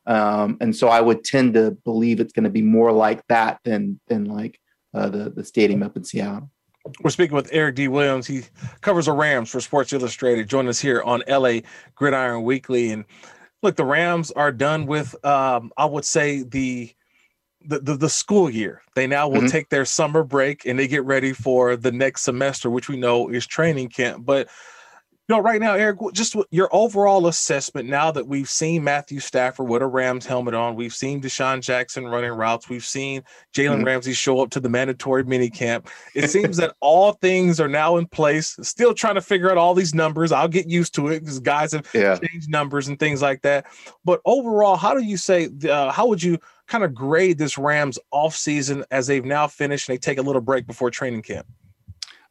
Um, 0.06 0.58
and 0.60 0.76
so 0.76 0.90
I 0.90 1.00
would 1.00 1.24
tend 1.24 1.54
to 1.54 1.72
believe 1.86 2.20
it's 2.20 2.34
going 2.34 2.44
to 2.44 2.50
be 2.50 2.62
more 2.62 2.92
like 2.92 3.26
that 3.28 3.60
than 3.64 4.00
than 4.08 4.26
like 4.26 4.60
uh, 4.94 5.10
the 5.10 5.30
the 5.30 5.46
stadium 5.46 5.84
up 5.84 5.96
in 5.96 6.04
Seattle. 6.04 6.50
We're 7.02 7.12
speaking 7.12 7.36
with 7.36 7.50
Eric 7.52 7.76
D. 7.76 7.88
Williams. 7.88 8.28
He 8.28 8.44
covers 8.82 9.06
the 9.06 9.12
Rams 9.12 9.50
for 9.50 9.60
Sports 9.62 9.94
Illustrated. 9.94 10.50
Join 10.50 10.68
us 10.68 10.80
here 10.80 11.02
on 11.04 11.24
LA 11.28 11.60
Gridiron 11.96 12.44
Weekly. 12.44 12.92
And 12.92 13.06
look, 13.62 13.76
the 13.76 13.86
Rams 13.86 14.32
are 14.32 14.52
done 14.52 14.88
with, 14.88 15.14
um, 15.26 15.72
I 15.78 15.86
would 15.86 16.06
say, 16.06 16.44
the, 16.44 16.92
the 17.64 17.80
the, 17.80 17.96
the 17.96 18.10
school 18.10 18.50
year. 18.50 18.82
They 18.96 19.06
now 19.06 19.28
will 19.28 19.40
mm-hmm. 19.40 19.48
take 19.48 19.70
their 19.70 19.86
summer 19.86 20.24
break 20.24 20.66
and 20.66 20.80
they 20.80 20.88
get 20.88 21.04
ready 21.06 21.34
for 21.34 21.76
the 21.76 21.92
next 21.92 22.24
semester, 22.24 22.70
which 22.70 22.90
we 22.90 22.98
know 22.98 23.30
is 23.30 23.46
training 23.46 23.90
camp. 23.90 24.26
But 24.26 24.50
know, 25.32 25.40
right 25.40 25.60
now, 25.60 25.74
Eric, 25.74 25.98
just 26.14 26.36
your 26.52 26.70
overall 26.72 27.28
assessment 27.28 27.90
now 27.90 28.12
that 28.12 28.28
we've 28.28 28.50
seen 28.50 28.84
Matthew 28.84 29.20
Stafford 29.20 29.68
with 29.68 29.82
a 29.82 29.88
Rams 29.88 30.26
helmet 30.26 30.54
on, 30.54 30.76
we've 30.76 30.94
seen 30.94 31.22
DeSean 31.22 31.62
Jackson 31.62 32.08
running 32.08 32.32
routes, 32.32 32.70
we've 32.70 32.86
seen 32.86 33.24
Jalen 33.54 33.78
mm-hmm. 33.78 33.84
Ramsey 33.86 34.14
show 34.14 34.42
up 34.42 34.50
to 34.52 34.60
the 34.60 34.70
mandatory 34.70 35.24
mini 35.24 35.50
camp. 35.50 35.90
It 36.14 36.30
seems 36.30 36.58
that 36.58 36.76
all 36.80 37.14
things 37.14 37.60
are 37.60 37.68
now 37.68 37.98
in 37.98 38.06
place. 38.08 38.56
Still 38.62 38.94
trying 38.94 39.16
to 39.16 39.22
figure 39.22 39.50
out 39.50 39.58
all 39.58 39.74
these 39.74 39.96
numbers. 39.96 40.32
I'll 40.32 40.48
get 40.48 40.70
used 40.70 40.94
to 40.96 41.08
it 41.08 41.22
because 41.22 41.40
guys 41.40 41.72
have 41.72 41.90
yeah. 41.94 42.18
changed 42.18 42.50
numbers 42.50 42.88
and 42.88 43.00
things 43.00 43.22
like 43.22 43.42
that. 43.42 43.66
But 44.06 44.22
overall, 44.26 44.76
how 44.76 44.94
do 44.94 45.04
you 45.04 45.18
say? 45.18 45.50
Uh, 45.68 45.92
how 45.92 46.08
would 46.08 46.22
you 46.22 46.38
kind 46.68 46.84
of 46.84 46.94
grade 46.94 47.38
this 47.38 47.58
Rams 47.58 47.98
off 48.12 48.36
season 48.36 48.84
as 48.92 49.08
they've 49.08 49.26
now 49.26 49.48
finished 49.48 49.90
and 49.90 49.96
they 49.96 50.00
take 50.00 50.18
a 50.18 50.22
little 50.22 50.42
break 50.42 50.68
before 50.68 50.92
training 50.92 51.22
camp? 51.22 51.48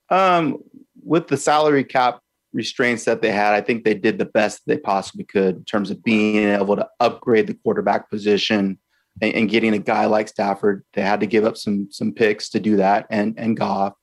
Um, 0.09 0.59
with 1.03 1.29
the 1.29 1.37
salary 1.37 1.85
cap 1.85 2.21
restraints 2.53 3.05
that 3.05 3.23
they 3.23 3.31
had, 3.31 3.55
I 3.55 3.61
think 3.61 3.85
they 3.85 3.95
did 3.95 4.19
the 4.19 4.25
best 4.25 4.63
they 4.67 4.79
possibly 4.79 5.25
could 5.25 5.57
in 5.57 5.65
terms 5.65 5.91
of 5.91 6.03
being 6.03 6.49
able 6.49 6.77
to 6.77 6.89
upgrade 6.99 7.47
the 7.47 7.55
quarterback 7.55 8.11
position 8.11 8.79
and, 9.21 9.35
and, 9.35 9.51
getting 9.51 9.75
a 9.75 9.79
guy 9.79 10.07
like 10.07 10.29
Stafford. 10.29 10.85
They 10.95 11.03
had 11.03 11.21
to 11.21 11.27
give 11.27 11.45
up 11.45 11.57
some 11.57 11.89
some 11.91 12.13
picks 12.13 12.51
to 12.51 12.61
do 12.61 12.77
that, 12.77 13.07
and 13.11 13.35
and 13.39 13.57
Goff. 13.57 13.95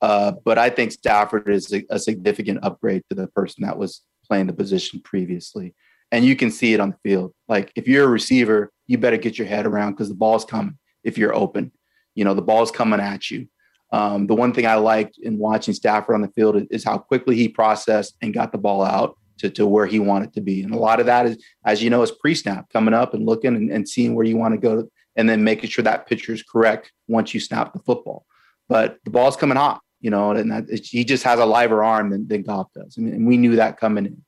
Uh, 0.00 0.32
but 0.44 0.58
I 0.58 0.70
think 0.70 0.92
Stafford 0.92 1.48
is 1.48 1.72
a, 1.72 1.84
a, 1.90 1.98
significant 1.98 2.60
upgrade 2.62 3.02
to 3.08 3.16
the 3.16 3.26
person 3.26 3.64
that 3.64 3.76
was 3.76 4.02
playing 4.28 4.46
the 4.46 4.52
position 4.52 5.00
previously, 5.00 5.74
and 6.12 6.24
you 6.24 6.36
can 6.36 6.50
see 6.50 6.72
it 6.72 6.80
on 6.80 6.90
the 6.90 7.08
field. 7.08 7.34
Like 7.48 7.72
if 7.74 7.88
you're 7.88 8.04
a 8.04 8.08
receiver, 8.08 8.70
you 8.86 8.98
better 8.98 9.16
get 9.16 9.38
your 9.38 9.48
head 9.48 9.66
around 9.66 9.92
because 9.92 10.08
the 10.08 10.14
ball's 10.14 10.44
coming. 10.44 10.78
If 11.02 11.18
you're 11.18 11.34
open, 11.34 11.72
you 12.14 12.24
know 12.24 12.34
the 12.34 12.42
ball's 12.42 12.70
coming 12.70 13.00
at 13.00 13.30
you. 13.30 13.48
Um, 13.90 14.26
the 14.26 14.34
one 14.34 14.52
thing 14.52 14.66
I 14.66 14.74
liked 14.74 15.18
in 15.18 15.38
watching 15.38 15.74
Stafford 15.74 16.14
on 16.14 16.22
the 16.22 16.28
field 16.28 16.66
is, 16.70 16.84
how 16.84 16.98
quickly 16.98 17.36
he 17.36 17.48
processed 17.48 18.16
and 18.20 18.34
got 18.34 18.52
the 18.52 18.58
ball 18.58 18.82
out 18.82 19.16
to, 19.38 19.48
to 19.50 19.66
where 19.66 19.86
he 19.86 19.98
wanted 19.98 20.32
to 20.34 20.40
be. 20.40 20.62
And 20.62 20.74
a 20.74 20.78
lot 20.78 21.00
of 21.00 21.06
that 21.06 21.26
is, 21.26 21.42
as 21.64 21.82
you 21.82 21.90
know, 21.90 22.02
is 22.02 22.10
pre-snap 22.10 22.68
coming 22.70 22.94
up 22.94 23.14
and 23.14 23.24
looking 23.24 23.56
and, 23.56 23.70
and 23.70 23.88
seeing 23.88 24.14
where 24.14 24.26
you 24.26 24.36
want 24.36 24.54
to 24.54 24.60
go 24.60 24.88
and 25.16 25.28
then 25.28 25.42
making 25.42 25.70
sure 25.70 25.82
that 25.84 26.06
pitcher 26.06 26.32
is 26.32 26.42
correct 26.42 26.92
once 27.06 27.32
you 27.32 27.40
snap 27.40 27.72
the 27.72 27.78
football. 27.78 28.26
But 28.68 28.98
the 29.04 29.10
ball's 29.10 29.36
coming 29.36 29.56
hot, 29.56 29.80
you 30.00 30.10
know, 30.10 30.32
and 30.32 30.50
that, 30.50 30.68
he 30.70 31.04
just 31.04 31.24
has 31.24 31.40
a 31.40 31.46
liver 31.46 31.82
arm 31.82 32.10
than, 32.10 32.28
than 32.28 32.42
Goff 32.42 32.68
does. 32.74 32.96
and 32.98 33.26
we 33.26 33.36
knew 33.36 33.56
that 33.56 33.78
coming 33.78 34.06
in. 34.06 34.22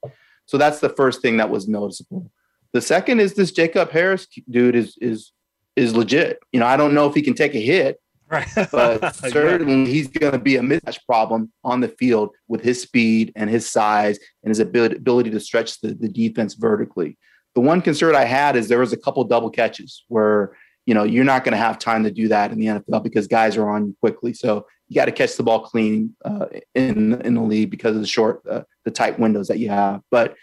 So 0.47 0.59
that's 0.59 0.81
the 0.81 0.89
first 0.89 1.23
thing 1.23 1.37
that 1.37 1.51
was 1.51 1.69
noticeable. 1.69 2.31
The 2.73 2.81
second 2.81 3.21
is 3.21 3.35
this 3.35 3.53
Jacob 3.53 3.91
Harris 3.91 4.27
dude 4.49 4.75
is 4.75 4.97
is 5.01 5.33
is 5.77 5.95
legit. 5.95 6.41
You 6.53 6.61
know, 6.61 6.67
I 6.67 6.77
don't 6.77 6.95
know 6.95 7.07
if 7.07 7.15
he 7.15 7.23
can 7.23 7.35
take 7.35 7.55
a 7.55 7.61
hit, 7.61 8.01
Right. 8.31 8.49
but 8.71 9.15
certainly 9.17 9.91
he's 9.91 10.07
going 10.07 10.33
to 10.33 10.39
be 10.39 10.57
a 10.57 10.61
mismatch 10.61 10.99
problem 11.05 11.53
on 11.65 11.81
the 11.81 11.89
field 11.89 12.31
with 12.47 12.63
his 12.63 12.81
speed 12.81 13.33
and 13.35 13.51
his 13.51 13.69
size 13.69 14.19
and 14.45 14.51
his 14.51 14.61
ability, 14.61 14.97
ability 14.97 15.31
to 15.31 15.41
stretch 15.41 15.81
the, 15.81 15.95
the 15.95 16.09
defense 16.09 16.55
vertically. 16.55 17.19
The 17.55 17.61
one 17.61 17.83
concern 17.83 18.15
I 18.15 18.25
had 18.25 18.55
is 18.55 18.69
there 18.69 18.79
was 18.79 18.93
a 18.93 18.97
couple 18.97 19.25
double 19.25 19.51
catches 19.51 20.05
where, 20.07 20.57
you 20.87 20.95
know, 20.95 21.03
you're 21.03 21.25
not 21.25 21.43
going 21.43 21.53
to 21.53 21.59
have 21.59 21.79
time 21.79 22.05
to 22.05 22.11
do 22.13 22.29
that 22.29 22.53
in 22.53 22.61
the 22.61 22.67
NFL 22.67 23.03
because 23.03 23.27
guys 23.27 23.57
are 23.57 23.69
on 23.69 23.89
you 23.89 23.97
quickly. 24.01 24.33
So 24.33 24.65
you 24.89 24.95
got 24.95 25.07
to 25.07 25.13
catch 25.13 25.37
the 25.37 25.43
ball 25.43 25.61
clean 25.61 26.15
uh, 26.25 26.47
in 26.75 27.21
in 27.23 27.35
the 27.35 27.43
league 27.43 27.71
because 27.71 27.97
of 27.97 28.03
the 28.03 28.09
short, 28.09 28.43
uh, 28.49 28.63
the 28.85 28.91
tight 28.93 29.19
windows 29.19 29.49
that 29.49 29.59
you 29.59 29.69
have. 29.69 30.03
But 30.11 30.37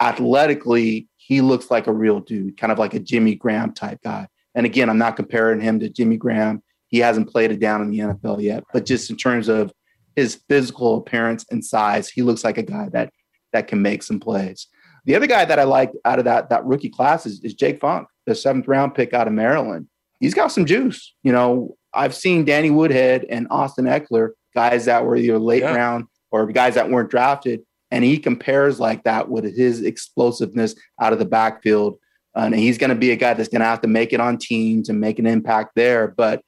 athletically, 0.00 1.08
he 1.16 1.40
looks 1.40 1.70
like 1.70 1.86
a 1.86 1.92
real 1.92 2.20
dude, 2.20 2.58
kind 2.58 2.72
of 2.72 2.78
like 2.78 2.94
a 2.94 2.98
Jimmy 2.98 3.34
Graham 3.34 3.72
type 3.72 4.00
guy. 4.02 4.28
And 4.54 4.66
again, 4.66 4.90
I'm 4.90 4.98
not 4.98 5.16
comparing 5.16 5.60
him 5.60 5.80
to 5.80 5.88
Jimmy 5.88 6.16
Graham 6.16 6.62
he 6.90 6.98
hasn't 6.98 7.30
played 7.30 7.52
it 7.52 7.60
down 7.60 7.80
in 7.82 7.90
the 7.90 7.98
NFL 7.98 8.42
yet, 8.42 8.64
but 8.72 8.84
just 8.84 9.10
in 9.10 9.16
terms 9.16 9.48
of 9.48 9.72
his 10.16 10.40
physical 10.48 10.98
appearance 10.98 11.46
and 11.50 11.64
size, 11.64 12.08
he 12.08 12.22
looks 12.22 12.44
like 12.44 12.58
a 12.58 12.62
guy 12.62 12.88
that 12.92 13.12
that 13.52 13.68
can 13.68 13.80
make 13.80 14.02
some 14.02 14.20
plays. 14.20 14.66
The 15.04 15.14
other 15.14 15.26
guy 15.26 15.44
that 15.44 15.58
I 15.58 15.64
like 15.64 15.92
out 16.04 16.18
of 16.18 16.24
that 16.26 16.50
that 16.50 16.64
rookie 16.64 16.90
class 16.90 17.26
is, 17.26 17.42
is 17.42 17.54
Jake 17.54 17.80
Funk, 17.80 18.08
the 18.26 18.34
seventh 18.34 18.68
round 18.68 18.94
pick 18.94 19.14
out 19.14 19.28
of 19.28 19.32
Maryland. 19.32 19.88
He's 20.18 20.34
got 20.34 20.48
some 20.48 20.66
juice. 20.66 21.14
You 21.22 21.32
know, 21.32 21.76
I've 21.94 22.14
seen 22.14 22.44
Danny 22.44 22.70
Woodhead 22.70 23.24
and 23.30 23.46
Austin 23.50 23.86
Ekeler, 23.86 24.30
guys 24.54 24.84
that 24.84 25.04
were 25.04 25.16
either 25.16 25.38
late 25.38 25.62
yeah. 25.62 25.74
round 25.74 26.06
or 26.30 26.46
guys 26.46 26.74
that 26.74 26.90
weren't 26.90 27.10
drafted, 27.10 27.62
and 27.90 28.04
he 28.04 28.18
compares 28.18 28.78
like 28.78 29.04
that 29.04 29.28
with 29.28 29.44
his 29.56 29.82
explosiveness 29.82 30.74
out 31.00 31.12
of 31.12 31.18
the 31.18 31.24
backfield. 31.24 31.98
and 32.34 32.54
he's 32.54 32.78
going 32.78 32.90
to 32.90 32.96
be 32.96 33.12
a 33.12 33.16
guy 33.16 33.34
that's 33.34 33.48
going 33.48 33.60
to 33.60 33.66
have 33.66 33.80
to 33.80 33.88
make 33.88 34.12
it 34.12 34.20
on 34.20 34.38
teams 34.38 34.88
and 34.88 35.00
make 35.00 35.18
an 35.18 35.26
impact 35.26 35.72
there. 35.74 36.08
But 36.08 36.42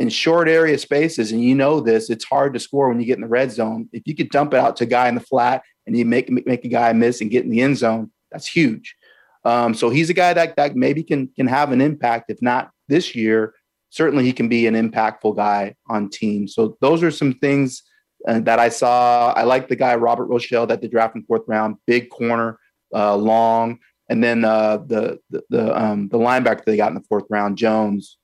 in 0.00 0.08
short 0.08 0.48
area 0.48 0.78
spaces, 0.78 1.30
and 1.30 1.44
you 1.44 1.54
know 1.54 1.78
this, 1.78 2.08
it's 2.08 2.24
hard 2.24 2.54
to 2.54 2.58
score 2.58 2.88
when 2.88 2.98
you 2.98 3.06
get 3.06 3.18
in 3.18 3.20
the 3.20 3.28
red 3.28 3.52
zone. 3.52 3.86
If 3.92 4.02
you 4.06 4.16
could 4.16 4.30
dump 4.30 4.54
it 4.54 4.58
out 4.58 4.76
to 4.76 4.84
a 4.84 4.86
guy 4.86 5.08
in 5.08 5.14
the 5.14 5.20
flat 5.20 5.62
and 5.86 5.96
you 5.96 6.06
make 6.06 6.30
make 6.46 6.64
a 6.64 6.68
guy 6.68 6.92
miss 6.94 7.20
and 7.20 7.30
get 7.30 7.44
in 7.44 7.50
the 7.50 7.60
end 7.60 7.76
zone, 7.76 8.10
that's 8.32 8.48
huge. 8.48 8.96
Um, 9.44 9.74
so 9.74 9.90
he's 9.90 10.08
a 10.08 10.14
guy 10.14 10.32
that 10.32 10.56
that 10.56 10.74
maybe 10.74 11.02
can 11.02 11.28
can 11.36 11.46
have 11.46 11.70
an 11.70 11.82
impact, 11.82 12.30
if 12.30 12.40
not 12.40 12.70
this 12.88 13.14
year, 13.14 13.54
certainly 13.90 14.24
he 14.24 14.32
can 14.32 14.48
be 14.48 14.66
an 14.66 14.74
impactful 14.74 15.36
guy 15.36 15.74
on 15.88 16.08
teams. 16.08 16.54
So 16.54 16.78
those 16.80 17.02
are 17.02 17.10
some 17.10 17.34
things 17.34 17.82
uh, 18.26 18.40
that 18.40 18.58
I 18.58 18.70
saw. 18.70 19.34
I 19.36 19.42
like 19.42 19.68
the 19.68 19.76
guy 19.76 19.94
Robert 19.96 20.30
Rochell 20.30 20.66
that 20.68 20.80
they 20.80 20.88
draft 20.88 21.14
in 21.14 21.24
fourth 21.24 21.44
round, 21.46 21.76
big 21.86 22.08
corner, 22.08 22.58
uh, 22.94 23.16
long, 23.16 23.78
and 24.08 24.24
then 24.24 24.46
uh, 24.46 24.78
the 24.78 25.20
the 25.28 25.42
the, 25.50 25.78
um, 25.78 26.08
the 26.08 26.18
linebacker 26.18 26.64
they 26.64 26.78
got 26.78 26.88
in 26.88 26.94
the 26.94 27.04
fourth 27.06 27.24
round, 27.28 27.58
Jones, 27.58 28.16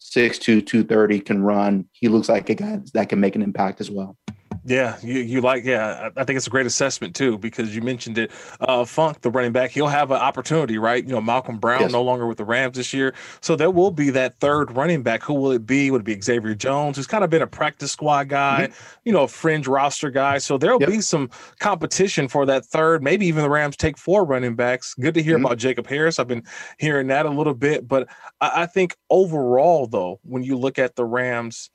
6'2", 0.00 0.66
230, 0.66 1.20
can 1.20 1.42
run. 1.42 1.86
He 1.92 2.08
looks 2.08 2.28
like 2.28 2.48
a 2.50 2.54
guy 2.54 2.80
that 2.94 3.08
can 3.08 3.20
make 3.20 3.36
an 3.36 3.42
impact 3.42 3.80
as 3.80 3.90
well. 3.90 4.16
Yeah, 4.64 4.98
you, 5.02 5.20
you 5.20 5.40
like, 5.40 5.64
yeah, 5.64 6.10
I 6.16 6.24
think 6.24 6.36
it's 6.36 6.46
a 6.46 6.50
great 6.50 6.66
assessment 6.66 7.16
too, 7.16 7.38
because 7.38 7.74
you 7.74 7.80
mentioned 7.80 8.18
it. 8.18 8.30
Uh, 8.60 8.84
Funk, 8.84 9.22
the 9.22 9.30
running 9.30 9.52
back, 9.52 9.70
he'll 9.70 9.86
have 9.86 10.10
an 10.10 10.18
opportunity, 10.18 10.76
right? 10.76 11.02
You 11.02 11.12
know, 11.12 11.20
Malcolm 11.20 11.58
Brown 11.58 11.80
yes. 11.80 11.92
no 11.92 12.02
longer 12.02 12.26
with 12.26 12.36
the 12.36 12.44
Rams 12.44 12.76
this 12.76 12.92
year. 12.92 13.14
So 13.40 13.56
there 13.56 13.70
will 13.70 13.90
be 13.90 14.10
that 14.10 14.38
third 14.38 14.76
running 14.76 15.02
back. 15.02 15.22
Who 15.22 15.32
will 15.32 15.52
it 15.52 15.64
be? 15.64 15.90
Would 15.90 16.02
it 16.02 16.04
be 16.04 16.20
Xavier 16.20 16.54
Jones, 16.54 16.98
who's 16.98 17.06
kind 17.06 17.24
of 17.24 17.30
been 17.30 17.40
a 17.40 17.46
practice 17.46 17.92
squad 17.92 18.28
guy, 18.28 18.68
mm-hmm. 18.68 19.00
you 19.04 19.12
know, 19.12 19.22
a 19.22 19.28
fringe 19.28 19.66
roster 19.66 20.10
guy. 20.10 20.36
So 20.36 20.58
there'll 20.58 20.80
yep. 20.80 20.90
be 20.90 21.00
some 21.00 21.30
competition 21.58 22.28
for 22.28 22.44
that 22.44 22.66
third. 22.66 23.02
Maybe 23.02 23.26
even 23.26 23.42
the 23.42 23.50
Rams 23.50 23.76
take 23.78 23.96
four 23.96 24.26
running 24.26 24.56
backs. 24.56 24.94
Good 24.94 25.14
to 25.14 25.22
hear 25.22 25.36
mm-hmm. 25.36 25.46
about 25.46 25.58
Jacob 25.58 25.86
Harris. 25.86 26.18
I've 26.18 26.28
been 26.28 26.44
hearing 26.78 27.06
that 27.06 27.24
a 27.24 27.30
little 27.30 27.54
bit. 27.54 27.88
But 27.88 28.08
I, 28.42 28.62
I 28.62 28.66
think 28.66 28.94
overall, 29.08 29.86
though, 29.86 30.20
when 30.22 30.42
you 30.42 30.58
look 30.58 30.78
at 30.78 30.96
the 30.96 31.06
Rams, 31.06 31.70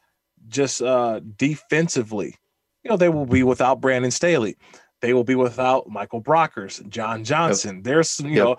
just 0.48 0.84
uh, 0.84 1.22
defensively, 1.36 2.36
you 2.86 2.92
know, 2.92 2.98
they 2.98 3.10
will 3.10 3.26
be 3.26 3.42
without 3.42 3.82
Brandon 3.82 4.12
Staley. 4.12 4.56
They 5.02 5.14
will 5.14 5.24
be 5.24 5.36
without 5.36 5.90
Michael 5.90 6.22
Brockers, 6.22 6.88
John 6.88 7.24
Johnson. 7.24 7.78
Yep. 7.78 7.84
There's, 7.84 8.20
you 8.20 8.30
yep. 8.30 8.38
know, 8.38 8.58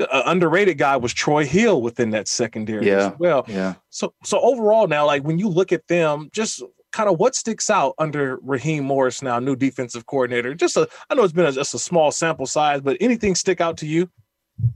an 0.00 0.22
underrated 0.26 0.78
guy 0.78 0.96
was 0.96 1.14
Troy 1.14 1.46
Hill 1.46 1.80
within 1.80 2.10
that 2.10 2.26
secondary 2.28 2.86
yeah. 2.86 3.12
as 3.12 3.18
well. 3.18 3.44
Yeah. 3.48 3.74
So, 3.90 4.12
so 4.24 4.40
overall 4.40 4.88
now, 4.88 5.06
like 5.06 5.22
when 5.22 5.38
you 5.38 5.48
look 5.48 5.72
at 5.72 5.86
them, 5.86 6.28
just 6.32 6.62
kind 6.92 7.08
of 7.08 7.20
what 7.20 7.36
sticks 7.36 7.70
out 7.70 7.94
under 7.98 8.38
Raheem 8.42 8.84
Morris 8.84 9.22
now, 9.22 9.38
new 9.38 9.54
defensive 9.54 10.06
coordinator. 10.06 10.54
Just 10.54 10.76
a, 10.76 10.88
I 11.08 11.14
know 11.14 11.22
it's 11.22 11.32
been 11.32 11.46
a, 11.46 11.52
just 11.52 11.74
a 11.74 11.78
small 11.78 12.10
sample 12.10 12.46
size, 12.46 12.80
but 12.80 12.96
anything 13.00 13.36
stick 13.36 13.60
out 13.60 13.76
to 13.78 13.86
you? 13.86 14.10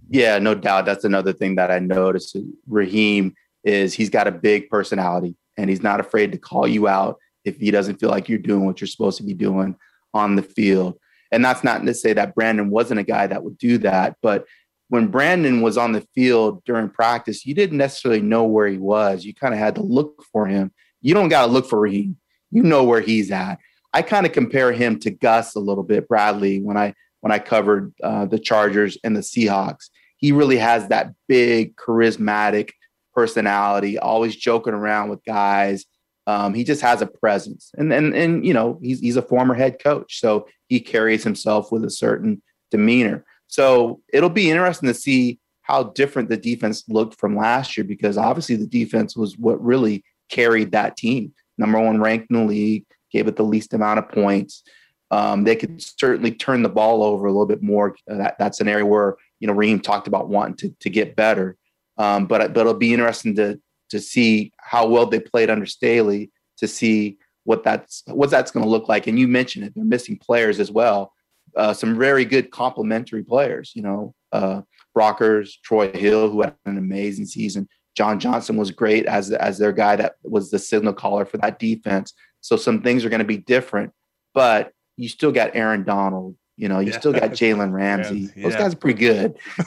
Yeah, 0.08 0.38
no 0.38 0.54
doubt. 0.54 0.86
That's 0.86 1.04
another 1.04 1.32
thing 1.32 1.56
that 1.56 1.72
I 1.72 1.80
noticed. 1.80 2.36
Raheem 2.68 3.34
is 3.64 3.94
he's 3.94 4.10
got 4.10 4.28
a 4.28 4.32
big 4.32 4.70
personality 4.70 5.34
and 5.56 5.68
he's 5.68 5.82
not 5.82 5.98
afraid 5.98 6.30
to 6.32 6.38
call 6.38 6.68
you 6.68 6.86
out 6.86 7.18
if 7.44 7.56
he 7.56 7.70
doesn't 7.70 7.98
feel 8.00 8.10
like 8.10 8.28
you're 8.28 8.38
doing 8.38 8.64
what 8.64 8.80
you're 8.80 8.88
supposed 8.88 9.18
to 9.18 9.24
be 9.24 9.34
doing 9.34 9.76
on 10.14 10.36
the 10.36 10.42
field. 10.42 10.98
And 11.30 11.44
that's 11.44 11.64
not 11.64 11.84
to 11.84 11.94
say 11.94 12.12
that 12.12 12.34
Brandon 12.34 12.70
wasn't 12.70 13.00
a 13.00 13.04
guy 13.04 13.26
that 13.26 13.42
would 13.42 13.58
do 13.58 13.78
that, 13.78 14.16
but 14.22 14.46
when 14.92 15.06
Brandon 15.06 15.62
was 15.62 15.78
on 15.78 15.92
the 15.92 16.06
field 16.14 16.62
during 16.64 16.90
practice, 16.90 17.46
you 17.46 17.54
didn't 17.54 17.78
necessarily 17.78 18.20
know 18.20 18.44
where 18.44 18.68
he 18.68 18.76
was. 18.76 19.24
You 19.24 19.32
kind 19.32 19.54
of 19.54 19.58
had 19.58 19.76
to 19.76 19.82
look 19.82 20.22
for 20.30 20.46
him. 20.46 20.70
You 21.00 21.14
don't 21.14 21.30
got 21.30 21.46
to 21.46 21.52
look 21.52 21.66
for 21.66 21.80
Raheem. 21.80 22.18
You 22.50 22.62
know 22.62 22.84
where 22.84 23.00
he's 23.00 23.30
at. 23.30 23.58
I 23.94 24.02
kind 24.02 24.26
of 24.26 24.32
compare 24.32 24.70
him 24.70 24.98
to 25.00 25.10
Gus 25.10 25.54
a 25.54 25.60
little 25.60 25.82
bit, 25.82 26.08
Bradley, 26.08 26.60
when 26.60 26.76
I 26.76 26.92
when 27.20 27.32
I 27.32 27.38
covered 27.38 27.94
uh, 28.02 28.26
the 28.26 28.38
Chargers 28.38 28.98
and 29.02 29.16
the 29.16 29.20
Seahawks. 29.20 29.88
He 30.18 30.30
really 30.30 30.58
has 30.58 30.88
that 30.88 31.14
big, 31.26 31.74
charismatic 31.76 32.72
personality, 33.14 33.98
always 33.98 34.36
joking 34.36 34.74
around 34.74 35.08
with 35.08 35.24
guys, 35.24 35.86
um, 36.26 36.54
he 36.54 36.64
just 36.64 36.82
has 36.82 37.02
a 37.02 37.06
presence, 37.06 37.70
and 37.76 37.92
and 37.92 38.14
and 38.14 38.46
you 38.46 38.54
know 38.54 38.78
he's 38.82 39.00
he's 39.00 39.16
a 39.16 39.22
former 39.22 39.54
head 39.54 39.82
coach, 39.82 40.20
so 40.20 40.46
he 40.68 40.80
carries 40.80 41.24
himself 41.24 41.72
with 41.72 41.84
a 41.84 41.90
certain 41.90 42.42
demeanor. 42.70 43.24
So 43.48 44.00
it'll 44.12 44.30
be 44.30 44.50
interesting 44.50 44.88
to 44.88 44.94
see 44.94 45.38
how 45.62 45.84
different 45.84 46.28
the 46.28 46.36
defense 46.36 46.84
looked 46.88 47.18
from 47.18 47.36
last 47.36 47.76
year 47.76 47.84
because 47.84 48.16
obviously 48.16 48.56
the 48.56 48.66
defense 48.66 49.16
was 49.16 49.36
what 49.36 49.62
really 49.62 50.04
carried 50.28 50.72
that 50.72 50.96
team. 50.96 51.32
Number 51.58 51.78
one 51.78 52.00
ranked 52.00 52.30
in 52.30 52.36
the 52.38 52.44
league, 52.44 52.84
gave 53.10 53.28
it 53.28 53.36
the 53.36 53.44
least 53.44 53.74
amount 53.74 53.98
of 53.98 54.08
points. 54.08 54.62
Um, 55.10 55.44
they 55.44 55.56
could 55.56 55.82
certainly 55.82 56.32
turn 56.32 56.62
the 56.62 56.70
ball 56.70 57.02
over 57.02 57.26
a 57.26 57.30
little 57.30 57.46
bit 57.46 57.62
more. 57.62 57.94
That, 58.06 58.36
that's 58.38 58.60
an 58.60 58.68
area 58.68 58.86
where 58.86 59.16
you 59.40 59.46
know 59.46 59.52
Reem 59.52 59.80
talked 59.80 60.08
about 60.08 60.28
wanting 60.28 60.56
to 60.56 60.76
to 60.80 60.90
get 60.90 61.16
better. 61.16 61.56
Um, 61.98 62.26
but 62.26 62.54
but 62.54 62.60
it'll 62.60 62.74
be 62.74 62.92
interesting 62.92 63.36
to 63.36 63.60
to 63.92 64.00
see 64.00 64.52
how 64.56 64.86
well 64.86 65.04
they 65.04 65.20
played 65.20 65.50
under 65.50 65.66
Staley, 65.66 66.30
to 66.56 66.66
see 66.66 67.18
what 67.44 67.62
that's 67.62 68.02
what 68.06 68.30
that's 68.30 68.50
going 68.50 68.64
to 68.64 68.70
look 68.70 68.88
like. 68.88 69.06
And 69.06 69.18
you 69.18 69.28
mentioned 69.28 69.66
it; 69.66 69.74
they're 69.76 69.84
missing 69.84 70.16
players 70.16 70.58
as 70.58 70.70
well. 70.70 71.12
Uh, 71.54 71.74
some 71.74 71.98
very 71.98 72.24
good 72.24 72.50
complementary 72.50 73.22
players. 73.22 73.72
You 73.74 73.82
know, 73.82 74.14
uh, 74.32 74.62
Brockers, 74.96 75.50
Troy 75.62 75.92
Hill, 75.92 76.30
who 76.30 76.40
had 76.40 76.54
an 76.64 76.78
amazing 76.78 77.26
season. 77.26 77.68
John 77.94 78.18
Johnson 78.18 78.56
was 78.56 78.70
great 78.70 79.04
as 79.04 79.30
as 79.30 79.58
their 79.58 79.72
guy 79.72 79.96
that 79.96 80.14
was 80.22 80.50
the 80.50 80.58
signal 80.58 80.94
caller 80.94 81.26
for 81.26 81.36
that 81.38 81.58
defense. 81.58 82.14
So 82.40 82.56
some 82.56 82.80
things 82.80 83.04
are 83.04 83.10
going 83.10 83.18
to 83.18 83.26
be 83.26 83.36
different, 83.36 83.92
but 84.32 84.72
you 84.96 85.08
still 85.08 85.32
got 85.32 85.54
Aaron 85.54 85.84
Donald, 85.84 86.34
you 86.62 86.68
know, 86.68 86.78
you 86.78 86.92
yeah. 86.92 86.98
still 87.00 87.12
got 87.12 87.32
Jalen 87.32 87.72
Ramsey. 87.74 88.30
Yeah. 88.36 88.44
Those 88.44 88.54
guys 88.54 88.72
are 88.72 88.76
pretty 88.76 89.00
good. 89.00 89.36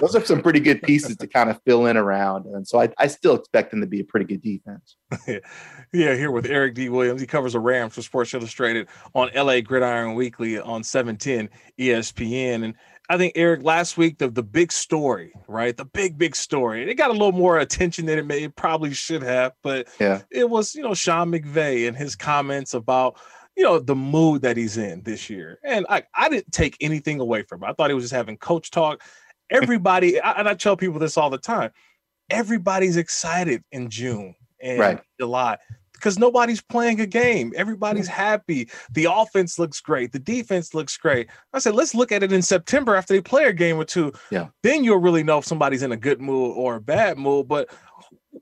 Those 0.00 0.16
are 0.16 0.24
some 0.24 0.40
pretty 0.40 0.60
good 0.60 0.80
pieces 0.82 1.14
to 1.18 1.26
kind 1.26 1.50
of 1.50 1.60
fill 1.66 1.84
in 1.84 1.98
around. 1.98 2.46
And 2.46 2.66
so 2.66 2.80
I, 2.80 2.88
I 2.96 3.06
still 3.08 3.34
expect 3.34 3.70
them 3.70 3.82
to 3.82 3.86
be 3.86 4.00
a 4.00 4.04
pretty 4.04 4.24
good 4.24 4.40
defense. 4.40 4.96
yeah, 5.92 6.14
here 6.14 6.30
with 6.30 6.46
Eric 6.46 6.74
D. 6.74 6.88
Williams. 6.88 7.20
He 7.20 7.26
covers 7.26 7.52
the 7.52 7.60
Rams 7.60 7.96
for 7.96 8.00
Sports 8.00 8.32
Illustrated 8.32 8.88
on 9.14 9.28
LA 9.34 9.60
Gridiron 9.60 10.14
Weekly 10.14 10.58
on 10.58 10.82
710 10.82 11.50
ESPN. 11.78 12.64
And 12.64 12.74
I 13.10 13.18
think 13.18 13.34
Eric, 13.36 13.62
last 13.62 13.98
week 13.98 14.16
the 14.16 14.28
the 14.28 14.42
big 14.42 14.72
story, 14.72 15.34
right? 15.48 15.76
The 15.76 15.84
big 15.84 16.16
big 16.16 16.34
story. 16.34 16.90
It 16.90 16.94
got 16.94 17.10
a 17.10 17.12
little 17.12 17.32
more 17.32 17.58
attention 17.58 18.06
than 18.06 18.18
it 18.18 18.24
may 18.24 18.44
it 18.44 18.56
probably 18.56 18.94
should 18.94 19.22
have, 19.22 19.52
but 19.62 19.86
yeah, 20.00 20.22
it 20.30 20.48
was 20.48 20.74
you 20.74 20.82
know 20.82 20.94
Sean 20.94 21.30
McVay 21.30 21.86
and 21.86 21.94
his 21.94 22.16
comments 22.16 22.72
about 22.72 23.18
you 23.56 23.62
know, 23.62 23.78
the 23.78 23.96
mood 23.96 24.42
that 24.42 24.56
he's 24.56 24.76
in 24.76 25.02
this 25.02 25.30
year. 25.30 25.58
And 25.64 25.86
I, 25.88 26.04
I 26.14 26.28
didn't 26.28 26.52
take 26.52 26.76
anything 26.80 27.20
away 27.20 27.42
from 27.42 27.62
him. 27.62 27.70
I 27.70 27.72
thought 27.72 27.90
he 27.90 27.94
was 27.94 28.04
just 28.04 28.14
having 28.14 28.36
coach 28.36 28.70
talk. 28.70 29.02
Everybody, 29.50 30.18
and 30.18 30.48
I 30.48 30.54
tell 30.54 30.76
people 30.76 30.98
this 30.98 31.16
all 31.16 31.30
the 31.30 31.38
time 31.38 31.70
everybody's 32.30 32.96
excited 32.96 33.62
in 33.70 33.88
June 33.88 34.34
and 34.60 34.78
right. 34.78 35.00
July 35.20 35.58
because 35.92 36.18
nobody's 36.18 36.60
playing 36.60 37.00
a 37.00 37.06
game. 37.06 37.52
Everybody's 37.56 38.06
happy. 38.06 38.68
The 38.92 39.08
offense 39.10 39.58
looks 39.58 39.80
great. 39.80 40.12
The 40.12 40.18
defense 40.18 40.74
looks 40.74 40.96
great. 40.96 41.28
I 41.54 41.58
said, 41.58 41.74
let's 41.74 41.94
look 41.94 42.12
at 42.12 42.22
it 42.22 42.32
in 42.32 42.42
September 42.42 42.96
after 42.96 43.14
they 43.14 43.22
play 43.22 43.44
a 43.44 43.52
game 43.52 43.78
or 43.78 43.84
two. 43.84 44.12
Yeah. 44.30 44.48
Then 44.62 44.84
you'll 44.84 44.98
really 44.98 45.22
know 45.22 45.38
if 45.38 45.46
somebody's 45.46 45.82
in 45.82 45.92
a 45.92 45.96
good 45.96 46.20
mood 46.20 46.52
or 46.54 46.76
a 46.76 46.80
bad 46.80 47.16
mood. 47.16 47.48
But 47.48 47.70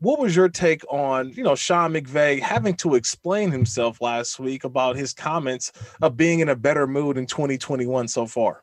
what 0.01 0.19
was 0.19 0.35
your 0.35 0.49
take 0.49 0.83
on 0.93 1.31
you 1.31 1.43
know 1.43 1.55
Sean 1.55 1.93
McVay 1.93 2.41
having 2.41 2.75
to 2.77 2.95
explain 2.95 3.51
himself 3.51 4.01
last 4.01 4.39
week 4.39 4.65
about 4.65 4.97
his 4.97 5.13
comments 5.13 5.73
of 6.03 6.17
being 6.17 6.41
in 6.41 6.49
a 6.49 6.57
better 6.57 6.87
mood 6.87 7.17
in 7.17 7.27
2021 7.27 8.09
so 8.09 8.27
far? 8.27 8.63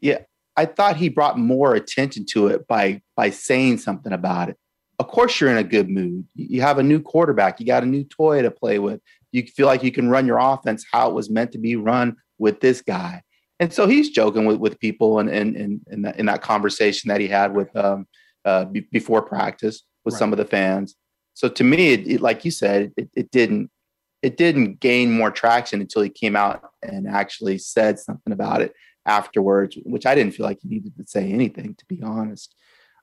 Yeah, 0.00 0.18
I 0.56 0.66
thought 0.66 0.96
he 0.96 1.08
brought 1.08 1.38
more 1.38 1.74
attention 1.74 2.26
to 2.30 2.48
it 2.48 2.66
by 2.66 3.02
by 3.16 3.30
saying 3.30 3.78
something 3.78 4.12
about 4.12 4.50
it. 4.50 4.56
Of 4.98 5.08
course, 5.08 5.40
you're 5.40 5.50
in 5.50 5.58
a 5.58 5.64
good 5.64 5.88
mood. 5.88 6.26
You 6.34 6.60
have 6.62 6.78
a 6.78 6.82
new 6.82 7.00
quarterback. 7.00 7.60
You 7.60 7.66
got 7.66 7.84
a 7.84 7.86
new 7.86 8.04
toy 8.04 8.42
to 8.42 8.50
play 8.50 8.78
with. 8.78 9.00
You 9.30 9.44
feel 9.44 9.66
like 9.66 9.82
you 9.82 9.92
can 9.92 10.08
run 10.08 10.26
your 10.26 10.38
offense 10.38 10.84
how 10.90 11.08
it 11.08 11.14
was 11.14 11.30
meant 11.30 11.52
to 11.52 11.58
be 11.58 11.76
run 11.76 12.16
with 12.38 12.60
this 12.60 12.82
guy. 12.82 13.22
And 13.60 13.72
so 13.72 13.86
he's 13.86 14.10
joking 14.10 14.44
with, 14.44 14.58
with 14.58 14.78
people 14.78 15.18
and 15.18 15.28
in, 15.28 15.56
in, 15.56 15.80
in, 15.90 16.02
that, 16.02 16.18
in 16.18 16.26
that 16.26 16.42
conversation 16.42 17.08
that 17.08 17.20
he 17.20 17.26
had 17.28 17.54
with 17.54 17.74
um, 17.76 18.06
uh, 18.44 18.64
b- 18.66 18.86
before 18.92 19.22
practice 19.22 19.82
with 20.08 20.14
right. 20.14 20.18
some 20.18 20.32
of 20.32 20.38
the 20.38 20.44
fans. 20.44 20.96
So 21.34 21.48
to 21.48 21.62
me, 21.62 21.92
it, 21.92 22.08
it, 22.08 22.20
like 22.20 22.44
you 22.44 22.50
said, 22.50 22.92
it, 22.96 23.10
it 23.14 23.30
didn't 23.30 23.70
it 24.22 24.36
didn't 24.36 24.80
gain 24.80 25.12
more 25.12 25.30
traction 25.30 25.80
until 25.80 26.02
he 26.02 26.08
came 26.08 26.34
out 26.34 26.70
and 26.82 27.06
actually 27.06 27.58
said 27.58 28.00
something 28.00 28.32
about 28.32 28.62
it 28.62 28.74
afterwards, 29.06 29.78
which 29.84 30.06
I 30.06 30.16
didn't 30.16 30.34
feel 30.34 30.44
like 30.44 30.58
he 30.60 30.68
needed 30.68 30.96
to 30.96 31.06
say 31.06 31.30
anything, 31.30 31.76
to 31.76 31.84
be 31.86 32.02
honest. 32.02 32.54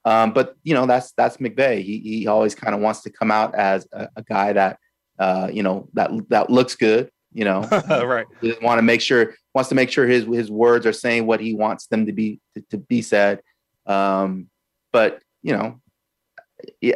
Um, 0.04 0.34
but 0.34 0.56
you 0.64 0.74
know, 0.74 0.86
that's 0.86 1.14
that's 1.14 1.38
McVay. 1.38 1.84
He 1.84 2.00
he 2.00 2.28
always 2.28 2.56
kind 2.56 2.76
of 2.76 2.82
wants 2.82 3.02
to 3.04 3.10
come 3.10 3.32
out 3.32 3.56
as 3.56 3.88
a, 3.94 4.10
a 4.18 4.24
guy 4.24 4.54
that 4.54 4.80
uh, 5.18 5.50
you 5.52 5.64
know 5.64 5.88
that 5.94 6.12
that 6.30 6.50
looks 6.50 6.76
good. 6.76 7.10
You 7.34 7.46
know, 7.46 7.62
right? 7.90 8.28
Want 8.62 8.78
to 8.78 8.84
make 8.84 9.02
sure 9.02 9.36
wants 9.54 9.70
to 9.70 9.76
make 9.76 9.90
sure 9.90 10.06
his 10.06 10.26
his 10.26 10.52
words 10.52 10.86
are 10.86 10.94
saying 10.94 11.26
what 11.26 11.40
he 11.40 11.54
wants 11.54 11.88
them 11.88 12.06
to 12.06 12.12
be 12.12 12.40
to, 12.54 12.62
to 12.72 12.78
be 12.78 13.02
said. 13.02 13.42
Um, 13.86 14.50
but 14.92 15.22
you 15.42 15.54
know, 15.54 15.80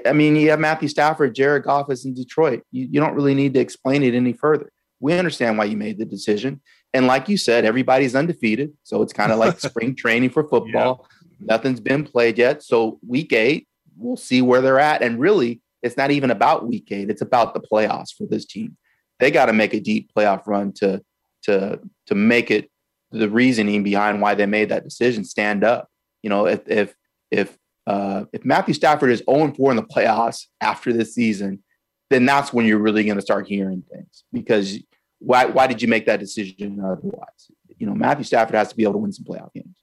I 0.06 0.14
mean, 0.14 0.36
you 0.36 0.50
have 0.50 0.60
Matthew 0.60 0.88
Stafford, 0.88 1.36
Jared 1.36 1.64
Goff 1.64 1.92
is 1.92 2.06
in 2.06 2.14
Detroit. 2.14 2.64
You, 2.72 2.88
you 2.92 3.00
don't 3.00 3.16
really 3.16 3.34
need 3.34 3.54
to 3.54 3.60
explain 3.60 4.04
it 4.04 4.14
any 4.14 4.34
further. 4.34 4.72
We 5.00 5.14
understand 5.14 5.58
why 5.58 5.66
you 5.66 5.78
made 5.78 5.98
the 5.98 6.06
decision. 6.06 6.62
And 6.94 7.08
like 7.08 7.30
you 7.30 7.38
said, 7.38 7.66
everybody's 7.66 8.16
undefeated. 8.16 8.74
So 8.84 9.02
it's 9.02 9.14
kind 9.14 9.32
of 9.32 9.40
like 9.40 9.60
spring 9.60 9.96
training 9.96 10.32
for 10.32 10.48
football. 10.48 11.08
Yeah. 11.10 11.46
Nothing's 11.56 11.80
been 11.80 12.04
played 12.04 12.38
yet. 12.38 12.64
So 12.64 13.00
week 13.08 13.32
eight, 13.34 13.68
we'll 13.98 14.18
see 14.18 14.42
where 14.42 14.62
they're 14.62 14.80
at. 14.80 15.02
And 15.02 15.20
really, 15.20 15.62
it's 15.82 15.98
not 15.98 16.12
even 16.12 16.32
about 16.32 16.68
week 16.68 16.92
eight, 16.92 17.10
it's 17.10 17.22
about 17.22 17.54
the 17.54 17.62
playoffs 17.62 18.14
for 18.16 18.26
this 18.28 18.46
team. 18.46 18.78
They 19.20 19.32
got 19.32 19.46
to 19.46 19.54
make 19.54 19.74
a 19.74 19.80
deep 19.80 20.12
playoff 20.16 20.48
run 20.48 20.74
to 20.74 21.02
to 21.44 21.80
to 22.08 22.16
make 22.16 22.52
it 22.52 22.70
the 23.12 23.30
reasoning 23.30 23.84
behind 23.84 24.22
why 24.22 24.36
they 24.36 24.46
made 24.46 24.70
that 24.70 24.84
decision 24.84 25.24
stand 25.24 25.64
up. 25.64 25.90
You 26.22 26.30
know, 26.30 26.48
if 26.48 26.62
if 26.68 26.96
if 27.32 27.58
Uh, 27.88 28.26
if 28.34 28.46
Matthew 28.46 28.74
Stafford 28.74 29.12
is 29.12 29.24
0 29.30 29.54
4 29.54 29.72
in 29.72 29.78
the 29.78 29.84
playoffs 29.84 30.46
after 30.62 30.94
this 30.94 31.16
season, 31.16 31.64
then 32.10 32.26
that's 32.26 32.54
when 32.54 32.66
you're 32.66 32.80
really 32.80 33.04
going 33.04 33.16
to 33.16 33.22
start 33.22 33.48
hearing 33.48 33.84
things 33.92 34.24
because 34.34 34.80
why, 35.20 35.46
why 35.46 35.68
did 35.68 35.82
you 35.82 35.88
make 35.88 36.06
that 36.06 36.20
decision 36.20 36.80
otherwise? 36.84 37.52
You 37.78 37.88
know, 37.88 37.94
Matthew 37.94 38.24
Stafford 38.24 38.56
has 38.56 38.70
to 38.70 38.76
be 38.76 38.84
able 38.84 38.94
to 38.94 39.00
win 39.00 39.12
some 39.12 39.26
playoff 39.26 39.54
games. 39.54 39.76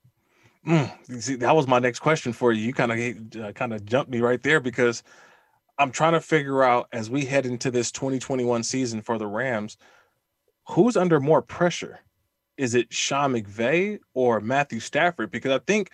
Mm, 0.66 1.22
see, 1.22 1.36
that 1.36 1.55
was 1.55 1.68
my 1.68 1.78
next 1.78 2.01
question 2.01 2.32
for 2.32 2.53
you. 2.53 2.62
You 2.62 2.72
kind 2.72 2.92
of 2.92 3.42
uh, 3.42 3.53
kind 3.53 3.72
of 3.72 3.84
jumped 3.84 4.11
me 4.11 4.20
right 4.20 4.42
there 4.42 4.59
because 4.59 5.05
I'm 5.78 5.92
trying 5.92 6.14
to 6.14 6.20
figure 6.20 6.64
out 6.64 6.88
as 6.92 7.09
we 7.09 7.24
head 7.24 7.47
into 7.47 7.70
this 7.70 7.92
2021 7.92 8.62
season 8.64 9.01
for 9.03 9.18
the 9.18 9.26
Rams, 9.26 9.76
who's 10.68 10.97
under 10.97 11.20
more 11.20 11.42
pressure? 11.42 12.01
Is 12.57 12.74
it 12.74 12.92
Sean 12.92 13.34
McVay 13.34 13.99
or 14.14 14.40
Matthew 14.40 14.80
Stafford? 14.80 15.30
Because 15.30 15.53
I 15.53 15.61
think 15.66 15.90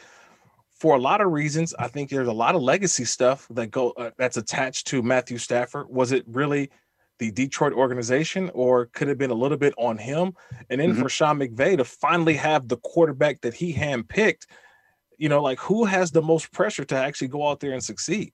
for 0.83 0.97
a 0.97 0.99
lot 0.99 1.21
of 1.21 1.31
reasons, 1.31 1.73
I 1.79 1.87
think 1.87 2.11
there's 2.11 2.27
a 2.27 2.33
lot 2.33 2.57
of 2.57 2.61
legacy 2.61 3.05
stuff 3.05 3.47
that 3.51 3.69
go 3.69 3.93
uh, 3.93 4.11
that's 4.19 4.37
attached 4.37 4.89
to 4.89 5.01
Matthew 5.01 5.39
Stafford. 5.39 5.87
Was 5.89 6.11
it 6.11 6.25
really 6.27 6.71
the 7.21 7.31
Detroit 7.31 7.73
organization, 7.73 8.51
or 8.53 8.87
could 8.87 9.07
have 9.07 9.17
been 9.17 9.31
a 9.31 9.35
little 9.35 9.57
bit 9.57 9.75
on 9.79 9.97
him? 9.97 10.33
And 10.71 10.81
then 10.81 10.91
mm-hmm. 10.91 11.03
for 11.03 11.09
Sean 11.09 11.39
McVay 11.39 11.77
to 11.77 11.85
finally 11.85 12.35
have 12.35 12.67
the 12.67 12.79
quarterback 12.79 13.43
that 13.43 13.55
he 13.55 13.73
handpicked, 13.73 14.47
you 15.19 15.29
know, 15.29 15.41
like 15.41 15.61
who 15.61 15.85
has 15.85 16.11
the 16.11 16.21
most 16.21 16.51
pressure 16.51 16.85
to 16.87 16.97
actually 16.97 17.29
go 17.29 17.47
out 17.47 17.61
there 17.61 17.75
and 17.75 17.85
succeed? 17.85 18.33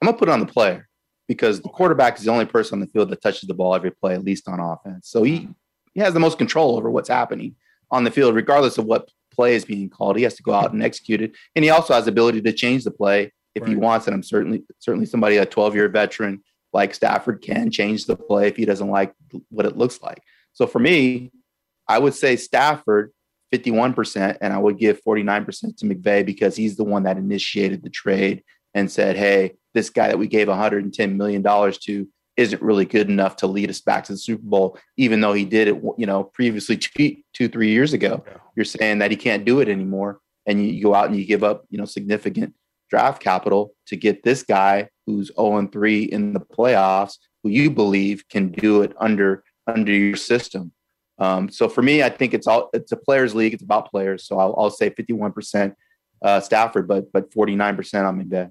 I'm 0.00 0.06
gonna 0.06 0.16
put 0.16 0.30
it 0.30 0.32
on 0.32 0.40
the 0.40 0.46
player 0.46 0.88
because 1.28 1.60
the 1.60 1.68
quarterback 1.68 2.16
is 2.16 2.24
the 2.24 2.30
only 2.30 2.46
person 2.46 2.76
on 2.76 2.80
the 2.80 2.86
field 2.86 3.10
that 3.10 3.20
touches 3.20 3.46
the 3.48 3.52
ball 3.52 3.74
every 3.74 3.90
play, 3.90 4.14
at 4.14 4.24
least 4.24 4.48
on 4.48 4.60
offense. 4.60 5.10
So 5.10 5.24
he 5.24 5.50
he 5.92 6.00
has 6.00 6.14
the 6.14 6.20
most 6.20 6.38
control 6.38 6.78
over 6.78 6.90
what's 6.90 7.10
happening 7.10 7.56
on 7.90 8.02
the 8.02 8.10
field, 8.10 8.34
regardless 8.34 8.78
of 8.78 8.86
what 8.86 9.10
play 9.34 9.54
is 9.54 9.64
being 9.64 9.88
called. 9.88 10.16
He 10.16 10.22
has 10.22 10.34
to 10.34 10.42
go 10.42 10.52
out 10.52 10.72
and 10.72 10.82
execute 10.82 11.22
it, 11.22 11.32
and 11.56 11.64
he 11.64 11.70
also 11.70 11.94
has 11.94 12.04
the 12.04 12.10
ability 12.10 12.42
to 12.42 12.52
change 12.52 12.84
the 12.84 12.90
play 12.90 13.32
if 13.54 13.62
right. 13.62 13.70
he 13.70 13.76
wants. 13.76 14.06
And 14.06 14.14
I'm 14.14 14.22
certainly 14.22 14.64
certainly 14.78 15.06
somebody 15.06 15.36
a 15.36 15.46
12 15.46 15.74
year 15.74 15.88
veteran 15.88 16.42
like 16.72 16.94
Stafford 16.94 17.42
can 17.42 17.70
change 17.70 18.06
the 18.06 18.16
play 18.16 18.48
if 18.48 18.56
he 18.56 18.64
doesn't 18.64 18.88
like 18.88 19.14
what 19.50 19.66
it 19.66 19.76
looks 19.76 20.00
like. 20.02 20.22
So 20.52 20.66
for 20.66 20.78
me, 20.78 21.30
I 21.86 21.98
would 21.98 22.14
say 22.14 22.36
Stafford 22.36 23.12
51%, 23.52 24.38
and 24.40 24.52
I 24.52 24.58
would 24.58 24.78
give 24.78 25.02
49% 25.02 25.76
to 25.76 25.84
McVay 25.84 26.24
because 26.24 26.56
he's 26.56 26.76
the 26.76 26.84
one 26.84 27.02
that 27.02 27.18
initiated 27.18 27.82
the 27.82 27.90
trade 27.90 28.42
and 28.74 28.90
said, 28.90 29.16
hey, 29.16 29.52
this 29.74 29.90
guy 29.90 30.08
that 30.08 30.18
we 30.18 30.26
gave 30.26 30.48
110 30.48 31.16
million 31.16 31.42
dollars 31.42 31.78
to 31.78 32.08
isn't 32.36 32.62
really 32.62 32.84
good 32.84 33.08
enough 33.08 33.36
to 33.36 33.46
lead 33.46 33.70
us 33.70 33.80
back 33.80 34.04
to 34.04 34.12
the 34.12 34.18
Super 34.18 34.42
Bowl, 34.44 34.78
even 34.96 35.20
though 35.20 35.32
he 35.32 35.44
did 35.44 35.68
it, 35.68 35.82
you 35.98 36.06
know, 36.06 36.24
previously 36.24 36.76
two, 36.76 37.16
two 37.32 37.48
three 37.48 37.70
years 37.70 37.92
ago. 37.92 38.24
Yeah. 38.26 38.38
You're 38.56 38.64
saying 38.64 38.98
that 38.98 39.10
he 39.10 39.16
can't 39.16 39.44
do 39.44 39.60
it 39.60 39.68
anymore, 39.68 40.20
and 40.46 40.64
you, 40.64 40.82
go 40.82 40.94
out 40.94 41.06
and 41.06 41.16
you 41.16 41.24
give 41.24 41.44
up, 41.44 41.64
you 41.70 41.78
know, 41.78 41.84
significant 41.84 42.54
draft 42.90 43.22
capital 43.22 43.74
to 43.86 43.96
get 43.96 44.22
this 44.22 44.42
guy 44.42 44.88
who's 45.06 45.30
0 45.34 45.56
and 45.56 45.72
3 45.72 46.04
in 46.04 46.32
the 46.32 46.40
playoffs, 46.40 47.16
who 47.42 47.48
you 47.48 47.70
believe 47.70 48.28
can 48.28 48.50
do 48.50 48.82
it 48.82 48.92
under 48.98 49.44
under 49.66 49.92
your 49.92 50.16
system. 50.16 50.72
Um, 51.18 51.48
so 51.48 51.68
for 51.68 51.82
me, 51.82 52.02
I 52.02 52.08
think 52.08 52.34
it's 52.34 52.46
all 52.46 52.70
it's 52.72 52.92
a 52.92 52.96
players' 52.96 53.34
league. 53.34 53.54
It's 53.54 53.62
about 53.62 53.90
players. 53.90 54.26
So 54.26 54.38
I'll, 54.38 54.54
I'll 54.58 54.70
say 54.70 54.90
51 54.90 55.32
percent 55.32 55.74
uh, 56.22 56.40
Stafford, 56.40 56.88
but 56.88 57.12
but 57.12 57.32
49 57.32 57.76
percent 57.76 58.06
on 58.06 58.22
McVay. 58.22 58.50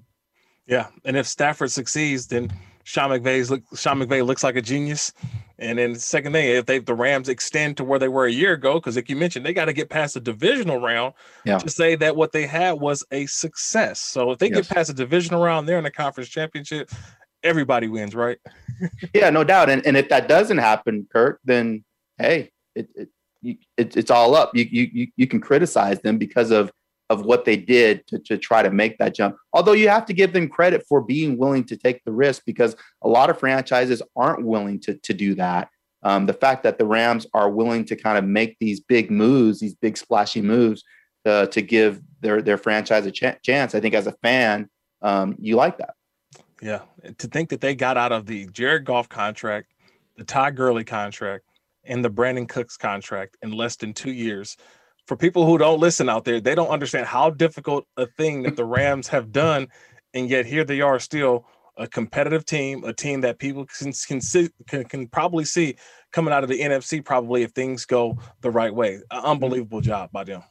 Yeah, 0.68 0.88
and 1.04 1.18
if 1.18 1.28
Stafford 1.28 1.72
succeeds, 1.72 2.28
then 2.28 2.52
Sean 2.84 3.10
McVay's 3.10 3.52
look, 3.52 3.62
Sean 3.76 4.00
McVay 4.00 4.26
looks 4.26 4.44
like 4.44 4.56
a 4.56 4.62
genius. 4.62 5.14
And 5.60 5.78
then 5.78 5.94
the 5.94 6.00
second 6.00 6.34
thing, 6.34 6.48
if 6.50 6.66
they 6.66 6.80
the 6.80 6.96
Rams 6.96 7.30
extend 7.30 7.78
to 7.78 7.84
where 7.84 8.00
they 8.00 8.08
were 8.08 8.26
a 8.26 8.32
year 8.32 8.54
ago, 8.54 8.76
because 8.76 8.96
like 8.96 9.10
you 9.10 9.16
mentioned, 9.16 9.46
they 9.46 9.54
got 9.54 9.66
to 9.66 9.74
get 9.74 9.90
past 9.90 10.16
the 10.16 10.20
divisional 10.20 10.80
round 10.80 11.14
yeah. 11.46 11.60
to 11.60 11.70
say 11.70 11.96
that 11.96 12.16
what 12.16 12.32
they 12.32 12.48
had 12.48 12.74
was 12.74 13.04
a 13.12 13.28
success. 13.28 14.00
So 14.00 14.32
if 14.32 14.40
they 14.40 14.50
yes. 14.50 14.68
get 14.68 14.76
past 14.76 14.88
the 14.88 14.96
divisional 14.96 15.42
round, 15.42 15.68
they're 15.70 15.78
in 15.78 15.84
the 15.84 15.92
conference 15.92 16.30
championship. 16.30 16.90
Everybody 17.44 17.88
wins, 17.88 18.16
right? 18.16 18.40
yeah, 19.14 19.30
no 19.30 19.44
doubt. 19.44 19.70
And 19.70 19.86
and 19.86 19.96
if 19.96 20.10
that 20.10 20.28
doesn't 20.28 20.58
happen, 20.58 21.08
Kirk, 21.12 21.40
then 21.44 21.84
hey, 22.18 22.52
it, 22.76 22.90
it, 22.96 23.10
it 23.78 23.98
it's 23.98 24.12
all 24.12 24.36
up. 24.36 24.56
You, 24.56 24.66
you 24.66 25.08
you 25.16 25.28
can 25.28 25.40
criticize 25.40 26.00
them 26.02 26.18
because 26.18 26.52
of 26.52 26.72
of 27.12 27.26
what 27.26 27.44
they 27.44 27.58
did 27.58 28.08
to, 28.08 28.18
to 28.18 28.38
try 28.38 28.64
to 28.64 28.72
make 28.72 28.98
that 28.98 29.14
jump. 29.14 29.36
Although 29.52 29.74
you 29.74 29.90
have 29.90 30.06
to 30.06 30.14
give 30.14 30.32
them 30.32 30.48
credit 30.48 30.86
for 30.88 31.02
being 31.02 31.38
willing 31.38 31.66
to 31.66 31.76
take 31.76 32.02
the 32.06 32.12
risk 32.14 32.44
because 32.46 32.74
a 33.02 33.10
lot 33.10 33.30
of 33.30 33.38
franchises 33.38 34.02
aren't 34.16 34.46
willing 34.46 34.80
to, 34.80 34.94
to 34.96 35.14
do 35.14 35.36
that. 35.36 35.68
Um, 36.04 36.26
the 36.26 36.34
fact 36.34 36.64
that 36.64 36.78
the 36.78 36.86
Rams 36.86 37.28
are 37.34 37.50
willing 37.50 37.84
to 37.86 37.98
kind 37.98 38.18
of 38.18 38.24
make 38.24 38.56
these 38.60 38.80
big 38.80 39.12
moves, 39.12 39.60
these 39.60 39.76
big 39.76 39.98
splashy 39.98 40.42
moves 40.42 40.86
uh, 41.26 41.48
to 41.48 41.62
give 41.62 42.02
their, 42.22 42.42
their 42.42 42.58
franchise 42.58 43.06
a 43.06 43.12
ch- 43.12 43.42
chance, 43.44 43.76
I 43.76 43.82
think 43.82 43.94
as 43.94 44.08
a 44.08 44.14
fan, 44.24 44.70
um, 45.02 45.36
you 45.38 45.58
like 45.58 45.78
that. 45.80 45.96
Yeah. 46.62 46.80
To 47.18 47.28
think 47.28 47.50
that 47.50 47.60
they 47.60 47.76
got 47.76 47.98
out 47.98 48.14
of 48.14 48.26
the 48.26 48.46
Jared 48.48 48.86
Goff 48.86 49.10
contract, 49.10 49.74
the 50.16 50.24
Todd 50.24 50.56
Gurley 50.56 50.86
contract, 50.86 51.44
and 51.84 52.06
the 52.06 52.10
Brandin 52.10 52.48
Cooks 52.48 52.78
contract 52.78 53.36
in 53.42 53.52
less 53.52 53.76
than 53.76 53.94
two 53.94 54.12
years 54.12 54.56
for 55.12 55.18
people 55.18 55.46
who 55.46 55.58
don't 55.58 55.82
listen 55.82 56.08
out 56.08 56.24
there, 56.24 56.40
they 56.40 56.56
don't 56.56 56.70
understand 56.70 57.06
how 57.06 57.30
difficult 57.30 57.86
a 57.98 58.06
thing 58.06 58.44
that 58.44 58.56
the 58.56 58.64
Rams 58.64 59.10
have 59.10 59.34
done, 59.34 59.68
and 60.14 60.30
yet 60.30 60.46
here 60.46 60.64
they 60.64 60.80
are 60.80 61.00
still 61.00 61.46
a 61.76 61.86
competitive 61.86 62.46
team, 62.46 62.86
a 62.86 62.94
team 62.94 63.20
that 63.20 63.38
people 63.38 63.66
can 63.66 63.92
can, 63.92 64.22
see, 64.22 64.50
can, 64.70 64.86
can 64.86 65.10
probably 65.10 65.44
see 65.44 65.76
coming 66.14 66.34
out 66.34 66.44
of 66.44 66.50
the 66.50 66.62
NFC 66.62 67.04
probably 67.04 67.44
if 67.44 67.52
things 67.52 67.84
go 67.86 68.18
the 68.40 68.50
right 68.50 68.74
way. 68.74 69.02
Unbelievable 69.12 69.82
job 69.82 70.14
by 70.14 70.24
them. 70.24 70.44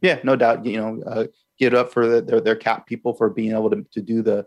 Yeah, 0.00 0.18
no 0.24 0.34
doubt. 0.34 0.66
You 0.66 0.80
know, 0.80 1.02
uh, 1.06 1.26
get 1.56 1.72
up 1.72 1.92
for 1.92 2.08
the, 2.08 2.20
their 2.20 2.40
their 2.40 2.56
cap 2.56 2.88
people 2.88 3.14
for 3.14 3.30
being 3.30 3.52
able 3.52 3.70
to, 3.70 3.86
to 3.92 4.02
do 4.02 4.20
the 4.20 4.44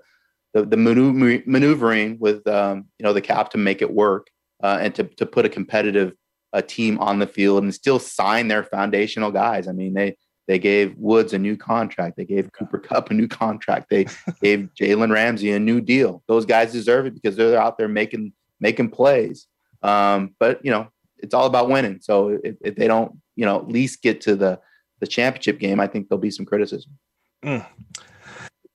the, 0.54 0.66
the 0.66 0.76
maneuvering 0.76 2.20
with 2.20 2.46
um, 2.46 2.88
you 2.98 3.06
know 3.06 3.14
the 3.14 3.22
cap 3.22 3.52
to 3.52 3.58
make 3.58 3.82
it 3.82 3.94
work 3.94 4.28
uh, 4.62 4.80
and 4.82 4.94
to 4.96 5.06
to 5.06 5.26
put 5.26 5.46
a 5.46 5.50
competitive 5.50 6.12
a 6.54 6.62
team 6.62 6.97
on 7.00 7.20
the 7.20 7.28
field 7.28 7.64
and 7.64 7.74
still 7.74 8.00
sign 8.00 8.47
their 8.47 8.64
foundational 8.64 9.32
guys. 9.32 9.68
I 9.68 9.72
mean, 9.72 9.93
they 9.93 10.18
they 10.47 10.58
gave 10.58 10.97
Woods 10.97 11.34
a 11.34 11.38
new 11.38 11.56
contract. 11.56 12.18
They 12.18 12.26
gave 12.26 12.52
Cooper 12.52 12.80
Kupp 12.80 13.12
a 13.12 13.14
new 13.14 13.28
contract. 13.28 13.88
They 13.89 14.08
gave 14.41 14.70
Jalen 14.80 15.14
Ramsey 15.14 15.52
a 15.52 15.60
new 15.60 15.80
deal. 15.80 16.24
Those 16.28 16.45
guys 16.45 16.72
deserve 16.72 17.06
it 17.06 17.14
because 17.14 17.36
they're 17.36 17.62
out 17.62 17.78
there 17.78 17.88
making 17.88 18.34
making 18.60 18.89
plays. 18.89 19.47
Um, 19.84 20.36
but 20.39 20.64
you 20.66 20.72
know, 20.72 20.88
it's 21.18 21.34
all 21.34 21.45
about 21.45 21.70
winning. 21.70 22.00
So 22.02 22.39
if, 22.43 22.56
if, 22.62 22.76
they 22.76 22.88
don't, 22.88 23.14
you 23.36 23.45
know, 23.45 23.60
at 23.60 23.68
least 23.68 24.02
get 24.02 24.22
to 24.22 24.36
the 24.36 24.60
the 25.00 25.08
championship 25.08 25.60
game, 25.60 25.80
I 25.80 25.88
think 25.88 26.10
there'll 26.10 26.20
be 26.20 26.32
some 26.32 26.45
criticism. 26.45 26.97
Mm. 27.45 27.66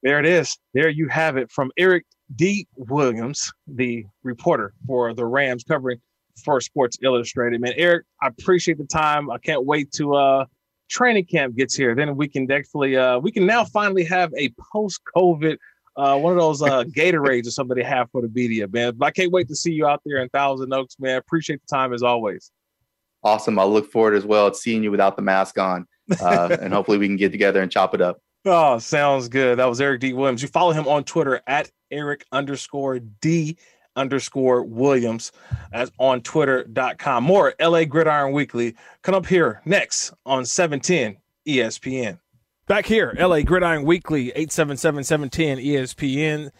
There 0.02 0.20
it 0.20 0.26
is. 0.26 0.56
There 0.74 0.88
you 0.88 1.08
have 1.08 1.36
it 1.36 1.50
from 1.50 1.72
Eric 1.76 2.04
D. 2.36 2.68
Williams, 2.76 3.52
the 3.66 4.06
reporter 4.22 4.74
for 4.86 5.12
the 5.12 5.26
Rams 5.26 5.64
covering 5.64 6.00
for 6.42 6.60
Sports 6.60 6.98
Illustrated. 7.02 7.60
Man, 7.60 7.74
Eric, 7.76 8.06
I 8.22 8.28
appreciate 8.28 8.78
the 8.78 8.84
time. 8.84 9.30
I 9.30 9.38
can't 9.38 9.64
wait 9.64 9.92
to 9.92 10.14
uh 10.14 10.44
training 10.88 11.24
camp 11.26 11.56
gets 11.56 11.74
here. 11.74 11.94
Then 11.94 12.16
we 12.16 12.28
can 12.28 12.46
definitely 12.46 12.96
uh 12.96 13.18
we 13.18 13.32
can 13.32 13.46
now 13.46 13.64
finally 13.64 14.04
have 14.04 14.32
a 14.36 14.52
post-COVID 14.72 15.56
uh 15.96 16.18
one 16.18 16.32
of 16.32 16.38
those 16.38 16.62
uh 16.62 16.84
Gatorades 16.96 17.46
or 17.46 17.50
something 17.50 17.76
they 17.76 17.84
have 17.84 18.10
for 18.10 18.22
the 18.22 18.28
media, 18.28 18.68
man. 18.68 18.94
But 18.96 19.06
I 19.06 19.10
can't 19.10 19.32
wait 19.32 19.48
to 19.48 19.56
see 19.56 19.72
you 19.72 19.86
out 19.86 20.00
there 20.04 20.18
in 20.18 20.28
Thousand 20.30 20.72
Oaks, 20.72 20.96
man. 20.98 21.16
Appreciate 21.16 21.60
the 21.60 21.74
time 21.74 21.92
as 21.92 22.02
always. 22.02 22.50
Awesome. 23.22 23.58
I 23.58 23.64
look 23.64 23.90
forward 23.90 24.14
as 24.14 24.26
well 24.26 24.50
to 24.50 24.56
seeing 24.56 24.82
you 24.82 24.90
without 24.90 25.16
the 25.16 25.22
mask 25.22 25.58
on. 25.58 25.86
Uh, 26.20 26.56
and 26.60 26.74
hopefully 26.74 26.98
we 26.98 27.06
can 27.06 27.16
get 27.16 27.32
together 27.32 27.62
and 27.62 27.70
chop 27.70 27.94
it 27.94 28.02
up. 28.02 28.20
Oh, 28.46 28.78
sounds 28.78 29.28
good. 29.28 29.58
That 29.58 29.64
was 29.64 29.80
Eric 29.80 30.00
D. 30.00 30.12
Williams. 30.12 30.42
You 30.42 30.48
follow 30.48 30.72
him 30.72 30.86
on 30.86 31.04
Twitter 31.04 31.40
at 31.46 31.70
Eric 31.90 32.26
underscore 32.30 32.98
D 32.98 33.56
underscore 33.96 34.62
Williams 34.62 35.32
as 35.72 35.90
on 35.98 36.22
twitter.com. 36.22 37.24
More 37.24 37.54
LA 37.60 37.84
Gridiron 37.84 38.32
Weekly 38.32 38.74
come 39.02 39.14
up 39.14 39.26
here 39.26 39.60
next 39.64 40.12
on 40.24 40.44
710 40.44 41.18
ESPN. 41.46 42.18
Back 42.66 42.86
here, 42.86 43.14
LA 43.18 43.42
Gridiron 43.42 43.84
Weekly, 43.84 44.28
877 44.30 45.04
710 45.04 45.58
ESPN, 45.58 46.50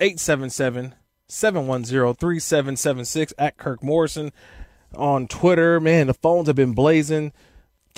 877 0.00 0.94
710 1.26 2.14
3776 2.14 3.34
at 3.38 3.56
Kirk 3.56 3.82
Morrison 3.82 4.32
on 4.94 5.26
Twitter. 5.26 5.80
Man, 5.80 6.06
the 6.06 6.14
phones 6.14 6.46
have 6.46 6.56
been 6.56 6.74
blazing 6.74 7.32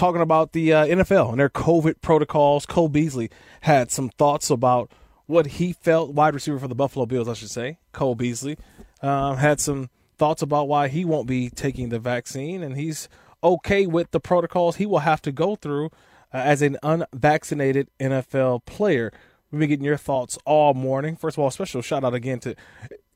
talking 0.00 0.22
about 0.22 0.52
the 0.52 0.72
uh, 0.72 0.86
NFL 0.86 1.30
and 1.30 1.40
their 1.40 1.50
COVID 1.50 2.00
protocols. 2.00 2.64
Cole 2.64 2.88
Beasley 2.88 3.30
had 3.60 3.90
some 3.90 4.08
thoughts 4.08 4.48
about 4.48 4.90
what 5.26 5.46
he 5.46 5.74
felt, 5.74 6.12
wide 6.12 6.34
receiver 6.34 6.58
for 6.58 6.68
the 6.68 6.74
Buffalo 6.74 7.04
Bills, 7.04 7.28
I 7.28 7.34
should 7.34 7.50
say, 7.50 7.78
Cole 7.92 8.14
Beasley, 8.14 8.56
uh, 9.02 9.34
had 9.34 9.60
some 9.60 9.90
thoughts 10.18 10.42
about 10.42 10.68
why 10.68 10.88
he 10.88 11.04
won't 11.04 11.26
be 11.26 11.50
taking 11.50 11.88
the 11.88 11.98
vaccine, 11.98 12.62
and 12.62 12.76
he's 12.76 13.08
okay 13.42 13.86
with 13.86 14.10
the 14.10 14.20
protocols 14.20 14.76
he 14.76 14.86
will 14.86 14.98
have 15.00 15.22
to 15.22 15.32
go 15.32 15.56
through 15.56 15.86
uh, 16.32 16.38
as 16.38 16.62
an 16.62 16.76
unvaccinated 16.82 17.88
NFL 17.98 18.64
player. 18.66 19.12
We've 19.50 19.60
been 19.60 19.68
getting 19.68 19.84
your 19.84 19.96
thoughts 19.96 20.38
all 20.44 20.74
morning. 20.74 21.16
First 21.16 21.36
of 21.36 21.42
all, 21.42 21.50
special 21.50 21.82
shout 21.82 22.04
out 22.04 22.14
again 22.14 22.38
to 22.40 22.54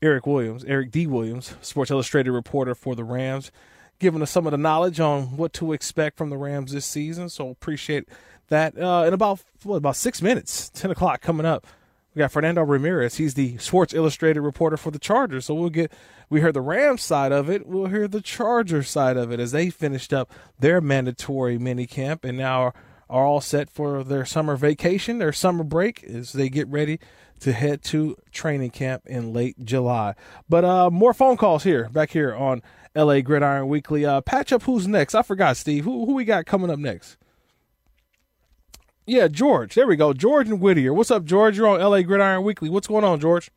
Eric 0.01 0.27
Williams, 0.27 0.65
Eric 0.65 0.91
D. 0.91 1.07
Williams, 1.07 1.55
Sports 1.61 1.91
Illustrated 1.91 2.31
reporter 2.31 2.75
for 2.75 2.93
the 2.95 3.05
Rams, 3.05 3.51
giving 3.99 4.21
us 4.21 4.31
some 4.31 4.45
of 4.45 4.51
the 4.51 4.57
knowledge 4.57 4.99
on 4.99 5.37
what 5.37 5.53
to 5.53 5.71
expect 5.71 6.17
from 6.17 6.29
the 6.29 6.37
Rams 6.37 6.73
this 6.73 6.85
season. 6.85 7.29
So 7.29 7.49
appreciate 7.49 8.09
that 8.49 8.77
uh, 8.77 9.05
in 9.07 9.13
about 9.13 9.41
what, 9.63 9.77
about 9.77 9.95
six 9.95 10.21
minutes, 10.21 10.69
ten 10.69 10.91
o'clock 10.91 11.21
coming 11.21 11.45
up. 11.45 11.65
We 12.15 12.19
got 12.19 12.31
Fernando 12.31 12.63
Ramirez. 12.63 13.15
He's 13.15 13.33
the 13.33 13.57
Sports 13.57 13.93
Illustrated 13.93 14.39
reporter 14.39 14.77
for 14.77 14.89
the 14.89 14.99
Chargers. 14.99 15.45
So 15.45 15.53
we'll 15.53 15.69
get 15.69 15.91
we 16.29 16.39
heard 16.39 16.53
the 16.53 16.61
Rams 16.61 17.01
side 17.01 17.33
of 17.33 17.49
it. 17.49 17.67
We'll 17.67 17.87
hear 17.87 18.07
the 18.07 18.21
Chargers 18.21 18.89
side 18.89 19.17
of 19.17 19.33
it 19.33 19.39
as 19.41 19.51
they 19.51 19.69
finished 19.69 20.13
up 20.13 20.31
their 20.57 20.79
mandatory 20.79 21.57
mini 21.57 21.85
camp 21.85 22.23
and 22.23 22.37
now 22.37 22.61
are, 22.61 22.73
are 23.09 23.25
all 23.25 23.41
set 23.41 23.69
for 23.69 24.01
their 24.01 24.23
summer 24.23 24.55
vacation, 24.55 25.17
their 25.17 25.33
summer 25.33 25.65
break 25.65 26.05
as 26.05 26.31
they 26.31 26.47
get 26.47 26.69
ready 26.69 26.99
to 27.41 27.51
head 27.51 27.83
to 27.83 28.15
training 28.31 28.69
camp 28.69 29.03
in 29.05 29.33
late 29.33 29.65
July. 29.65 30.15
But 30.47 30.63
uh, 30.63 30.89
more 30.89 31.13
phone 31.13 31.35
calls 31.35 31.63
here 31.63 31.89
back 31.89 32.11
here 32.11 32.33
on 32.33 32.61
LA 32.95 33.19
Gridiron 33.19 33.67
Weekly. 33.67 34.05
Uh, 34.05 34.21
patch 34.21 34.53
up 34.53 34.63
who's 34.63 34.87
next. 34.87 35.15
I 35.15 35.21
forgot, 35.21 35.57
Steve. 35.57 35.83
Who 35.83 36.05
who 36.05 36.13
we 36.13 36.23
got 36.23 36.45
coming 36.45 36.69
up 36.69 36.79
next? 36.79 37.17
Yeah, 39.07 39.27
George. 39.27 39.75
There 39.75 39.85
we 39.87 39.95
go. 39.95 40.13
George 40.13 40.49
and 40.49 40.59
Whittier. 40.59 40.93
What's 40.93 41.11
up, 41.11 41.25
George? 41.25 41.57
You're 41.57 41.67
on 41.67 41.79
LA 41.79 42.01
Gridiron 42.01 42.43
Weekly. 42.43 42.69
What's 42.69 42.87
going 42.87 43.03
on, 43.03 43.19
George? 43.19 43.51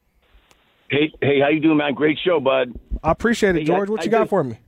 Hey, 0.90 1.12
hey, 1.22 1.40
how 1.40 1.48
you 1.48 1.60
doing, 1.60 1.76
man? 1.78 1.94
Great 1.94 2.18
show, 2.24 2.40
bud. 2.40 2.72
I 3.02 3.12
appreciate 3.12 3.56
it, 3.56 3.60
Hey, 3.60 3.64
George. 3.64 3.88
I- 3.88 3.92
What 3.92 4.00
I 4.00 4.04
you 4.04 4.10
got 4.10 4.18
just- 4.20 4.30
for 4.30 4.44
me? 4.44 4.58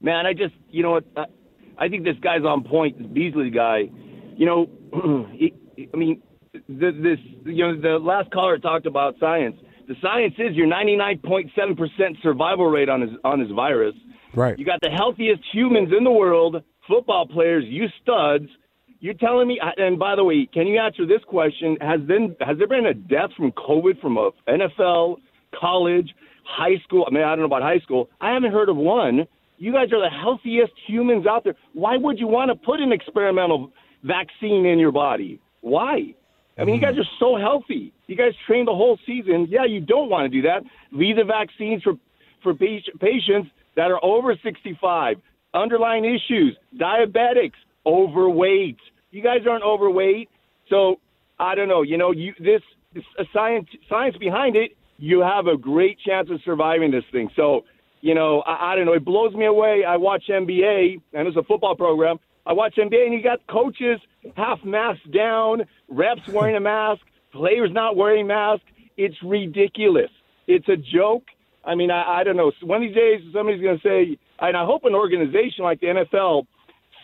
Man, 0.00 0.26
I 0.26 0.32
just, 0.32 0.54
you 0.70 0.82
know 0.82 0.90
what? 0.92 1.04
I, 1.16 1.24
I 1.78 1.88
think 1.88 2.02
this 2.02 2.16
guy's 2.20 2.42
on 2.44 2.64
point. 2.64 2.98
This 2.98 3.06
Beasley 3.06 3.50
guy, 3.50 3.88
you 4.36 4.46
know, 4.46 4.66
he, 5.32 5.54
I 5.92 5.96
mean, 5.96 6.20
the, 6.52 6.90
this, 6.90 7.18
you 7.44 7.64
know, 7.64 7.80
the 7.80 7.98
last 8.04 8.30
caller 8.32 8.58
talked 8.58 8.86
about 8.86 9.14
science. 9.20 9.56
The 9.86 9.94
science 10.02 10.34
is 10.38 10.56
your 10.56 10.66
99.7 10.66 11.76
percent 11.76 12.16
survival 12.22 12.66
rate 12.66 12.88
on 12.88 13.00
his 13.00 13.10
on 13.24 13.38
his 13.38 13.50
virus. 13.52 13.94
Right. 14.34 14.58
You 14.58 14.64
got 14.64 14.80
the 14.82 14.90
healthiest 14.90 15.42
humans 15.52 15.92
in 15.96 16.02
the 16.04 16.10
world, 16.10 16.62
football 16.88 17.26
players, 17.28 17.64
you 17.66 17.86
studs. 18.02 18.46
You're 19.02 19.14
telling 19.14 19.48
me, 19.48 19.58
uh, 19.58 19.82
and 19.82 19.98
by 19.98 20.14
the 20.14 20.22
way, 20.22 20.48
can 20.54 20.68
you 20.68 20.78
answer 20.78 21.04
this 21.04 21.22
question? 21.26 21.76
Has 21.80 22.00
been 22.02 22.36
has 22.40 22.56
there 22.56 22.68
been 22.68 22.86
a 22.86 22.94
death 22.94 23.30
from 23.36 23.50
COVID 23.50 24.00
from 24.00 24.16
a 24.16 24.30
NFL, 24.48 25.16
college, 25.58 26.08
high 26.44 26.76
school? 26.84 27.04
I 27.08 27.12
mean, 27.12 27.24
I 27.24 27.30
don't 27.30 27.40
know 27.40 27.46
about 27.46 27.62
high 27.62 27.80
school. 27.80 28.08
I 28.20 28.32
haven't 28.32 28.52
heard 28.52 28.68
of 28.68 28.76
one. 28.76 29.26
You 29.58 29.72
guys 29.72 29.92
are 29.92 30.00
the 30.00 30.08
healthiest 30.08 30.72
humans 30.86 31.26
out 31.26 31.42
there. 31.42 31.56
Why 31.72 31.96
would 31.96 32.20
you 32.20 32.28
want 32.28 32.52
to 32.52 32.54
put 32.54 32.78
an 32.78 32.92
experimental 32.92 33.72
vaccine 34.04 34.66
in 34.66 34.78
your 34.78 34.92
body? 34.92 35.40
Why? 35.62 36.14
I 36.56 36.64
mean, 36.64 36.76
you 36.76 36.80
guys 36.80 36.96
are 36.96 37.08
so 37.18 37.36
healthy. 37.36 37.92
You 38.06 38.14
guys 38.14 38.34
train 38.46 38.66
the 38.66 38.74
whole 38.74 38.98
season. 39.04 39.48
Yeah, 39.50 39.64
you 39.64 39.80
don't 39.80 40.10
want 40.10 40.30
to 40.30 40.40
do 40.40 40.46
that. 40.46 40.62
Leave 40.92 41.16
the 41.16 41.24
vaccines 41.24 41.82
for 41.82 41.94
for 42.44 42.54
patients 42.54 43.50
that 43.74 43.90
are 43.90 44.04
over 44.04 44.36
65, 44.44 45.16
underlying 45.54 46.04
issues, 46.04 46.56
diabetics, 46.78 47.58
overweight. 47.84 48.78
You 49.12 49.22
guys 49.22 49.40
aren't 49.48 49.62
overweight, 49.62 50.30
so 50.70 50.96
I 51.38 51.54
don't 51.54 51.68
know. 51.68 51.82
You 51.82 51.98
know, 51.98 52.12
you 52.12 52.32
this 52.38 52.62
is 52.94 53.04
a 53.18 53.24
science 53.32 53.68
science 53.88 54.16
behind 54.16 54.56
it. 54.56 54.72
You 54.96 55.20
have 55.20 55.46
a 55.46 55.56
great 55.56 55.98
chance 56.00 56.30
of 56.30 56.40
surviving 56.44 56.90
this 56.90 57.04
thing. 57.12 57.28
So, 57.36 57.64
you 58.00 58.14
know, 58.14 58.40
I, 58.40 58.72
I 58.72 58.76
don't 58.76 58.86
know. 58.86 58.94
It 58.94 59.04
blows 59.04 59.34
me 59.34 59.44
away. 59.44 59.84
I 59.86 59.98
watch 59.98 60.24
NBA, 60.30 61.02
and 61.12 61.28
it's 61.28 61.36
a 61.36 61.42
football 61.42 61.76
program. 61.76 62.18
I 62.46 62.54
watch 62.54 62.76
NBA, 62.76 63.04
and 63.04 63.12
you 63.12 63.22
got 63.22 63.46
coaches 63.48 64.00
half 64.34 64.64
masked 64.64 65.12
down, 65.12 65.64
reps 65.88 66.26
wearing 66.28 66.56
a 66.56 66.60
mask, 66.72 67.02
players 67.32 67.70
not 67.70 67.96
wearing 67.96 68.26
masks. 68.26 68.64
It's 68.96 69.16
ridiculous. 69.22 70.10
It's 70.46 70.68
a 70.68 70.76
joke. 70.76 71.24
I 71.64 71.74
mean, 71.74 71.90
I, 71.90 72.20
I 72.20 72.24
don't 72.24 72.36
know. 72.36 72.50
One 72.62 72.82
of 72.82 72.88
these 72.88 72.96
days, 72.96 73.20
somebody's 73.32 73.62
going 73.62 73.78
to 73.78 73.82
say, 73.86 74.18
and 74.40 74.56
I 74.56 74.64
hope 74.64 74.84
an 74.84 74.94
organization 74.94 75.64
like 75.64 75.80
the 75.80 75.88
NFL, 75.88 76.46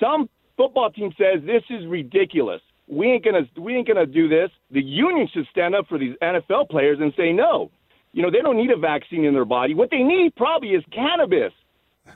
some 0.00 0.28
football 0.58 0.90
team 0.90 1.14
says 1.16 1.42
this 1.46 1.62
is 1.70 1.86
ridiculous. 1.86 2.60
We 2.86 3.06
ain't 3.06 3.24
gonna 3.24 3.48
we 3.58 3.76
ain't 3.76 3.88
gonna 3.88 4.04
do 4.04 4.28
this. 4.28 4.50
The 4.70 4.82
union 4.82 5.28
should 5.32 5.46
stand 5.50 5.74
up 5.74 5.86
for 5.88 5.98
these 5.98 6.14
NFL 6.20 6.68
players 6.68 6.98
and 7.00 7.14
say 7.16 7.32
no. 7.32 7.70
You 8.12 8.22
know, 8.22 8.30
they 8.30 8.40
don't 8.40 8.56
need 8.56 8.70
a 8.70 8.76
vaccine 8.76 9.24
in 9.24 9.32
their 9.32 9.44
body. 9.44 9.74
What 9.74 9.90
they 9.90 10.02
need 10.02 10.34
probably 10.36 10.70
is 10.70 10.84
cannabis. 10.92 11.52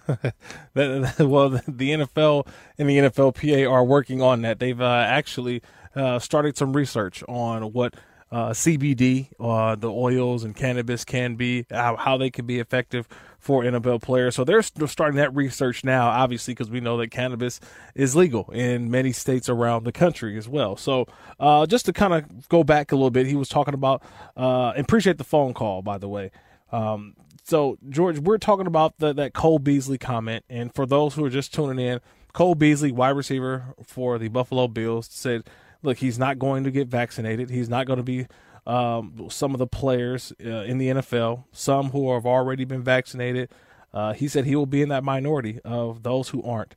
Well, 0.74 1.50
the 1.50 1.90
NFL 1.90 2.46
and 2.78 2.88
the 2.88 2.98
NFLPA 2.98 3.70
are 3.70 3.84
working 3.84 4.22
on 4.22 4.40
that. 4.40 4.58
They've 4.58 4.80
uh, 4.80 5.04
actually 5.06 5.62
uh, 5.94 6.18
started 6.18 6.56
some 6.56 6.72
research 6.72 7.22
on 7.28 7.74
what 7.74 7.94
uh, 8.32 8.48
CBD, 8.50 9.28
uh, 9.38 9.76
the 9.76 9.92
oils 9.92 10.42
and 10.42 10.56
cannabis 10.56 11.04
can 11.04 11.36
be, 11.36 11.66
how, 11.70 11.96
how 11.96 12.16
they 12.16 12.30
can 12.30 12.46
be 12.46 12.58
effective 12.60 13.06
for 13.38 13.62
NFL 13.62 14.00
players. 14.00 14.34
So 14.34 14.42
they're 14.42 14.62
starting 14.62 15.16
that 15.16 15.34
research 15.34 15.84
now, 15.84 16.08
obviously, 16.08 16.54
because 16.54 16.70
we 16.70 16.80
know 16.80 16.96
that 16.96 17.10
cannabis 17.10 17.60
is 17.94 18.16
legal 18.16 18.50
in 18.50 18.90
many 18.90 19.12
states 19.12 19.50
around 19.50 19.84
the 19.84 19.92
country 19.92 20.38
as 20.38 20.48
well. 20.48 20.76
So 20.76 21.06
uh, 21.38 21.66
just 21.66 21.84
to 21.86 21.92
kind 21.92 22.14
of 22.14 22.48
go 22.48 22.64
back 22.64 22.90
a 22.90 22.96
little 22.96 23.10
bit, 23.10 23.26
he 23.26 23.36
was 23.36 23.50
talking 23.50 23.74
about, 23.74 24.02
uh, 24.34 24.72
appreciate 24.76 25.18
the 25.18 25.24
phone 25.24 25.52
call, 25.52 25.82
by 25.82 25.98
the 25.98 26.08
way. 26.08 26.30
Um, 26.70 27.14
so 27.44 27.76
George, 27.90 28.18
we're 28.18 28.38
talking 28.38 28.66
about 28.66 28.96
the, 28.96 29.12
that 29.12 29.34
Cole 29.34 29.58
Beasley 29.58 29.98
comment, 29.98 30.46
and 30.48 30.74
for 30.74 30.86
those 30.86 31.14
who 31.14 31.24
are 31.26 31.30
just 31.30 31.52
tuning 31.52 31.84
in, 31.84 32.00
Cole 32.32 32.54
Beasley, 32.54 32.92
wide 32.92 33.10
receiver 33.10 33.74
for 33.84 34.18
the 34.18 34.28
Buffalo 34.28 34.68
Bills, 34.68 35.06
said, 35.10 35.44
"Look, 35.82 35.98
he's 35.98 36.18
not 36.18 36.38
going 36.38 36.64
to 36.64 36.70
get 36.70 36.88
vaccinated. 36.88 37.50
He's 37.50 37.68
not 37.68 37.86
going 37.86 37.98
to 37.98 38.02
be 38.02 38.26
um, 38.66 39.28
some 39.30 39.54
of 39.54 39.58
the 39.58 39.66
players 39.66 40.32
uh, 40.44 40.62
in 40.62 40.78
the 40.78 40.88
NFL, 40.88 41.44
some 41.52 41.90
who 41.90 42.12
have 42.12 42.26
already 42.26 42.64
been 42.64 42.82
vaccinated. 42.82 43.50
Uh, 43.92 44.12
he 44.12 44.28
said 44.28 44.44
he 44.44 44.56
will 44.56 44.66
be 44.66 44.82
in 44.82 44.88
that 44.88 45.04
minority 45.04 45.60
of 45.64 46.02
those 46.02 46.30
who 46.30 46.42
aren't." 46.42 46.74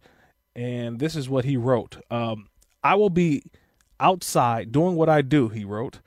And 0.56 0.99
this 0.99 1.16
is 1.16 1.30
what 1.30 1.45
he 1.45 1.58
wrote: 1.58 1.97
um, 2.10 2.47
"I 2.84 2.95
will 2.95 3.10
be 3.10 3.43
outside 3.99 4.72
doing 4.72 4.95
what 4.95 5.10
I 5.10 5.22
do." 5.22 5.49
He 5.49 5.64
wrote. 5.64 5.99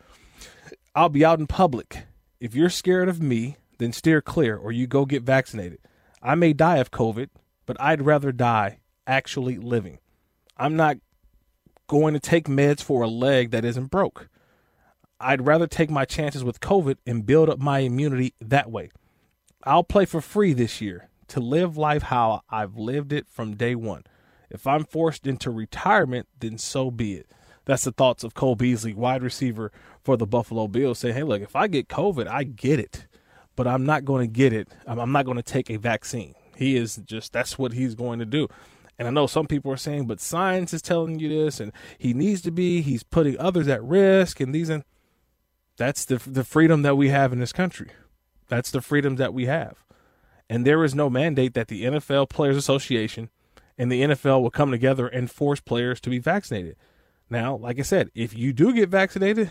I'll 0.95 1.09
be 1.09 1.25
out 1.25 1.39
in 1.39 1.47
public. 1.47 2.07
If 2.41 2.57
you're 2.57 2.71
scared 2.71 3.09
of 3.09 3.23
me, 3.23 3.57
then 3.79 3.93
steer 3.93 4.21
clear 4.21 4.57
or 4.57 4.73
you 4.73 4.89
go 4.89 5.07
get 5.07 5.23
vaccinated. 5.23 5.79
I 6.21 6.35
may 6.35 6.53
die 6.53 6.79
of 6.79 6.91
COVID, 6.91 7.29
but 7.67 7.81
I'd 7.81 8.03
rather 8.03 8.33
die 8.33 8.81
actually 9.07 9.59
living. 9.59 9.99
I'm 10.57 10.75
not 10.75 10.97
going 11.89 12.15
to 12.15 12.21
take 12.21 12.47
meds 12.47 12.81
for 12.81 13.03
a 13.03 13.09
leg 13.09 13.51
that 13.51 13.65
isn't 13.65 13.91
broke. 13.91 14.29
I'd 15.21 15.47
rather 15.47 15.67
take 15.67 15.91
my 15.91 16.05
chances 16.05 16.45
with 16.45 16.61
COVID 16.61 16.99
and 17.05 17.27
build 17.27 17.51
up 17.51 17.59
my 17.59 17.81
immunity 17.81 18.35
that 18.41 18.71
way. 18.71 18.91
I'll 19.65 19.83
play 19.83 20.05
for 20.05 20.21
free 20.21 20.53
this 20.53 20.81
year 20.81 21.09
to 21.27 21.41
live 21.41 21.77
life 21.77 22.05
how 22.05 22.43
I've 22.49 22.77
lived 22.77 23.13
it 23.13 23.27
from 23.29 23.57
day 23.57 23.75
one. 23.75 24.05
If 24.49 24.67
I'm 24.67 24.85
forced 24.85 25.27
into 25.27 25.51
retirement, 25.51 26.29
then 26.39 26.57
so 26.57 26.91
be 26.91 27.15
it. 27.15 27.27
That's 27.65 27.85
the 27.85 27.93
thoughts 27.93 28.25
of 28.25 28.33
Cole 28.33 28.55
Beasley, 28.55 28.95
wide 28.95 29.23
receiver 29.23 29.73
for 30.03 30.17
the 30.17 30.27
Buffalo 30.27 30.69
Bills, 30.69 31.01
saying, 31.01 31.15
hey, 31.15 31.23
look, 31.23 31.43
if 31.43 31.55
I 31.55 31.67
get 31.67 31.89
COVID, 31.89 32.27
I 32.27 32.45
get 32.45 32.79
it, 32.79 33.07
but 33.57 33.67
I'm 33.67 33.85
not 33.85 34.07
going 34.07 34.27
to 34.27 34.33
get 34.33 34.53
it. 34.55 34.69
I'm 34.87 35.13
not 35.13 35.27
going 35.27 35.37
to 35.37 35.43
take 35.43 35.69
a 35.69 35.77
vaccine. 35.77 36.35
He 36.57 36.77
is 36.77 36.97
just, 37.05 37.33
that's 37.33 37.59
what 37.59 37.73
he's 37.73 37.95
going 37.95 38.21
to 38.21 38.25
do. 38.25 38.49
And 38.99 39.07
I 39.07 39.11
know 39.13 39.27
some 39.27 39.47
people 39.47 39.71
are 39.71 39.77
saying, 39.77 40.07
but 40.07 40.21
science 40.21 40.75
is 40.75 40.83
telling 40.83 41.21
you 41.21 41.29
this, 41.29 41.61
and 41.61 41.73
he 41.99 42.13
needs 42.13 42.43
to 42.43 42.51
be, 42.51 42.81
he's 42.83 43.05
putting 43.05 43.39
others 43.39 43.69
at 43.69 43.83
risk, 43.83 44.41
and 44.41 44.55
these, 44.55 44.69
and 44.69 44.85
that's 45.77 46.05
the, 46.05 46.17
the 46.17 46.43
freedom 46.43 46.83
that 46.83 46.97
we 46.97 47.11
have 47.11 47.33
in 47.33 47.39
this 47.39 47.53
country. 47.53 47.91
That's 48.49 48.71
the 48.71 48.81
freedom 48.81 49.17
that 49.17 49.33
we 49.33 49.47
have. 49.47 49.85
And 50.51 50.67
there 50.67 50.83
is 50.83 50.95
no 50.95 51.09
mandate 51.09 51.55
that 51.55 51.69
the 51.69 51.85
NFL 51.85 52.29
Players 52.29 52.57
Association 52.57 53.31
and 53.77 53.93
the 53.93 54.03
NFL 54.03 54.43
will 54.43 54.51
come 54.51 54.71
together 54.71 55.07
and 55.07 55.31
force 55.31 55.61
players 55.61 56.01
to 56.01 56.11
be 56.11 56.19
vaccinated. 56.19 56.77
Now, 57.31 57.57
like 57.57 57.79
I 57.79 57.83
said, 57.83 58.11
if 58.15 58.37
you 58.37 58.53
do 58.53 58.73
get 58.73 58.89
vaccinated, 58.89 59.51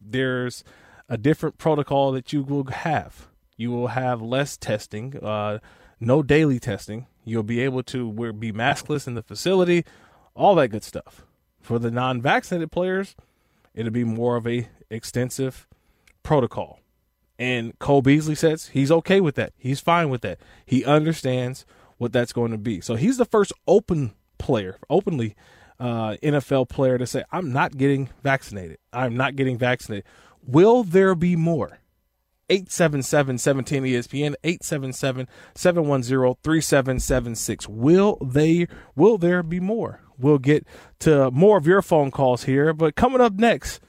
there's 0.00 0.62
a 1.08 1.16
different 1.16 1.56
protocol 1.56 2.12
that 2.12 2.32
you 2.32 2.42
will 2.42 2.64
have. 2.64 3.28
You 3.56 3.70
will 3.70 3.88
have 3.88 4.20
less 4.20 4.56
testing, 4.56 5.16
uh, 5.22 5.60
no 6.00 6.22
daily 6.22 6.58
testing. 6.58 7.06
You'll 7.24 7.42
be 7.42 7.60
able 7.60 7.82
to 7.84 8.32
be 8.32 8.52
maskless 8.52 9.06
in 9.06 9.14
the 9.14 9.22
facility, 9.22 9.84
all 10.34 10.54
that 10.56 10.68
good 10.68 10.84
stuff. 10.84 11.24
For 11.60 11.78
the 11.78 11.90
non-vaccinated 11.90 12.72
players, 12.72 13.14
it'll 13.74 13.92
be 13.92 14.04
more 14.04 14.36
of 14.36 14.46
a 14.46 14.68
extensive 14.90 15.68
protocol. 16.22 16.80
And 17.38 17.78
Cole 17.78 18.02
Beasley 18.02 18.34
says 18.34 18.68
he's 18.68 18.90
okay 18.90 19.20
with 19.20 19.36
that. 19.36 19.52
He's 19.56 19.80
fine 19.80 20.10
with 20.10 20.20
that. 20.22 20.38
He 20.64 20.84
understands 20.84 21.64
what 21.98 22.12
that's 22.12 22.32
going 22.32 22.50
to 22.50 22.58
be. 22.58 22.80
So 22.80 22.94
he's 22.94 23.16
the 23.16 23.24
first 23.24 23.52
open 23.66 24.12
player, 24.38 24.78
openly 24.90 25.36
uh, 25.80 26.16
NFL 26.22 26.68
player 26.68 26.98
to 26.98 27.06
say, 27.06 27.24
I'm 27.32 27.52
not 27.52 27.76
getting 27.76 28.10
vaccinated. 28.22 28.78
I'm 28.92 29.16
not 29.16 29.36
getting 29.36 29.58
vaccinated. 29.58 30.04
Will 30.46 30.84
there 30.84 31.14
be 31.14 31.36
more? 31.36 31.78
877 32.50 33.38
17 33.38 33.82
ESPN 33.84 34.34
877 34.44 35.26
710 35.54 36.34
3776. 36.42 37.68
Will 37.68 38.18
they 38.22 38.66
will 38.94 39.18
there 39.18 39.42
be 39.42 39.60
more? 39.60 40.00
We'll 40.18 40.38
get 40.38 40.66
to 41.00 41.30
more 41.30 41.58
of 41.58 41.66
your 41.66 41.82
phone 41.82 42.10
calls 42.10 42.44
here, 42.44 42.72
but 42.72 42.94
coming 42.94 43.20
up 43.20 43.34
next, 43.34 43.80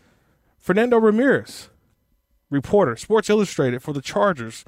Fernando 0.58 0.98
Ramirez, 0.98 1.70
reporter, 2.50 2.96
Sports 2.96 3.30
Illustrated 3.30 3.84
for 3.84 3.94
the 3.94 4.02
Chargers. 4.02 4.64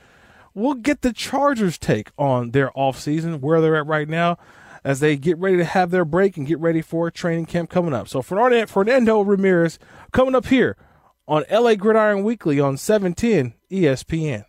We'll 0.53 0.75
get 0.75 1.01
the 1.01 1.11
Chargers 1.13 1.77
take 1.77 2.11
on 2.17 2.51
their 2.51 2.71
offseason, 2.71 3.39
where 3.39 3.61
they're 3.61 3.75
at 3.75 3.87
right 3.87 4.07
now. 4.07 4.37
as 4.85 4.99
they 4.99 5.17
get 5.17 5.37
ready 5.39 5.57
to 5.57 5.65
have 5.65 5.89
their 5.89 6.05
break 6.05 6.37
and 6.37 6.45
get 6.45 6.59
ready 6.59 6.81
for 6.81 7.09
training 7.09 7.47
camp 7.47 7.71
coming 7.71 7.93
up. 7.93 8.07
So 8.07 8.21
Fernando 8.21 9.21
Ramirez 9.21 9.79
coming 10.11 10.35
up 10.35 10.45
here 10.45 10.77
on 11.27 11.43
LA 11.51 11.75
Gridiron 11.75 12.23
Weekly 12.23 12.59
on 12.59 12.77
710 12.77 13.53
ESPN. 13.71 14.45